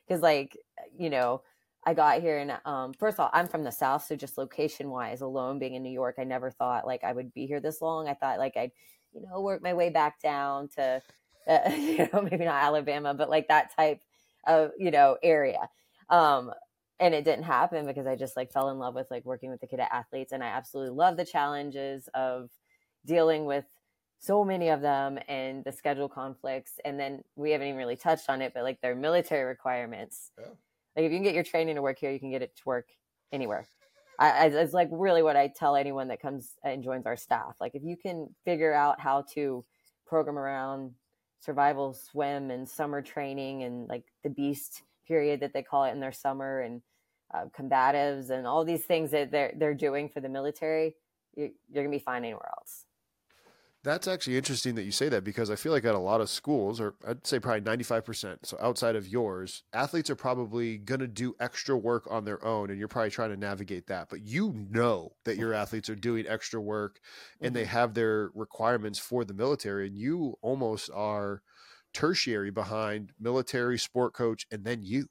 because, 0.07 0.23
like, 0.23 0.57
you 0.99 1.11
know, 1.11 1.43
I 1.85 1.95
got 1.95 2.21
here 2.21 2.39
and 2.39 2.53
um, 2.65 2.93
first 2.93 3.17
of 3.17 3.21
all, 3.21 3.31
I'm 3.33 3.49
from 3.49 3.65
the 3.65 3.73
South, 3.73 4.05
so 4.05 4.15
just 4.15 4.39
location 4.39 4.91
wise 4.91 5.21
alone, 5.21 5.59
being 5.59 5.75
in 5.75 5.83
New 5.83 5.93
York, 5.93 6.17
I 6.19 6.25
never 6.25 6.51
thought 6.51 6.87
like 6.87 7.03
I 7.03 7.13
would 7.13 7.35
be 7.35 7.47
here 7.47 7.61
this 7.61 7.81
long. 7.81 8.09
I 8.09 8.15
thought 8.15 8.39
like 8.39 8.57
I'd, 8.57 8.71
you 9.15 9.23
know, 9.23 9.41
work 9.41 9.63
my 9.63 9.75
way 9.75 9.91
back 9.91 10.21
down 10.21 10.69
to, 10.77 11.03
uh, 11.47 11.71
you 11.77 12.09
know, 12.13 12.23
maybe 12.23 12.45
not 12.45 12.63
Alabama, 12.63 13.15
but 13.15 13.31
like 13.31 13.49
that 13.49 13.75
type 13.77 14.01
of 14.47 14.73
you 14.79 14.91
know 14.91 15.17
area. 15.23 15.69
Um, 16.09 16.53
and 17.01 17.15
it 17.15 17.25
didn't 17.25 17.45
happen 17.45 17.85
because 17.85 18.07
I 18.07 18.15
just 18.15 18.37
like 18.37 18.53
fell 18.53 18.71
in 18.71 18.79
love 18.79 18.95
with 18.95 19.11
like 19.11 19.25
working 19.25 19.51
with 19.51 19.61
the 19.61 19.67
cadet 19.67 19.89
athletes 19.93 20.33
and 20.33 20.43
I 20.43 20.47
absolutely 20.47 20.95
love 20.95 21.17
the 21.17 21.25
challenges 21.25 22.09
of 22.15 22.49
dealing 23.05 23.45
with 23.45 23.65
so 24.21 24.45
many 24.45 24.69
of 24.69 24.81
them 24.81 25.19
and 25.27 25.65
the 25.65 25.73
schedule 25.73 26.09
conflicts 26.09 26.75
and 26.85 27.01
then 27.01 27.23
we 27.35 27.51
haven't 27.51 27.67
even 27.67 27.79
really 27.79 27.97
touched 27.97 28.31
on 28.31 28.41
it 28.41 28.53
but 28.55 28.63
like 28.63 28.81
their 28.81 28.95
military 28.95 29.43
requirements 29.43 30.31
yeah. 30.39 30.47
like 30.95 31.05
if 31.05 31.11
you 31.11 31.17
can 31.17 31.25
get 31.25 31.35
your 31.35 31.43
training 31.43 31.75
to 31.75 31.83
work 31.83 31.99
here 31.99 32.13
you 32.13 32.21
can 32.21 32.31
get 32.31 32.41
it 32.41 32.55
to 32.55 32.63
work 32.65 32.87
anywhere 33.33 33.67
I, 34.31 34.47
it's 34.47 34.73
like 34.73 34.89
really 34.91 35.23
what 35.23 35.37
I 35.37 35.49
tell 35.49 35.77
anyone 35.77 36.09
that 36.09 36.21
comes 36.21 36.55
and 36.65 36.83
joins 36.83 37.07
our 37.07 37.17
staff 37.17 37.57
like 37.61 37.75
if 37.75 37.83
you 37.83 37.97
can 37.97 38.29
figure 38.45 38.73
out 38.73 39.01
how 39.01 39.25
to 39.35 39.65
program 40.07 40.39
around 40.39 40.93
survival 41.41 41.93
swim 41.93 42.51
and 42.51 42.69
summer 42.69 43.03
training 43.03 43.65
and 43.65 43.89
like 43.89 44.05
the 44.23 44.31
beast 44.31 44.83
period 45.07 45.41
that 45.41 45.53
they 45.53 45.63
call 45.63 45.85
it 45.85 45.91
in 45.91 46.01
their 46.01 46.13
summer 46.13 46.61
and 46.61 46.83
uh, 47.35 47.45
combatives 47.59 48.31
and 48.31 48.47
all 48.47 48.65
these 48.65 48.85
things 48.85 49.11
that 49.11 49.31
they're 49.31 49.53
they're 49.57 49.75
doing 49.75 50.09
for 50.09 50.21
the 50.21 50.29
military, 50.29 50.95
you're, 51.35 51.49
you're 51.71 51.85
gonna 51.85 51.97
be 51.97 51.99
fine 51.99 52.25
anywhere 52.25 52.51
else. 52.59 52.85
That's 53.85 54.07
actually 54.07 54.37
interesting 54.37 54.77
that 54.77 54.85
you 54.85 54.93
say 54.93 55.09
that 55.09 55.25
because 55.25 55.51
I 55.51 55.57
feel 55.57 55.73
like 55.73 55.85
at 55.85 55.95
a 55.95 55.99
lot 55.99 56.21
of 56.21 56.31
schools, 56.31 56.81
or 56.81 56.95
I'd 57.07 57.27
say 57.27 57.41
probably 57.41 57.63
95%, 57.63 58.39
so 58.45 58.57
outside 58.61 58.95
of 58.95 59.09
yours, 59.09 59.65
athletes 59.73 60.09
are 60.09 60.15
probably 60.15 60.79
going 60.79 61.01
to 61.01 61.09
do 61.09 61.35
extra 61.41 61.77
work 61.77 62.07
on 62.09 62.25
their 62.25 62.45
own 62.45 62.71
and 62.71 62.79
you're 62.79 62.87
probably 62.87 63.11
trying 63.11 63.31
to 63.31 63.37
navigate 63.37 63.89
that. 63.89 64.09
But 64.09 64.21
you 64.21 64.67
know 64.71 65.15
that 65.25 65.37
your 65.37 65.53
athletes 65.53 65.91
are 65.91 65.97
doing 65.97 66.27
extra 66.29 66.61
work 66.61 67.01
and 67.41 67.57
they 67.57 67.63
mm-hmm. 67.63 67.71
have 67.71 67.95
their 67.95 68.31
requirements 68.35 69.01
for 69.01 69.25
the 69.25 69.35
military, 69.35 69.89
and 69.89 69.97
you 69.97 70.35
almost 70.43 70.89
are 70.95 71.43
tertiary 71.93 72.51
behind 72.51 73.13
military, 73.21 73.79
sport 73.79 74.15
coach, 74.15 74.47
and 74.51 74.65
then 74.65 74.81
you. 74.83 75.07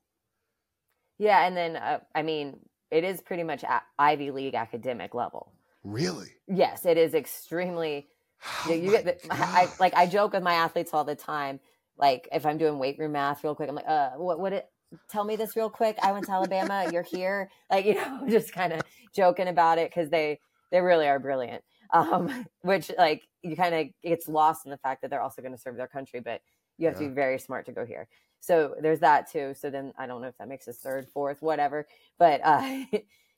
Yeah, 1.17 1.45
and 1.45 1.55
then 1.55 1.75
uh, 1.75 1.99
I 2.15 2.21
mean, 2.21 2.59
it 2.89 3.03
is 3.03 3.21
pretty 3.21 3.43
much 3.43 3.63
at 3.63 3.83
Ivy 3.99 4.31
League 4.31 4.55
academic 4.55 5.13
level. 5.13 5.53
Really? 5.83 6.29
Yes, 6.47 6.85
it 6.85 6.97
is 6.97 7.13
extremely. 7.13 8.07
Oh 8.67 8.73
you, 8.73 8.91
get 8.91 9.05
the, 9.05 9.17
I, 9.31 9.67
like 9.79 9.93
I 9.95 10.05
joke 10.07 10.33
with 10.33 10.43
my 10.43 10.53
athletes 10.53 10.91
all 10.93 11.03
the 11.03 11.15
time. 11.15 11.59
Like 11.97 12.27
if 12.31 12.45
I'm 12.45 12.57
doing 12.57 12.79
weight 12.79 12.97
room 12.97 13.11
math 13.13 13.43
real 13.43 13.55
quick, 13.55 13.69
I'm 13.69 13.75
like, 13.75 13.87
uh, 13.87 14.11
what 14.11 14.39
would 14.39 14.53
it? 14.53 14.67
Tell 15.09 15.23
me 15.23 15.35
this 15.35 15.55
real 15.55 15.69
quick. 15.69 15.97
I 16.01 16.11
went 16.11 16.25
to 16.25 16.31
Alabama. 16.31 16.87
You're 16.91 17.03
here. 17.03 17.49
Like 17.69 17.85
you 17.85 17.95
know, 17.95 18.23
just 18.29 18.51
kind 18.51 18.73
of 18.73 18.81
joking 19.15 19.47
about 19.47 19.77
it 19.77 19.89
because 19.89 20.09
they 20.09 20.39
they 20.71 20.81
really 20.81 21.07
are 21.07 21.19
brilliant. 21.19 21.63
Um, 21.93 22.45
which 22.61 22.91
like 22.97 23.27
you 23.43 23.55
kind 23.55 23.75
of 23.75 23.87
gets 24.03 24.27
lost 24.27 24.65
in 24.65 24.71
the 24.71 24.77
fact 24.77 25.01
that 25.01 25.09
they're 25.09 25.21
also 25.21 25.41
going 25.41 25.53
to 25.53 25.61
serve 25.61 25.77
their 25.77 25.87
country, 25.87 26.19
but 26.19 26.41
you 26.77 26.87
have 26.87 26.95
yeah. 26.95 27.07
to 27.07 27.09
be 27.09 27.15
very 27.15 27.39
smart 27.39 27.65
to 27.67 27.71
go 27.71 27.85
here. 27.85 28.07
So 28.39 28.73
there's 28.81 28.99
that 28.99 29.31
too. 29.31 29.53
So 29.57 29.69
then 29.69 29.93
I 29.97 30.07
don't 30.07 30.21
know 30.21 30.27
if 30.27 30.37
that 30.39 30.47
makes 30.47 30.67
us 30.67 30.79
third, 30.79 31.07
fourth, 31.07 31.41
whatever. 31.41 31.87
But 32.17 32.41
uh, 32.43 32.85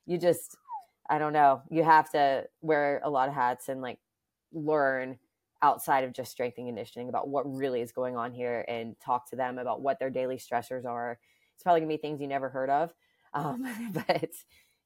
you 0.05 0.17
just, 0.17 0.55
I 1.09 1.19
don't 1.19 1.33
know. 1.33 1.61
You 1.69 1.83
have 1.83 2.09
to 2.11 2.45
wear 2.61 3.01
a 3.03 3.09
lot 3.09 3.27
of 3.27 3.35
hats 3.35 3.67
and 3.67 3.81
like 3.81 3.99
learn 4.53 5.17
outside 5.61 6.03
of 6.03 6.13
just 6.13 6.31
strength 6.31 6.57
and 6.57 6.67
conditioning 6.67 7.09
about 7.09 7.29
what 7.29 7.43
really 7.51 7.81
is 7.81 7.91
going 7.91 8.17
on 8.17 8.33
here 8.33 8.65
and 8.67 8.95
talk 8.99 9.29
to 9.29 9.35
them 9.35 9.57
about 9.57 9.81
what 9.81 9.99
their 9.99 10.09
daily 10.09 10.37
stressors 10.37 10.85
are. 10.85 11.17
It's 11.55 11.63
probably 11.63 11.81
gonna 11.81 11.93
be 11.93 11.97
things 11.97 12.21
you 12.21 12.27
never 12.27 12.49
heard 12.49 12.69
of. 12.69 12.93
Um, 13.35 13.65
but 14.07 14.29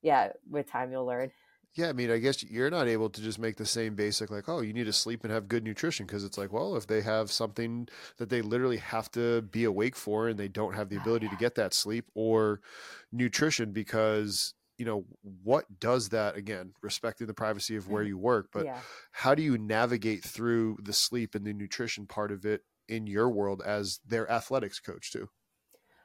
yeah, 0.02 0.32
with 0.50 0.72
time 0.72 0.90
you'll 0.90 1.06
learn. 1.06 1.32
Yeah, 1.78 1.90
I 1.90 1.94
mean, 1.94 2.10
I 2.10 2.18
guess 2.18 2.44
you're 2.44 2.72
not 2.72 2.88
able 2.88 3.10
to 3.10 3.22
just 3.22 3.38
make 3.38 3.56
the 3.58 3.66
same 3.66 3.94
basic 3.94 4.32
like, 4.32 4.50
oh, 4.50 4.62
you 4.62 4.74
need 4.74 4.86
to 4.86 4.94
sleep 4.94 5.24
and 5.24 5.32
have 5.32 5.48
good 5.48 5.64
nutrition 5.64 6.08
because 6.08 6.24
it's 6.24 6.38
like, 6.38 6.52
well, 6.52 6.76
if 6.76 6.88
they 6.88 7.02
have 7.02 7.32
something 7.32 7.88
that 8.18 8.30
they 8.30 8.42
literally 8.42 8.78
have 8.78 9.12
to 9.12 9.44
be 9.44 9.64
awake 9.66 9.96
for 9.96 10.28
and 10.28 10.40
they 10.40 10.48
don't 10.48 10.74
have 10.74 10.90
the 10.90 10.98
ability 10.98 11.30
to 11.30 11.36
get 11.40 11.56
that 11.56 11.74
sleep 11.74 12.06
or 12.16 12.62
nutrition 13.12 13.74
because 13.74 14.56
you 14.78 14.86
know 14.86 15.06
what 15.44 15.66
does 15.80 16.10
that 16.10 16.36
again 16.36 16.72
respecting 16.82 17.28
the 17.28 17.34
privacy 17.34 17.76
of 17.76 17.90
where 17.90 18.04
mm-hmm. 18.04 18.10
you 18.10 18.18
work 18.18 18.50
but 18.52 18.66
yeah. 18.66 18.78
how 19.12 19.34
do 19.34 19.42
you 19.42 19.58
navigate 19.58 20.24
through 20.24 20.78
the 20.82 20.94
sleep 20.94 21.36
and 21.36 21.46
the 21.46 21.54
nutrition 21.54 22.06
part 22.06 22.32
of 22.32 22.46
it 22.46 22.62
in 22.88 23.08
your 23.08 23.30
world 23.30 23.62
as 23.66 24.00
their 24.06 24.30
athletics 24.32 24.80
coach 24.80 25.12
too 25.12 25.28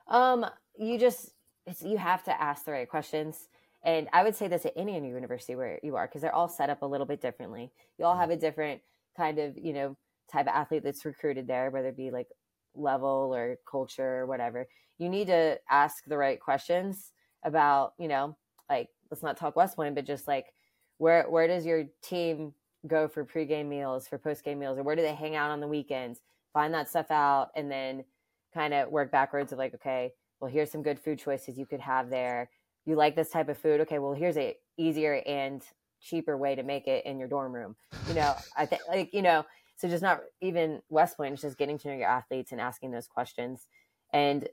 um 0.08 0.46
you 0.78 0.98
just 0.98 1.32
you 1.80 1.96
have 1.96 2.24
to 2.24 2.42
ask 2.42 2.64
the 2.64 2.72
right 2.72 2.88
questions 2.88 3.48
and 3.84 4.08
I 4.12 4.22
would 4.22 4.36
say 4.36 4.48
this 4.48 4.64
at 4.64 4.74
any 4.76 4.94
university 4.94 5.56
where 5.56 5.80
you 5.82 5.96
are, 5.96 6.06
because 6.06 6.22
they're 6.22 6.34
all 6.34 6.48
set 6.48 6.70
up 6.70 6.82
a 6.82 6.86
little 6.86 7.06
bit 7.06 7.20
differently. 7.20 7.72
You 7.98 8.04
all 8.04 8.12
mm-hmm. 8.12 8.20
have 8.20 8.30
a 8.30 8.36
different 8.36 8.80
kind 9.16 9.38
of, 9.38 9.58
you 9.58 9.72
know, 9.72 9.96
type 10.30 10.46
of 10.46 10.54
athlete 10.54 10.84
that's 10.84 11.04
recruited 11.04 11.46
there, 11.46 11.70
whether 11.70 11.88
it 11.88 11.96
be 11.96 12.10
like 12.10 12.28
level 12.74 13.32
or 13.34 13.56
culture 13.68 14.20
or 14.20 14.26
whatever. 14.26 14.68
You 14.98 15.08
need 15.08 15.26
to 15.26 15.58
ask 15.68 16.04
the 16.06 16.16
right 16.16 16.38
questions 16.38 17.12
about, 17.44 17.94
you 17.98 18.06
know, 18.06 18.36
like 18.68 18.88
let's 19.10 19.22
not 19.22 19.36
talk 19.36 19.56
West 19.56 19.76
Point, 19.76 19.94
but 19.94 20.06
just 20.06 20.26
like 20.26 20.52
where 20.98 21.28
where 21.28 21.46
does 21.46 21.66
your 21.66 21.84
team 22.02 22.54
go 22.86 23.08
for 23.08 23.24
pregame 23.24 23.66
meals, 23.68 24.08
for 24.08 24.18
postgame 24.18 24.58
meals, 24.58 24.78
or 24.78 24.82
where 24.82 24.96
do 24.96 25.02
they 25.02 25.14
hang 25.14 25.36
out 25.36 25.50
on 25.50 25.60
the 25.60 25.68
weekends? 25.68 26.20
Find 26.52 26.74
that 26.74 26.88
stuff 26.88 27.10
out 27.10 27.50
and 27.56 27.70
then 27.70 28.04
kind 28.52 28.74
of 28.74 28.90
work 28.90 29.10
backwards 29.10 29.52
of 29.52 29.58
like, 29.58 29.74
okay, 29.74 30.12
well, 30.40 30.50
here's 30.50 30.70
some 30.70 30.82
good 30.82 30.98
food 30.98 31.18
choices 31.18 31.58
you 31.58 31.66
could 31.66 31.80
have 31.80 32.10
there. 32.10 32.50
You 32.84 32.96
like 32.96 33.14
this 33.14 33.30
type 33.30 33.48
of 33.48 33.58
food? 33.58 33.80
Okay 33.82 33.98
well 33.98 34.12
here's 34.12 34.36
a 34.36 34.56
easier 34.76 35.22
and 35.26 35.62
cheaper 36.00 36.36
way 36.36 36.54
to 36.56 36.62
make 36.64 36.88
it 36.88 37.06
in 37.06 37.18
your 37.18 37.28
dorm 37.28 37.52
room. 37.54 37.76
You 38.08 38.14
know 38.14 38.34
i 38.56 38.66
think 38.66 38.82
like 38.88 39.14
you 39.14 39.22
know 39.22 39.44
so 39.76 39.88
just 39.88 40.02
not 40.02 40.20
even 40.40 40.82
west 40.90 41.16
point 41.16 41.32
it's 41.32 41.42
just 41.42 41.58
getting 41.58 41.78
to 41.78 41.88
know 41.88 41.94
your 41.94 42.08
athletes 42.08 42.52
and 42.52 42.60
asking 42.60 42.90
those 42.90 43.06
questions. 43.06 43.68
And 44.12 44.48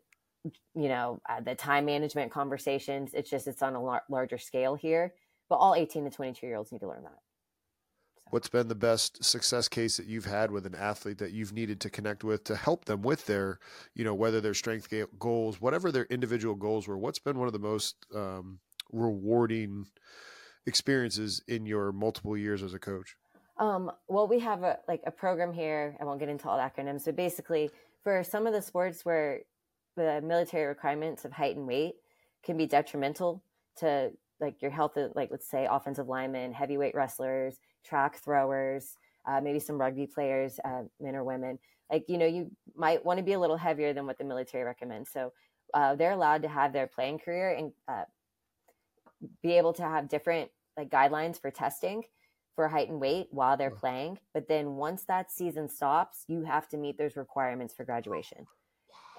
you 0.45 0.88
know 0.88 1.19
uh, 1.30 1.41
the 1.41 1.54
time 1.54 1.86
management 1.86 2.32
conversations 2.32 3.13
it's 3.13 3.29
just 3.29 3.46
it's 3.46 3.62
on 3.62 3.75
a 3.75 3.83
lar- 3.83 4.04
larger 4.10 4.37
scale 4.37 4.75
here 4.75 5.13
but 5.50 5.56
all 5.56 5.75
18 5.75 6.06
to 6.06 6.10
22 6.12 6.46
year 6.46 6.56
olds 6.56 6.71
need 6.71 6.79
to 6.79 6.87
learn 6.87 7.04
that. 7.04 7.17
What's 8.29 8.48
been 8.48 8.67
the 8.67 8.75
best 8.75 9.23
success 9.23 9.67
case 9.67 9.98
that 9.98 10.06
you've 10.06 10.25
had 10.25 10.52
with 10.52 10.67
an 10.67 10.75
athlete 10.75 11.17
that 11.17 11.31
you've 11.31 11.52
needed 11.52 11.81
to 11.81 11.90
connect 11.90 12.23
with 12.23 12.44
to 12.44 12.56
help 12.56 12.85
them 12.85 13.02
with 13.02 13.25
their 13.25 13.60
you 13.96 14.04
know 14.04 14.13
whether 14.13 14.40
their 14.40 14.54
strength 14.54 14.94
goals 15.17 15.60
whatever 15.60 15.92
their 15.92 16.06
individual 16.06 16.56
goals 16.56 16.87
were 16.87 16.98
what's 16.98 17.17
been 17.17 17.40
one 17.40 17.48
of 17.48 17.54
the 17.54 17.60
most 17.60 18.06
um, 18.15 18.60
rewarding 18.92 19.87
experiences 20.67 21.42
in 21.48 21.65
your 21.65 21.92
multiple 21.92 22.37
years 22.37 22.62
as 22.62 22.75
a 22.75 22.79
coach? 22.79 23.15
Um, 23.58 23.92
well 24.08 24.27
we 24.27 24.40
have 24.40 24.62
a 24.62 24.77
like 24.87 25.02
a 25.08 25.12
program 25.12 25.52
here 25.52 25.98
i 26.00 26.06
won't 26.06 26.19
get 26.19 26.29
into 26.29 26.48
all 26.48 26.58
the 26.58 26.63
acronyms 26.63 27.06
but 27.06 27.15
basically 27.15 27.71
for 28.04 28.23
some 28.23 28.46
of 28.46 28.54
the 28.54 28.62
sports 28.62 29.04
where 29.04 29.42
the 30.00 30.21
military 30.21 30.65
requirements 30.65 31.25
of 31.25 31.31
height 31.31 31.56
and 31.56 31.67
weight 31.67 31.95
can 32.43 32.58
be 32.58 32.67
detrimental 32.67 33.43
to 33.77 34.12
like 34.39 34.62
your 34.62 34.71
health 34.71 34.97
like 35.15 35.29
let's 35.31 35.50
say 35.50 35.67
offensive 35.69 36.08
linemen 36.08 36.54
heavyweight 36.54 36.95
wrestlers 36.95 37.60
track 37.83 38.17
throwers, 38.17 38.97
uh, 39.25 39.41
maybe 39.41 39.60
some 39.60 39.79
rugby 39.79 40.08
players, 40.08 40.60
uh, 40.65 40.83
men 41.00 41.15
or 41.15 41.23
women. 41.23 41.60
Like, 41.91 42.06
you 42.08 42.17
know, 42.17 42.25
you 42.25 42.52
might 42.75 43.04
want 43.06 43.17
to 43.17 43.23
be 43.23 43.33
a 43.33 43.39
little 43.39 43.58
heavier 43.58 43.93
than 43.93 44.06
what 44.06 44.17
the 44.17 44.23
military 44.23 44.63
recommends. 44.63 45.12
So 45.12 45.33
uh, 45.73 45.95
they're 45.95 46.12
allowed 46.12 46.43
to 46.43 46.47
have 46.47 46.73
their 46.73 46.87
playing 46.87 47.19
career 47.19 47.56
and 47.56 47.71
uh, 47.87 48.04
be 49.41 49.54
able 49.58 49.73
to 49.73 49.83
have 49.83 50.10
different 50.10 50.52
like 50.77 50.89
guidelines 50.89 51.41
for 51.41 51.52
testing. 51.52 52.04
for 52.56 52.67
height 52.67 52.89
and 52.89 53.00
weight 53.00 53.27
while 53.31 53.58
they're 53.58 53.71
playing. 53.71 54.19
But 54.33 54.47
then 54.47 54.75
once 54.75 55.04
that 55.06 55.31
season 55.31 55.69
stops, 55.69 56.25
you 56.27 56.43
have 56.43 56.67
to 56.69 56.77
meet 56.77 56.97
those 56.97 57.15
requirements 57.15 57.73
for 57.73 57.85
graduation. 57.85 58.47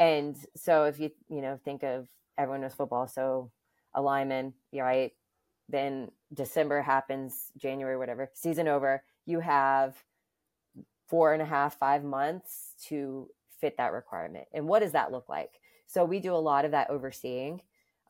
And 0.01 0.37
so 0.57 0.85
if 0.85 0.99
you, 0.99 1.11
you 1.29 1.43
know, 1.43 1.61
think 1.63 1.83
of 1.83 2.09
everyone 2.39 2.63
knows 2.63 2.75
football, 2.75 3.07
so 3.07 3.53
a 3.95 4.01
lineman, 4.01 4.55
right. 4.75 5.13
Then 5.69 6.11
December 6.35 6.81
happens, 6.81 7.53
January, 7.59 7.97
whatever, 7.97 8.31
season 8.33 8.67
over. 8.67 9.05
You 9.27 9.41
have 9.41 9.95
four 11.07 11.35
and 11.35 11.43
a 11.43 11.45
half, 11.45 11.79
five 11.79 12.03
months 12.03 12.75
to 12.87 13.29
fit 13.61 13.77
that 13.77 13.93
requirement. 13.93 14.47
And 14.55 14.67
what 14.67 14.81
does 14.81 14.93
that 14.93 15.13
look 15.13 15.29
like? 15.29 15.61
So 15.87 16.05
we 16.05 16.19
do 16.19 16.35
a 16.35 16.37
lot 16.37 16.65
of 16.65 16.71
that 16.71 16.89
overseeing 16.89 17.61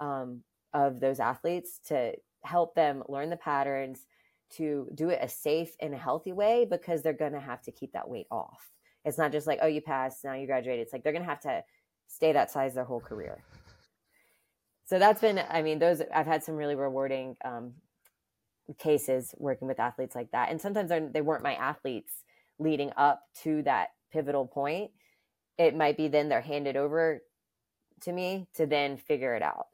um, 0.00 0.42
of 0.72 1.00
those 1.00 1.18
athletes 1.18 1.80
to 1.88 2.14
help 2.44 2.74
them 2.74 3.02
learn 3.08 3.30
the 3.30 3.36
patterns, 3.36 4.06
to 4.50 4.88
do 4.94 5.08
it 5.10 5.18
a 5.22 5.28
safe 5.28 5.74
and 5.80 5.92
a 5.92 5.98
healthy 5.98 6.32
way 6.32 6.66
because 6.70 7.02
they're 7.02 7.12
going 7.12 7.32
to 7.32 7.40
have 7.40 7.62
to 7.62 7.72
keep 7.72 7.92
that 7.92 8.08
weight 8.08 8.26
off. 8.30 8.70
It's 9.04 9.18
not 9.18 9.32
just 9.32 9.46
like, 9.46 9.58
oh, 9.62 9.66
you 9.66 9.80
passed, 9.80 10.24
now 10.24 10.34
you 10.34 10.46
graduated. 10.46 10.82
It's 10.82 10.92
like 10.92 11.02
they're 11.02 11.12
going 11.12 11.24
to 11.24 11.28
have 11.28 11.40
to 11.40 11.62
stay 12.10 12.32
that 12.32 12.50
size 12.50 12.74
their 12.74 12.84
whole 12.84 13.00
career. 13.00 13.42
So 14.84 14.98
that's 14.98 15.20
been, 15.20 15.40
I 15.48 15.62
mean, 15.62 15.78
those, 15.78 16.02
I've 16.12 16.26
had 16.26 16.42
some 16.42 16.56
really 16.56 16.74
rewarding 16.74 17.36
um, 17.44 17.74
cases 18.78 19.34
working 19.38 19.68
with 19.68 19.78
athletes 19.78 20.16
like 20.16 20.32
that. 20.32 20.50
And 20.50 20.60
sometimes 20.60 20.90
they 21.12 21.20
weren't 21.20 21.44
my 21.44 21.54
athletes 21.54 22.24
leading 22.58 22.90
up 22.96 23.22
to 23.42 23.62
that 23.62 23.90
pivotal 24.12 24.46
point. 24.46 24.90
It 25.58 25.76
might 25.76 25.96
be 25.96 26.08
then 26.08 26.28
they're 26.28 26.40
handed 26.40 26.76
over 26.76 27.22
to 28.02 28.12
me 28.12 28.48
to 28.54 28.66
then 28.66 28.96
figure 28.96 29.34
it 29.34 29.42
out. 29.42 29.68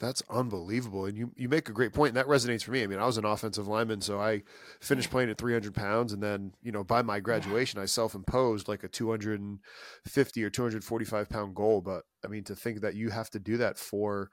That's 0.00 0.22
unbelievable. 0.28 1.06
And 1.06 1.16
you, 1.16 1.30
you 1.36 1.48
make 1.48 1.68
a 1.68 1.72
great 1.72 1.92
point. 1.92 2.10
And 2.10 2.16
that 2.16 2.26
resonates 2.26 2.64
for 2.64 2.72
me. 2.72 2.82
I 2.82 2.86
mean, 2.86 2.98
I 2.98 3.06
was 3.06 3.16
an 3.16 3.24
offensive 3.24 3.68
lineman, 3.68 4.00
so 4.00 4.20
I 4.20 4.42
finished 4.80 5.10
playing 5.10 5.30
at 5.30 5.38
300 5.38 5.72
pounds. 5.72 6.12
And 6.12 6.22
then, 6.22 6.52
you 6.62 6.72
know, 6.72 6.82
by 6.82 7.02
my 7.02 7.20
graduation, 7.20 7.78
I 7.78 7.84
self 7.84 8.14
imposed 8.14 8.66
like 8.66 8.82
a 8.82 8.88
250 8.88 10.44
or 10.44 10.50
245 10.50 11.28
pound 11.28 11.54
goal. 11.54 11.80
But 11.80 12.02
I 12.24 12.28
mean, 12.28 12.42
to 12.44 12.56
think 12.56 12.80
that 12.80 12.96
you 12.96 13.10
have 13.10 13.30
to 13.30 13.38
do 13.38 13.56
that 13.58 13.78
for 13.78 14.30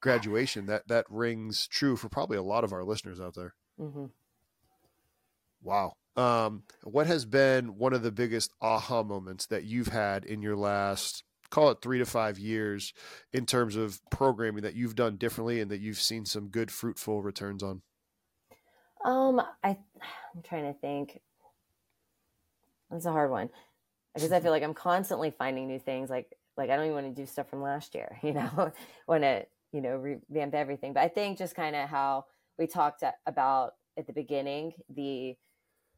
graduation, 0.00 0.66
that, 0.66 0.88
that 0.88 1.06
rings 1.08 1.68
true 1.68 1.96
for 1.96 2.08
probably 2.08 2.36
a 2.36 2.42
lot 2.42 2.64
of 2.64 2.72
our 2.72 2.84
listeners 2.84 3.20
out 3.20 3.34
there. 3.36 3.54
Mm-hmm. 3.80 4.06
Wow. 5.62 5.94
Um, 6.16 6.62
what 6.82 7.06
has 7.06 7.26
been 7.26 7.76
one 7.76 7.92
of 7.92 8.02
the 8.02 8.12
biggest 8.12 8.50
aha 8.60 9.02
moments 9.02 9.46
that 9.46 9.64
you've 9.64 9.88
had 9.88 10.24
in 10.24 10.42
your 10.42 10.56
last 10.56 11.24
call 11.50 11.70
it 11.70 11.78
three 11.82 11.98
to 11.98 12.06
five 12.06 12.38
years 12.38 12.92
in 13.32 13.46
terms 13.46 13.76
of 13.76 14.00
programming 14.10 14.62
that 14.62 14.74
you've 14.74 14.96
done 14.96 15.16
differently 15.16 15.60
and 15.60 15.70
that 15.70 15.80
you've 15.80 16.00
seen 16.00 16.24
some 16.24 16.48
good 16.48 16.70
fruitful 16.70 17.22
returns 17.22 17.62
on? 17.62 17.82
Um, 19.04 19.40
I 19.62 19.70
I'm 20.34 20.42
trying 20.42 20.72
to 20.72 20.78
think. 20.78 21.20
That's 22.90 23.06
a 23.06 23.12
hard 23.12 23.30
one 23.30 23.50
because 24.14 24.30
I 24.30 24.40
feel 24.40 24.50
like 24.52 24.62
I'm 24.62 24.74
constantly 24.74 25.30
finding 25.30 25.66
new 25.66 25.78
things. 25.78 26.10
Like 26.10 26.36
like 26.56 26.70
I 26.70 26.76
don't 26.76 26.86
even 26.86 26.94
want 26.94 27.14
to 27.14 27.22
do 27.22 27.26
stuff 27.26 27.48
from 27.48 27.62
last 27.62 27.94
year. 27.94 28.18
You 28.22 28.32
know, 28.32 28.72
want 29.06 29.22
to 29.22 29.46
you 29.72 29.80
know 29.80 29.96
revamp 29.96 30.54
everything. 30.54 30.92
But 30.92 31.04
I 31.04 31.08
think 31.08 31.38
just 31.38 31.54
kind 31.54 31.76
of 31.76 31.88
how 31.88 32.26
we 32.58 32.66
talked 32.66 33.02
about 33.26 33.74
at 33.98 34.06
the 34.06 34.12
beginning 34.12 34.72
the 34.94 35.36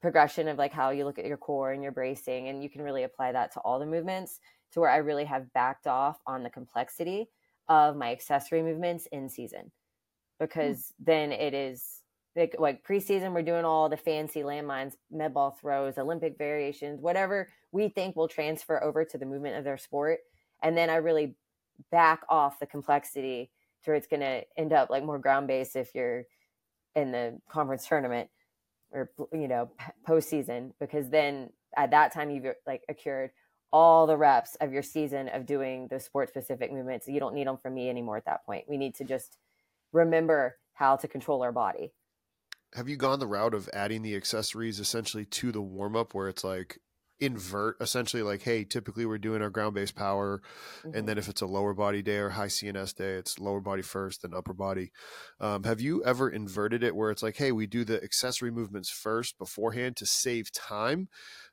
progression 0.01 0.49
of 0.49 0.59
like 0.59 0.73
how 0.73 0.91
you 0.91 1.05
look 1.05 1.19
at 1.19 1.27
your 1.27 1.37
core 1.37 1.73
and 1.73 1.83
your 1.83 1.93
bracing 1.93 2.49
and 2.49 2.63
you 2.63 2.71
can 2.71 2.83
really 2.83 3.03
apply 3.03 3.33
that 3.33 3.53
to 3.53 3.61
all 3.61 3.79
the 3.79 3.87
movements 3.87 4.39
to 4.73 4.81
where 4.81 4.91
I 4.91 4.99
really 4.99 5.25
have 5.25 5.53
backed 5.53 5.87
off 5.87 6.19
on 6.27 6.43
the 6.43 6.51
complexity 6.51 7.29
of 7.69 7.97
my 7.97 8.13
accessory 8.13 8.63
movements 8.63 9.07
in 9.13 9.29
season 9.29 9.63
hmm. 9.63 10.45
because 10.45 10.79
mm. 10.79 11.07
then 11.07 11.33
it 11.33 11.55
is 11.55 12.03
like, 12.37 12.57
like 12.59 12.87
preseason 12.87 13.33
we're 13.33 13.43
doing 13.43 13.65
all 13.65 13.89
the 13.89 13.97
fancy 13.97 14.43
landmines 14.43 14.95
med 15.11 15.35
ball 15.35 15.57
throws 15.61 15.99
olympic 15.99 16.39
variations 16.39 17.01
whatever 17.01 17.49
we 17.73 17.89
think 17.89 18.15
will 18.15 18.29
transfer 18.29 18.83
over 18.83 19.05
to 19.05 19.19
the 19.19 19.27
movement 19.27 19.57
of 19.57 19.65
their 19.65 19.79
sport 19.79 20.21
and 20.63 20.77
then 20.77 20.89
i 20.89 20.97
really 20.97 21.35
back 21.91 22.21
off 22.29 22.61
the 22.61 22.67
complexity 22.67 23.51
to 23.83 23.91
where 23.91 23.97
it's 23.97 24.07
going 24.07 24.21
to 24.21 24.43
end 24.57 24.73
up 24.73 24.91
like 24.91 25.05
more 25.05 25.19
ground 25.19 25.47
based 25.47 25.75
if 25.77 25.95
you're 25.95 26.25
in 26.95 27.13
the 27.13 27.39
conference 27.49 27.87
tournament 27.87 28.29
or 28.93 29.11
you 29.33 29.49
know 29.49 29.71
postseason 30.09 30.73
because 30.81 31.11
then 31.11 31.51
at 31.77 31.91
that 31.91 32.13
time 32.13 32.31
you've 32.31 32.47
like 32.67 32.83
accrued 32.89 33.31
all 33.73 34.07
the 34.07 34.17
reps 34.17 34.55
of 34.57 34.73
your 34.73 34.83
season 34.83 35.29
of 35.29 35.47
doing 35.47 35.89
the 35.89 36.01
sport 36.01 36.29
specific 36.29 36.73
movements. 36.73 37.07
You 37.09 37.21
don't 37.21 37.35
need 37.35 37.47
them 37.47 37.59
from 37.59 37.75
me 37.75 37.91
anymore 37.91 38.17
at 38.17 38.25
that 38.25 38.45
point. 38.47 38.65
We 38.69 38.77
need 38.77 38.95
to 38.97 39.05
just 39.05 39.37
remember 39.93 40.57
how 40.75 40.97
to 40.97 41.09
control 41.09 41.43
our 41.43 41.53
body. 41.53 41.93
Have 42.75 42.89
you 42.89 42.97
gone 42.97 43.19
the 43.19 43.27
route 43.27 43.55
of 43.55 43.69
adding 43.73 44.03
the 44.03 44.15
accessories 44.15 44.79
essentially 44.79 45.25
to 45.25 45.53
the 45.53 45.63
warm 45.63 45.97
up 45.97 46.15
where 46.15 46.29
it's 46.29 46.45
like 46.45 46.79
invert 47.21 47.77
essentially 47.81 48.23
like 48.23 48.43
hey 48.43 48.63
typically 48.63 49.05
we're 49.05 49.19
doing 49.19 49.43
our 49.43 49.51
ground 49.51 49.75
based 49.75 49.97
power 49.97 50.41
mm-hmm. 50.81 50.97
and 50.97 51.09
then 51.09 51.19
if 51.19 51.29
it's 51.29 51.41
a 51.41 51.47
lower 51.47 51.75
body 51.75 52.01
day 52.01 52.19
or 52.19 52.31
high 52.31 52.47
cns 52.47 52.95
day 52.95 53.15
it's 53.15 53.41
lower 53.41 53.61
body 53.61 53.83
first 53.83 54.23
then 54.23 54.33
upper 54.33 54.53
body 54.53 54.93
um, 55.41 55.65
have 55.65 55.81
you 55.81 56.03
ever 56.05 56.29
inverted 56.29 56.85
it 56.85 56.95
where 56.95 57.11
it's 57.11 57.23
like 57.23 57.37
hey 57.37 57.51
we 57.51 57.67
do 57.67 57.85
the 57.85 58.03
accessory 58.05 58.53
movements 58.53 58.89
first 58.89 59.37
beforehand 59.37 59.97
to 59.97 60.07
save 60.07 60.53
time 60.53 61.09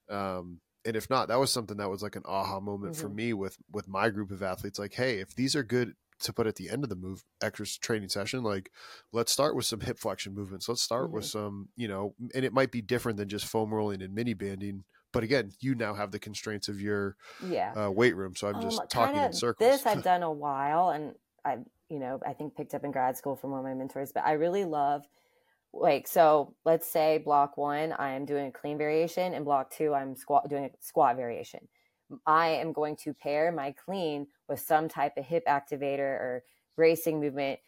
um, 0.10 0.60
and 0.86 0.96
if 0.96 1.10
not, 1.10 1.28
that 1.28 1.40
was 1.40 1.52
something 1.52 1.78
that 1.78 1.90
was 1.90 2.04
like 2.04 2.16
an 2.16 2.24
aha 2.26 2.60
moment 2.60 2.94
mm-hmm. 2.94 3.02
for 3.02 3.10
me 3.10 3.34
with 3.34 3.58
with 3.72 3.88
my 3.88 4.10
group 4.10 4.32
of 4.32 4.44
athletes. 4.44 4.80
Like, 4.80 4.94
hey, 4.94 5.20
if 5.20 5.36
these 5.36 5.56
are 5.56 5.64
good 5.64 5.94
to 6.20 6.32
put 6.32 6.48
at 6.48 6.56
the 6.56 6.70
end 6.70 6.84
of 6.84 6.90
the 6.90 6.96
move 6.96 7.24
exercise 7.42 7.78
training 7.78 8.10
session, 8.10 8.44
like 8.44 8.72
let's 9.12 9.32
start 9.32 9.56
with 9.56 9.66
some 9.66 9.82
hip 9.82 10.00
flexion 10.00 10.34
movements. 10.34 10.70
Let's 10.70 10.82
start 10.82 11.06
mm-hmm. 11.06 11.16
with 11.16 11.26
some, 11.26 11.70
you 11.76 11.88
know, 11.88 12.14
and 12.34 12.46
it 12.46 12.54
might 12.54 12.72
be 12.72 12.82
different 12.82 13.18
than 13.18 13.28
just 13.28 13.46
foam 13.46 13.74
rolling 13.74 14.02
and 14.02 14.14
mini 14.14 14.34
banding. 14.34 14.84
But 15.12 15.24
again, 15.24 15.52
you 15.62 15.76
now 15.76 15.94
have 15.94 16.12
the 16.12 16.20
constraints 16.20 16.68
of 16.68 16.82
your 16.82 17.16
yeah 17.46 17.74
uh, 17.74 17.92
weight 17.92 18.16
room. 18.16 18.36
So 18.36 18.48
I'm 18.48 18.62
just 18.62 18.82
um, 18.82 18.88
talking 18.88 19.22
in 19.22 19.34
circles. 19.34 19.70
This 19.70 19.86
I've 19.86 20.04
done 20.04 20.24
a 20.24 20.32
while, 20.32 20.90
and 20.90 21.16
I, 21.44 21.60
you 21.90 22.00
know, 22.00 22.20
I 22.28 22.34
think 22.34 22.56
picked 22.56 22.74
up 22.74 22.84
in 22.84 22.92
grad 22.92 23.18
school 23.18 23.36
from 23.36 23.52
one 23.52 23.60
of 23.60 23.66
my 23.66 23.74
mentors. 23.74 24.12
But 24.12 24.26
I 24.26 24.34
really 24.34 24.66
love 24.66 25.08
like 25.78 26.08
so 26.08 26.56
let's 26.64 26.90
say 26.90 27.18
block 27.18 27.58
one 27.58 27.94
i 28.00 28.12
am 28.12 28.26
doing 28.26 28.48
a 28.48 28.52
clean 28.52 28.78
variation 28.78 29.34
and 29.34 29.44
block 29.44 29.70
two 29.70 29.94
i'm 29.94 30.16
squat 30.16 30.48
doing 30.50 30.66
a 30.66 30.70
squat 30.80 31.16
variation. 31.16 31.68
I 32.26 32.50
am 32.50 32.72
going 32.72 32.96
to 32.98 33.14
pair 33.14 33.52
my 33.52 33.72
clean 33.72 34.28
with 34.48 34.60
some 34.60 34.88
type 34.88 35.18
of 35.18 35.26
hip 35.26 35.44
activator 35.48 36.00
or 36.00 36.44
bracing 36.76 37.20
movement 37.20 37.60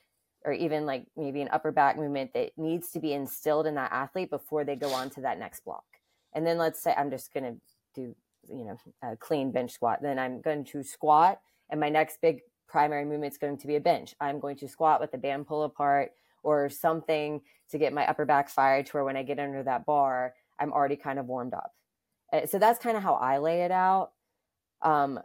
or 0.45 0.53
even 0.53 0.86
like 0.86 1.05
maybe 1.16 1.41
an 1.41 1.49
upper 1.51 1.72
back 1.72 1.97
movement 1.97 2.34
that 2.34 2.51
needs 2.58 2.91
to 2.91 2.99
be 2.99 3.14
instilled 3.14 3.66
in 3.66 3.76
that 3.76 3.91
athlete 3.91 4.30
before 4.30 4.64
they 4.64 4.76
go 4.76 4.93
on 4.93 5.10
to 5.10 5.22
that 5.22 5.39
next 5.39 5.66
block. 5.66 5.86
And 6.34 6.45
then 6.45 6.58
let's 6.58 6.82
say 6.82 6.93
i'm 6.95 7.10
just 7.10 7.34
going 7.34 7.43
to 7.43 7.60
do 7.95 8.16
you 8.49 8.64
know 8.64 8.78
a 9.03 9.16
clean 9.18 9.51
bench 9.51 9.72
squat. 9.72 9.99
Then 10.01 10.20
i'm 10.20 10.41
going 10.41 10.64
to 10.66 10.84
squat 10.84 11.39
and 11.70 11.80
my 11.80 11.89
next 11.89 12.22
big 12.22 12.41
primary 12.68 13.05
movement 13.05 13.34
is 13.34 13.38
going 13.38 13.58
to 13.58 13.68
be 13.68 13.76
a 13.78 13.82
bench. 13.82 14.14
I'm 14.20 14.39
going 14.39 14.58
to 14.58 14.68
squat 14.68 15.01
with 15.01 15.12
the 15.12 15.18
band 15.18 15.47
pull 15.47 15.64
apart 15.64 16.12
or 16.44 16.70
something 16.70 17.42
to 17.70 17.78
get 17.78 17.94
my 17.94 18.08
upper 18.08 18.26
back 18.26 18.50
fired 18.50 18.86
to 18.88 18.92
where 18.94 19.04
when 19.04 19.18
I 19.18 19.24
get 19.24 19.40
under 19.40 19.64
that 19.64 19.86
bar, 19.86 20.34
I'm 20.60 20.72
already 20.72 20.96
kind 20.96 21.20
of 21.20 21.26
warmed 21.26 21.54
up. 21.54 21.74
Uh, 22.32 22.46
so 22.46 22.60
that's 22.60 22.80
kind 22.80 22.98
of 22.98 23.04
how 23.04 23.16
I 23.16 23.38
lay 23.38 23.62
it 23.62 23.72
out. 23.72 24.12
Um, 24.82 25.20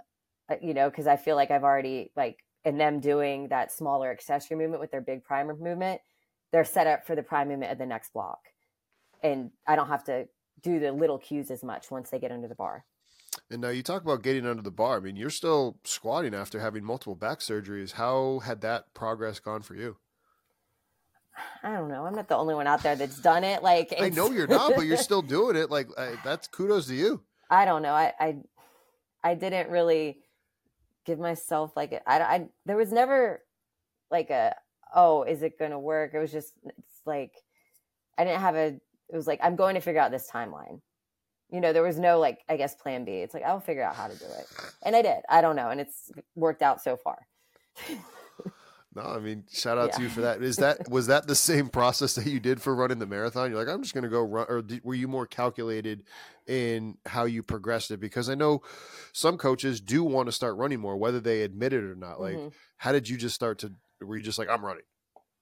uh, 0.49 0.57
you 0.61 0.75
know, 0.75 0.91
because 0.91 1.07
I 1.07 1.17
feel 1.17 1.37
like 1.37 1.51
I've 1.51 1.65
already 1.65 2.11
like 2.17 2.39
in 2.65 2.79
them 2.79 3.01
doing 3.01 3.49
that 3.49 3.73
smaller 3.73 4.11
accessory 4.11 4.57
movement 4.57 4.81
with 4.81 4.91
their 4.91 5.01
big 5.01 5.25
primer 5.25 5.55
movement, 5.55 6.01
they're 6.53 6.65
set 6.65 6.87
up 6.87 7.07
for 7.07 7.15
the 7.15 7.23
prime 7.23 7.49
movement 7.49 7.73
of 7.73 7.79
the 7.79 7.87
next 7.87 8.13
block, 8.13 8.41
and 9.23 9.51
I 9.67 9.77
don't 9.77 9.89
have 9.89 10.05
to 10.05 10.29
do 10.63 10.79
the 10.79 10.93
little 10.93 11.19
cues 11.19 11.51
as 11.51 11.65
much 11.65 11.91
once 11.91 12.11
they 12.11 12.19
get 12.19 12.31
under 12.31 12.49
the 12.49 12.55
bar. 12.55 12.85
And 13.51 13.61
now 13.61 13.69
you 13.69 13.83
talk 13.83 14.03
about 14.03 14.23
getting 14.23 14.47
under 14.47 14.63
the 14.63 14.71
bar. 14.71 14.99
I 14.99 15.01
mean, 15.01 15.17
you're 15.17 15.31
still 15.31 15.79
squatting 15.85 16.35
after 16.35 16.61
having 16.61 16.85
multiple 16.85 17.15
back 17.15 17.41
surgeries. 17.41 17.93
How 17.93 18.41
had 18.41 18.61
that 18.61 18.95
progress 18.95 19.41
gone 19.41 19.63
for 19.63 19.75
you? 19.75 19.97
I 21.63 21.73
don't 21.73 21.89
know. 21.89 22.05
I'm 22.07 22.15
not 22.15 22.29
the 22.29 22.37
only 22.37 22.55
one 22.55 22.67
out 22.67 22.83
there 22.83 22.97
that's 22.97 23.19
done 23.21 23.45
it. 23.45 23.63
Like 23.63 23.95
I 24.01 24.09
know 24.09 24.31
you're 24.31 24.47
not, 24.47 24.75
but 24.75 24.87
you're 24.87 24.97
still 24.97 25.23
doing 25.37 25.57
it. 25.57 25.71
Like 25.71 25.89
I, 25.97 26.15
that's 26.25 26.49
kudos 26.49 26.87
to 26.89 26.95
you. 26.95 27.23
I 27.51 27.65
don't 27.65 27.83
know. 27.83 27.93
I, 27.93 28.13
I, 28.19 28.37
I 29.23 29.35
didn't 29.35 29.71
really 29.71 30.19
give 31.05 31.19
myself 31.19 31.77
like 31.77 32.03
I, 32.07 32.21
I. 32.21 32.49
There 32.67 32.77
was 32.77 32.93
never 32.93 33.43
like 34.11 34.31
a 34.31 34.55
oh, 34.95 35.23
is 35.23 35.43
it 35.43 35.59
going 35.59 35.71
to 35.71 35.79
work? 35.79 36.13
It 36.15 36.19
was 36.19 36.33
just 36.33 36.55
it's 36.65 37.01
like 37.07 37.35
I 38.19 38.25
didn't 38.25 38.41
have 38.41 38.57
a. 38.57 38.67
It 38.67 39.17
was 39.17 39.27
like 39.27 39.41
I'm 39.43 39.57
going 39.57 39.75
to 39.75 39.81
figure 39.81 40.01
out 40.01 40.11
this 40.11 40.29
timeline. 40.31 40.81
You 41.51 41.61
know, 41.61 41.73
there 41.73 41.83
was 41.83 41.99
no 41.99 42.19
like 42.19 42.41
I 42.49 42.57
guess 42.57 42.75
plan 42.75 43.05
B. 43.05 43.13
It's 43.13 43.35
like 43.35 43.45
I'll 43.45 43.61
figure 43.61 43.83
out 43.83 43.95
how 43.95 44.09
to 44.09 44.17
do 44.17 44.25
it, 44.25 44.47
and 44.83 44.97
I 44.97 45.03
did. 45.03 45.19
I 45.29 45.41
don't 45.41 45.57
know, 45.57 45.71
and 45.71 45.81
it's 45.81 46.11
worked 46.35 46.63
out 46.63 46.83
so 46.83 46.97
far. 46.97 47.27
No, 48.95 49.03
I 49.03 49.21
mean, 49.21 49.45
shout 49.51 49.79
out 49.79 49.91
yeah. 49.93 49.97
to 49.97 50.03
you 50.03 50.09
for 50.11 50.21
that. 50.23 50.43
Is 50.43 50.57
that 50.57 50.89
was 50.89 51.07
that 51.07 51.27
the 51.27 51.35
same 51.35 51.69
process 51.69 52.15
that 52.15 52.27
you 52.27 52.41
did 52.41 52.61
for 52.61 52.75
running 52.75 52.99
the 52.99 53.07
marathon? 53.07 53.51
You're 53.51 53.65
like, 53.65 53.73
I'm 53.73 53.83
just 53.83 53.95
going 53.95 54.05
to 54.05 54.11
go 54.11 54.21
run, 54.21 54.47
or 54.51 54.61
did, 54.61 54.85
were 54.85 54.95
you 54.95 55.09
more 55.09 55.27
calculated 55.27 56.03
in 56.47 56.99
how 57.07 57.25
you 57.25 57.43
progressed 57.43 57.91
it? 57.91 58.01
Because 58.01 58.29
I 58.29 58.35
know 58.35 58.61
some 59.13 59.39
coaches 59.39 59.81
do 59.81 60.05
want 60.05 60.27
to 60.29 60.33
start 60.33 60.57
running 60.57 60.81
more, 60.81 60.97
whether 60.97 61.21
they 61.21 61.43
admit 61.43 61.73
it 61.73 61.85
or 61.85 61.95
not. 61.95 62.21
Like, 62.21 62.37
mm-hmm. 62.37 62.49
how 62.77 62.93
did 62.93 63.09
you 63.09 63.17
just 63.17 63.35
start 63.35 63.59
to? 63.61 63.73
Were 64.03 64.17
you 64.17 64.23
just 64.23 64.39
like, 64.39 64.51
I'm 64.51 64.65
running? 64.65 64.85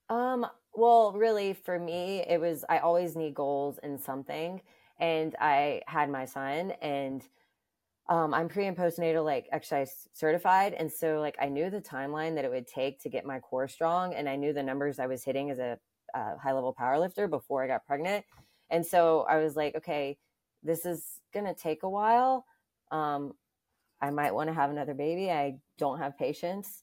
Um. 0.08 0.46
well, 0.74 1.12
really, 1.12 1.54
for 1.54 1.78
me, 1.78 2.24
it 2.28 2.40
was 2.40 2.64
I 2.68 2.78
always 2.78 3.16
need 3.16 3.34
goals 3.34 3.80
in 3.82 3.98
something, 3.98 4.60
and 5.00 5.34
I 5.40 5.82
had 5.86 6.08
my 6.08 6.24
son, 6.24 6.72
and 6.82 7.26
um, 8.08 8.34
I'm 8.34 8.48
pre 8.48 8.66
and 8.66 8.76
postnatal 8.76 9.24
like 9.24 9.48
exercise 9.52 10.08
certified, 10.12 10.74
and 10.74 10.90
so 10.90 11.20
like 11.20 11.36
I 11.40 11.48
knew 11.48 11.70
the 11.70 11.80
timeline 11.80 12.34
that 12.34 12.44
it 12.44 12.50
would 12.50 12.66
take 12.66 13.00
to 13.02 13.08
get 13.08 13.24
my 13.24 13.38
core 13.40 13.68
strong, 13.68 14.14
and 14.14 14.28
I 14.28 14.36
knew 14.36 14.52
the 14.52 14.62
numbers 14.62 14.98
I 14.98 15.06
was 15.06 15.22
hitting 15.24 15.50
as 15.50 15.58
a, 15.58 15.78
a 16.14 16.36
high 16.38 16.52
level 16.52 16.72
power 16.72 16.98
lifter 16.98 17.28
before 17.28 17.62
I 17.62 17.68
got 17.68 17.86
pregnant, 17.86 18.24
and 18.70 18.84
so 18.84 19.26
I 19.28 19.38
was 19.38 19.56
like, 19.56 19.76
okay, 19.76 20.18
this 20.62 20.84
is 20.84 21.04
gonna 21.32 21.54
take 21.54 21.82
a 21.84 21.88
while. 21.90 22.46
Um, 22.90 23.34
I 24.02 24.10
might 24.10 24.34
want 24.34 24.48
to 24.48 24.54
have 24.54 24.70
another 24.70 24.94
baby. 24.94 25.30
I 25.30 25.58
don't 25.78 25.98
have 25.98 26.18
patience 26.18 26.82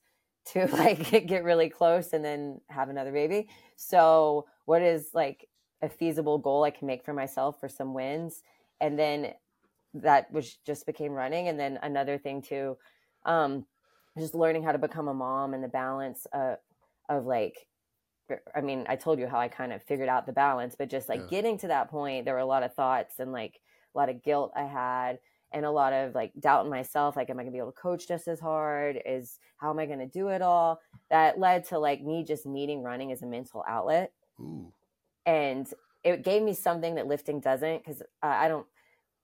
to 0.54 0.68
like 0.72 1.28
get 1.28 1.44
really 1.44 1.70
close 1.70 2.14
and 2.14 2.24
then 2.24 2.62
have 2.70 2.90
another 2.90 3.12
baby. 3.12 3.50
So, 3.76 4.46
what 4.66 4.82
is 4.82 5.10
like 5.14 5.48
a 5.82 5.90
feasible 5.90 6.38
goal 6.38 6.64
I 6.64 6.72
can 6.72 6.88
make 6.88 7.04
for 7.04 7.14
myself 7.14 7.60
for 7.60 7.70
some 7.70 7.94
wins? 7.94 8.44
And 8.80 8.98
then 8.98 9.34
that 10.02 10.32
was 10.32 10.58
just 10.66 10.86
became 10.86 11.12
running. 11.12 11.48
And 11.48 11.60
then 11.60 11.80
another 11.82 12.18
thing 12.18 12.42
too, 12.42 12.78
um, 13.26 13.66
just 14.18 14.36
learning 14.36 14.64
how 14.64 14.72
to 14.72 14.78
become 14.78 15.08
a 15.08 15.14
mom 15.14 15.54
and 15.54 15.64
the 15.64 15.68
balance 15.68 16.26
of, 16.34 16.58
of 17.10 17.26
like, 17.26 17.68
I 18.56 18.62
mean, 18.62 18.86
I 18.90 18.96
told 18.96 19.20
you 19.20 19.28
how 19.28 19.40
I 19.40 19.48
kind 19.48 19.72
of 19.72 19.84
figured 19.84 20.10
out 20.10 20.26
the 20.26 20.34
balance, 20.34 20.76
but 20.78 20.90
just 20.90 21.08
like 21.08 21.22
yeah. 21.22 21.28
getting 21.30 21.58
to 21.60 21.68
that 21.70 21.90
point, 21.90 22.26
there 22.26 22.34
were 22.34 22.42
a 22.42 22.46
lot 22.46 22.64
of 22.64 22.74
thoughts 22.74 23.20
and 23.20 23.32
like 23.32 23.60
a 23.96 23.98
lot 23.98 24.10
of 24.10 24.24
guilt 24.24 24.52
I 24.56 24.64
had 24.64 25.20
and 25.52 25.66
a 25.66 25.72
lot 25.72 25.94
of 25.94 26.14
like 26.14 26.32
doubt 26.40 26.66
in 26.66 26.72
myself 26.72 27.16
like 27.16 27.30
am 27.30 27.40
i 27.40 27.44
going 27.44 27.52
to 27.52 27.56
be 27.56 27.60
able 27.60 27.72
to 27.72 27.80
coach 27.80 28.08
just 28.08 28.28
as 28.28 28.40
hard 28.40 29.00
is 29.06 29.40
how 29.58 29.70
am 29.70 29.80
i 29.80 29.86
going 29.86 30.00
to 30.00 30.08
do 30.08 30.28
it 30.28 30.42
all 30.42 30.80
that 31.10 31.40
led 31.40 31.64
to 31.64 31.80
like 31.80 32.02
me 32.02 32.24
just 32.24 32.46
needing 32.46 32.84
running 32.84 33.12
as 33.12 33.22
a 33.22 33.26
mental 33.26 33.64
outlet 33.68 34.12
Ooh. 34.40 34.72
and 35.26 35.74
it 36.04 36.24
gave 36.24 36.42
me 36.42 36.54
something 36.54 36.96
that 36.96 37.08
lifting 37.08 37.40
doesn't 37.40 37.84
because 37.84 38.02
uh, 38.02 38.26
i 38.26 38.48
don't 38.48 38.68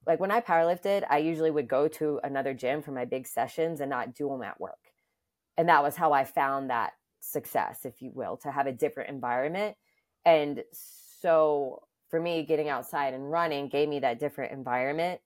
like 0.06 0.20
when 0.20 0.32
i 0.32 0.40
powerlifted 0.40 1.04
i 1.10 1.18
usually 1.18 1.52
would 1.52 1.68
go 1.68 1.88
to 1.88 2.20
another 2.24 2.54
gym 2.54 2.82
for 2.82 2.92
my 2.92 3.06
big 3.06 3.28
sessions 3.28 3.80
and 3.82 3.90
not 3.90 4.16
do 4.16 4.28
them 4.30 4.44
at 4.44 4.60
work 4.60 4.92
and 5.58 5.70
that 5.70 5.84
was 5.84 5.96
how 5.96 6.12
i 6.14 6.24
found 6.24 6.70
that 6.70 6.94
success 7.20 7.86
if 7.86 8.02
you 8.02 8.12
will 8.14 8.38
to 8.38 8.52
have 8.52 8.68
a 8.68 8.72
different 8.72 9.10
environment 9.10 9.76
and 10.26 10.64
so 10.74 11.82
for 12.10 12.20
me 12.20 12.44
getting 12.44 12.70
outside 12.70 13.14
and 13.14 13.32
running 13.32 13.70
gave 13.70 13.90
me 13.90 14.00
that 14.00 14.20
different 14.20 14.52
environment 14.52 15.20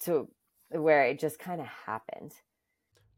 to 0.00 0.28
where 0.70 1.04
it 1.04 1.18
just 1.18 1.38
kind 1.38 1.60
of 1.60 1.66
happened. 1.66 2.32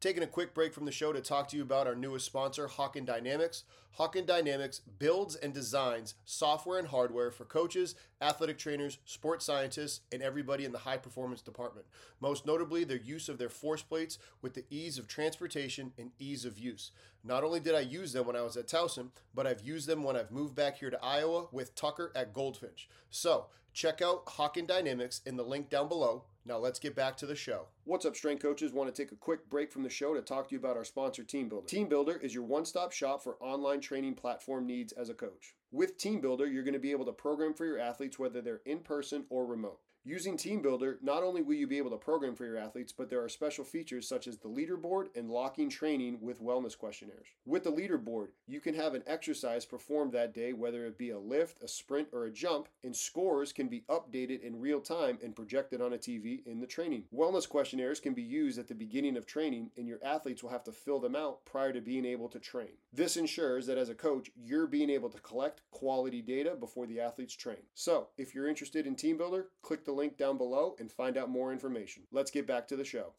Taking 0.02 0.24
a 0.24 0.26
quick 0.26 0.52
break 0.52 0.74
from 0.74 0.84
the 0.84 0.90
show 0.90 1.12
to 1.12 1.20
talk 1.20 1.46
to 1.46 1.56
you 1.56 1.62
about 1.62 1.86
our 1.86 1.94
newest 1.94 2.26
sponsor, 2.26 2.66
Hawkin 2.66 3.06
Dynamics. 3.06 3.62
Hawkin 4.00 4.26
Dynamics 4.26 4.80
builds 4.98 5.36
and 5.36 5.54
designs 5.54 6.14
software 6.24 6.80
and 6.80 6.88
hardware 6.88 7.30
for 7.30 7.44
coaches, 7.44 7.94
athletic 8.20 8.58
trainers, 8.58 8.98
sports 9.04 9.44
scientists, 9.44 10.00
and 10.10 10.20
everybody 10.20 10.64
in 10.64 10.72
the 10.72 10.78
high 10.78 10.96
performance 10.96 11.40
department. 11.40 11.86
Most 12.20 12.46
notably, 12.46 12.82
their 12.82 12.96
use 12.96 13.28
of 13.28 13.38
their 13.38 13.48
force 13.48 13.82
plates 13.82 14.18
with 14.40 14.54
the 14.54 14.64
ease 14.70 14.98
of 14.98 15.06
transportation 15.06 15.92
and 15.96 16.10
ease 16.18 16.44
of 16.44 16.58
use. 16.58 16.90
Not 17.22 17.44
only 17.44 17.60
did 17.60 17.76
I 17.76 17.80
use 17.80 18.12
them 18.12 18.26
when 18.26 18.34
I 18.34 18.42
was 18.42 18.56
at 18.56 18.66
Towson, 18.66 19.10
but 19.32 19.46
I've 19.46 19.62
used 19.62 19.86
them 19.86 20.02
when 20.02 20.16
I've 20.16 20.32
moved 20.32 20.56
back 20.56 20.78
here 20.78 20.90
to 20.90 21.00
Iowa 21.00 21.46
with 21.52 21.76
Tucker 21.76 22.10
at 22.16 22.34
Goldfinch. 22.34 22.88
So, 23.08 23.46
check 23.72 24.02
out 24.02 24.26
Hawkin 24.26 24.66
Dynamics 24.66 25.20
in 25.26 25.36
the 25.36 25.42
link 25.42 25.70
down 25.70 25.88
below 25.88 26.24
now 26.44 26.58
let's 26.58 26.80
get 26.80 26.96
back 26.96 27.16
to 27.18 27.26
the 27.26 27.36
show. 27.36 27.66
What's 27.84 28.04
up, 28.04 28.16
strength 28.16 28.42
coaches? 28.42 28.72
Want 28.72 28.92
to 28.92 29.02
take 29.02 29.12
a 29.12 29.16
quick 29.16 29.48
break 29.48 29.70
from 29.70 29.84
the 29.84 29.88
show 29.88 30.12
to 30.12 30.20
talk 30.20 30.48
to 30.48 30.54
you 30.54 30.58
about 30.58 30.76
our 30.76 30.84
sponsor, 30.84 31.22
TeamBuildr. 31.22 31.68
Team 31.68 31.88
Builder 31.88 32.16
is 32.16 32.34
your 32.34 32.42
one 32.42 32.64
stop 32.64 32.90
shop 32.90 33.22
for 33.22 33.36
online 33.40 33.80
training 33.80 34.14
platform 34.14 34.66
needs 34.66 34.92
as 34.92 35.08
a 35.08 35.14
coach. 35.14 35.54
With 35.70 35.98
TeamBuildr, 35.98 36.52
you're 36.52 36.64
going 36.64 36.74
to 36.74 36.80
be 36.80 36.90
able 36.90 37.04
to 37.04 37.12
program 37.12 37.54
for 37.54 37.64
your 37.64 37.78
athletes 37.78 38.18
whether 38.18 38.40
they're 38.40 38.60
in 38.66 38.80
person 38.80 39.24
or 39.30 39.46
remote. 39.46 39.78
Using 40.04 40.36
TeamBuildr, 40.36 40.96
not 41.00 41.22
only 41.22 41.42
will 41.42 41.54
you 41.54 41.68
be 41.68 41.78
able 41.78 41.90
to 41.90 41.96
program 41.96 42.34
for 42.34 42.44
your 42.44 42.56
athletes, 42.56 42.92
but 42.92 43.08
there 43.08 43.22
are 43.22 43.28
special 43.28 43.64
features 43.64 44.08
such 44.08 44.26
as 44.26 44.36
the 44.36 44.48
leaderboard 44.48 45.06
and 45.14 45.30
locking 45.30 45.70
training 45.70 46.18
with 46.20 46.42
wellness 46.42 46.76
questionnaires. 46.76 47.28
With 47.46 47.62
the 47.62 47.70
leaderboard, 47.70 48.30
you 48.48 48.58
can 48.58 48.74
have 48.74 48.94
an 48.94 49.04
exercise 49.06 49.64
performed 49.64 50.10
that 50.12 50.34
day, 50.34 50.54
whether 50.54 50.86
it 50.86 50.98
be 50.98 51.10
a 51.10 51.18
lift, 51.20 51.62
a 51.62 51.68
sprint, 51.68 52.08
or 52.12 52.24
a 52.24 52.32
jump, 52.32 52.66
and 52.82 52.96
scores 52.96 53.52
can 53.52 53.68
be 53.68 53.84
updated 53.88 54.42
in 54.42 54.58
real 54.58 54.80
time 54.80 55.18
and 55.22 55.36
projected 55.36 55.80
on 55.80 55.92
a 55.92 55.98
TV 55.98 56.44
in 56.46 56.58
the 56.58 56.66
training. 56.66 57.04
Wellness 57.14 57.48
questionnaires 57.48 58.00
can 58.00 58.12
be 58.12 58.22
used 58.22 58.58
at 58.58 58.66
the 58.66 58.74
beginning 58.74 59.16
of 59.16 59.24
training, 59.24 59.70
and 59.76 59.86
your 59.86 60.00
athletes 60.04 60.42
will 60.42 60.50
have 60.50 60.64
to 60.64 60.72
fill 60.72 60.98
them 60.98 61.14
out 61.14 61.44
prior 61.44 61.72
to 61.72 61.80
being 61.80 62.04
able 62.04 62.28
to 62.28 62.40
train. 62.40 62.70
This 62.92 63.16
ensures 63.16 63.66
that 63.66 63.78
as 63.78 63.88
a 63.88 63.94
coach, 63.94 64.32
you're 64.34 64.66
being 64.66 64.90
able 64.90 65.10
to 65.10 65.20
collect 65.20 65.62
quality 65.70 66.22
data 66.22 66.56
before 66.58 66.88
the 66.88 66.98
athletes 66.98 67.36
train. 67.36 67.62
So, 67.74 68.08
if 68.18 68.34
you're 68.34 68.48
interested 68.48 68.84
in 68.84 68.96
TeamBuildr, 68.96 69.44
click 69.62 69.84
the 69.84 69.91
the 69.92 69.98
link 69.98 70.16
down 70.16 70.38
below 70.38 70.74
and 70.78 70.90
find 70.90 71.16
out 71.16 71.28
more 71.28 71.52
information. 71.52 72.04
Let's 72.10 72.30
get 72.30 72.46
back 72.46 72.68
to 72.68 72.76
the 72.76 72.84
show. 72.84 73.14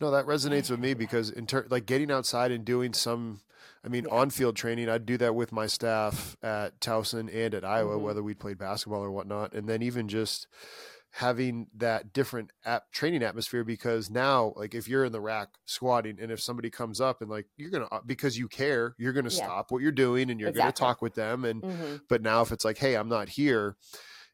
No, 0.00 0.10
that 0.10 0.26
resonates 0.26 0.70
with 0.70 0.80
me 0.80 0.94
because 0.94 1.30
in 1.30 1.46
ter- 1.46 1.66
like 1.70 1.86
getting 1.86 2.10
outside 2.10 2.50
and 2.50 2.64
doing 2.64 2.92
some, 2.92 3.40
I 3.84 3.88
mean, 3.88 4.04
yeah. 4.04 4.14
on-field 4.14 4.56
training. 4.56 4.88
I'd 4.88 5.06
do 5.06 5.16
that 5.18 5.34
with 5.34 5.52
my 5.52 5.66
staff 5.66 6.36
at 6.42 6.80
Towson 6.80 7.34
and 7.34 7.54
at 7.54 7.64
Iowa, 7.64 7.94
mm-hmm. 7.94 8.04
whether 8.04 8.22
we 8.22 8.34
played 8.34 8.58
basketball 8.58 9.02
or 9.02 9.10
whatnot, 9.10 9.54
and 9.54 9.68
then 9.68 9.82
even 9.82 10.08
just 10.08 10.48
having 11.12 11.66
that 11.74 12.12
different 12.12 12.50
app 12.66 12.92
training 12.92 13.22
atmosphere 13.22 13.64
because 13.64 14.10
now 14.10 14.52
like 14.54 14.74
if 14.74 14.86
you're 14.86 15.02
in 15.02 15.12
the 15.12 15.20
rack 15.20 15.48
squatting 15.64 16.18
and 16.20 16.30
if 16.30 16.38
somebody 16.38 16.68
comes 16.68 17.00
up 17.00 17.22
and 17.22 17.30
like 17.30 17.46
you're 17.56 17.70
gonna 17.70 17.88
uh, 17.90 18.00
because 18.04 18.36
you 18.36 18.46
care 18.48 18.94
you're 18.98 19.14
gonna 19.14 19.30
yeah. 19.30 19.44
stop 19.44 19.70
what 19.70 19.80
you're 19.80 19.90
doing 19.90 20.30
and 20.30 20.38
you're 20.38 20.50
exactly. 20.50 20.82
gonna 20.82 20.92
talk 20.92 21.00
with 21.00 21.14
them 21.14 21.46
and 21.46 21.62
mm-hmm. 21.62 21.96
but 22.10 22.20
now 22.20 22.42
if 22.42 22.52
it's 22.52 22.66
like 22.66 22.76
hey 22.76 22.96
i'm 22.96 23.08
not 23.08 23.30
here 23.30 23.76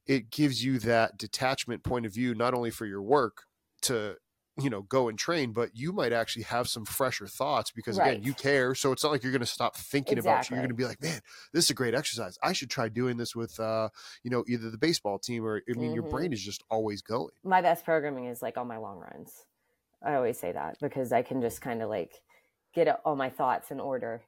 it 0.07 0.31
gives 0.31 0.65
you 0.65 0.79
that 0.81 1.17
detachment 1.19 1.85
point 1.85 2.07
of 2.07 2.15
view, 2.15 2.35
not 2.35 2.55
only 2.55 2.71
for 2.71 2.87
your 2.87 3.03
work 3.03 3.45
to 3.83 4.17
you 4.61 4.69
know 4.69 4.83
go 4.83 5.09
and 5.09 5.19
train 5.19 5.53
but 5.53 5.71
you 5.73 5.93
might 5.93 6.13
actually 6.13 6.43
have 6.43 6.69
some 6.69 6.85
fresher 6.85 7.27
thoughts 7.27 7.71
because 7.71 7.99
right. 7.99 8.13
again 8.13 8.23
you 8.23 8.35
care 8.35 8.75
so 8.75 8.93
it's 8.93 9.03
not 9.03 9.11
like 9.11 9.23
you're 9.23 9.33
going 9.33 9.41
to 9.41 9.47
stop 9.47 9.77
thinking 9.77 10.19
exactly. 10.19 10.31
about 10.31 10.51
you 10.51 10.57
you're 10.57 10.63
going 10.63 10.69
to 10.69 10.75
be 10.75 10.85
like 10.85 11.01
man 11.01 11.21
this 11.55 11.65
is 11.65 11.71
a 11.71 11.75
great 11.75 11.95
exercise 11.95 12.37
i 12.43 12.53
should 12.53 12.69
try 12.69 12.89
doing 12.89 13.17
this 13.17 13.35
with 13.35 13.59
uh 13.59 13.89
you 14.23 14.31
know 14.31 14.45
either 14.49 14.71
the 14.71 14.77
baseball 14.77 15.19
team 15.19 15.45
or 15.45 15.57
i 15.57 15.73
mean 15.73 15.87
mm-hmm. 15.87 15.95
your 15.95 16.03
brain 16.03 16.33
is 16.35 16.43
just 16.43 16.63
always 16.71 17.01
going 17.01 17.31
my 17.45 17.63
best 17.63 17.85
programming 17.85 18.27
is 18.27 18.43
like 18.43 18.59
on 18.59 18.69
my 18.69 18.77
long 18.77 18.99
runs 18.99 19.47
i 20.05 20.15
always 20.15 20.39
say 20.39 20.53
that 20.53 20.77
because 20.83 21.13
i 21.13 21.23
can 21.23 21.41
just 21.41 21.63
kind 21.63 21.81
of 21.81 21.89
like 21.89 22.21
get 22.75 23.01
all 23.07 23.17
my 23.17 23.31
thoughts 23.31 23.71
in 23.71 23.81
order 23.81 24.23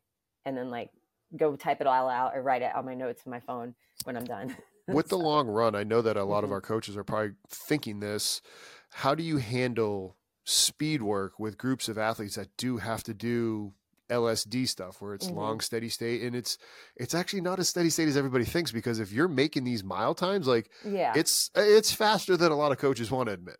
and 0.46 0.56
then 0.56 0.70
like 0.70 0.90
go 1.36 1.54
type 1.54 1.82
it 1.82 1.86
all 1.86 2.08
out 2.08 2.32
or 2.34 2.42
write 2.42 2.62
it 2.62 2.74
on 2.74 2.86
my 2.86 2.94
notes 2.94 3.22
in 3.26 3.30
my 3.30 3.40
phone 3.40 3.74
when 4.04 4.16
i'm 4.16 4.24
done 4.24 4.56
with 4.86 5.08
the 5.08 5.18
long 5.18 5.48
run, 5.48 5.74
I 5.74 5.84
know 5.84 6.02
that 6.02 6.16
a 6.16 6.24
lot 6.24 6.38
mm-hmm. 6.38 6.46
of 6.46 6.52
our 6.52 6.60
coaches 6.60 6.96
are 6.96 7.04
probably 7.04 7.32
thinking 7.48 8.00
this. 8.00 8.42
How 8.90 9.14
do 9.14 9.22
you 9.22 9.38
handle 9.38 10.16
speed 10.44 11.02
work 11.02 11.38
with 11.38 11.58
groups 11.58 11.88
of 11.88 11.98
athletes 11.98 12.36
that 12.36 12.48
do 12.56 12.76
have 12.76 13.02
to 13.04 13.14
do 13.14 13.72
LSD 14.10 14.68
stuff 14.68 15.00
where 15.00 15.14
it's 15.14 15.26
mm-hmm. 15.26 15.38
long 15.38 15.60
steady 15.60 15.88
state 15.88 16.22
and 16.22 16.36
it's 16.36 16.58
it's 16.96 17.14
actually 17.14 17.40
not 17.40 17.58
as 17.58 17.68
steady 17.70 17.88
state 17.88 18.06
as 18.06 18.16
everybody 18.16 18.44
thinks 18.44 18.70
because 18.70 19.00
if 19.00 19.10
you're 19.12 19.28
making 19.28 19.64
these 19.64 19.82
mile 19.82 20.14
times 20.14 20.46
like 20.46 20.70
yeah 20.84 21.14
it's 21.16 21.50
it's 21.54 21.90
faster 21.90 22.36
than 22.36 22.52
a 22.52 22.54
lot 22.54 22.70
of 22.70 22.78
coaches 22.78 23.10
want 23.10 23.28
to 23.28 23.32
admit. 23.32 23.56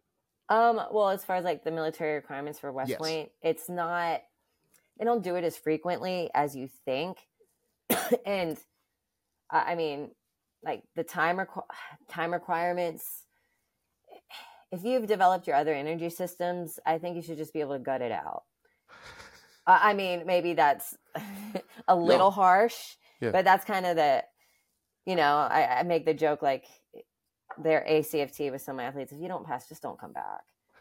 Um 0.51 0.79
well 0.93 1.09
as 1.09 1.25
far 1.25 1.37
as 1.37 1.45
like 1.45 1.65
the 1.65 1.71
military 1.71 2.15
requirements 2.17 2.59
for 2.59 2.71
West 2.71 2.91
yes. 2.91 2.99
Point 2.99 3.31
it's 3.43 3.71
not 3.71 4.21
they 4.99 5.05
don't 5.07 5.25
do 5.25 5.37
it 5.37 5.45
as 5.45 5.57
frequently 5.57 6.31
as 6.35 6.55
you 6.55 6.69
think 6.85 7.17
and 8.27 8.59
I 9.51 9.75
mean 9.75 10.11
like 10.65 10.83
the 10.97 11.05
time 11.05 11.37
requ- 11.37 11.63
time 12.09 12.33
requirements 12.33 13.25
if 14.73 14.85
you've 14.85 15.07
developed 15.07 15.47
your 15.47 15.57
other 15.57 15.75
energy 15.75 16.11
systems 16.11 16.79
i 16.87 16.99
think 16.99 17.17
you 17.17 17.23
should 17.23 17.37
just 17.37 17.53
be 17.53 17.61
able 17.61 17.75
to 17.75 17.83
gut 17.83 18.03
it 18.03 18.13
out 18.13 18.43
uh, 19.67 19.79
i 19.81 19.95
mean 19.95 20.25
maybe 20.27 20.55
that's 20.55 20.97
a 21.89 21.97
little 21.97 22.29
no. 22.29 22.31
harsh 22.31 22.97
yeah. 23.21 23.31
but 23.31 23.45
that's 23.45 23.65
kind 23.65 23.87
of 23.87 23.97
the 23.97 24.23
you 25.07 25.17
know 25.17 25.37
I, 25.51 25.81
I 25.81 25.83
make 25.83 26.05
the 26.05 26.15
joke 26.15 26.43
like 26.43 26.65
their 27.59 27.85
acft 27.89 28.51
with 28.51 28.63
some 28.63 28.81
athletes 28.81 29.13
if 29.13 29.21
you 29.21 29.29
don't 29.29 29.47
pass 29.47 29.69
just 29.69 29.83
don't 29.83 29.99
come 29.99 30.13
back 30.13 30.41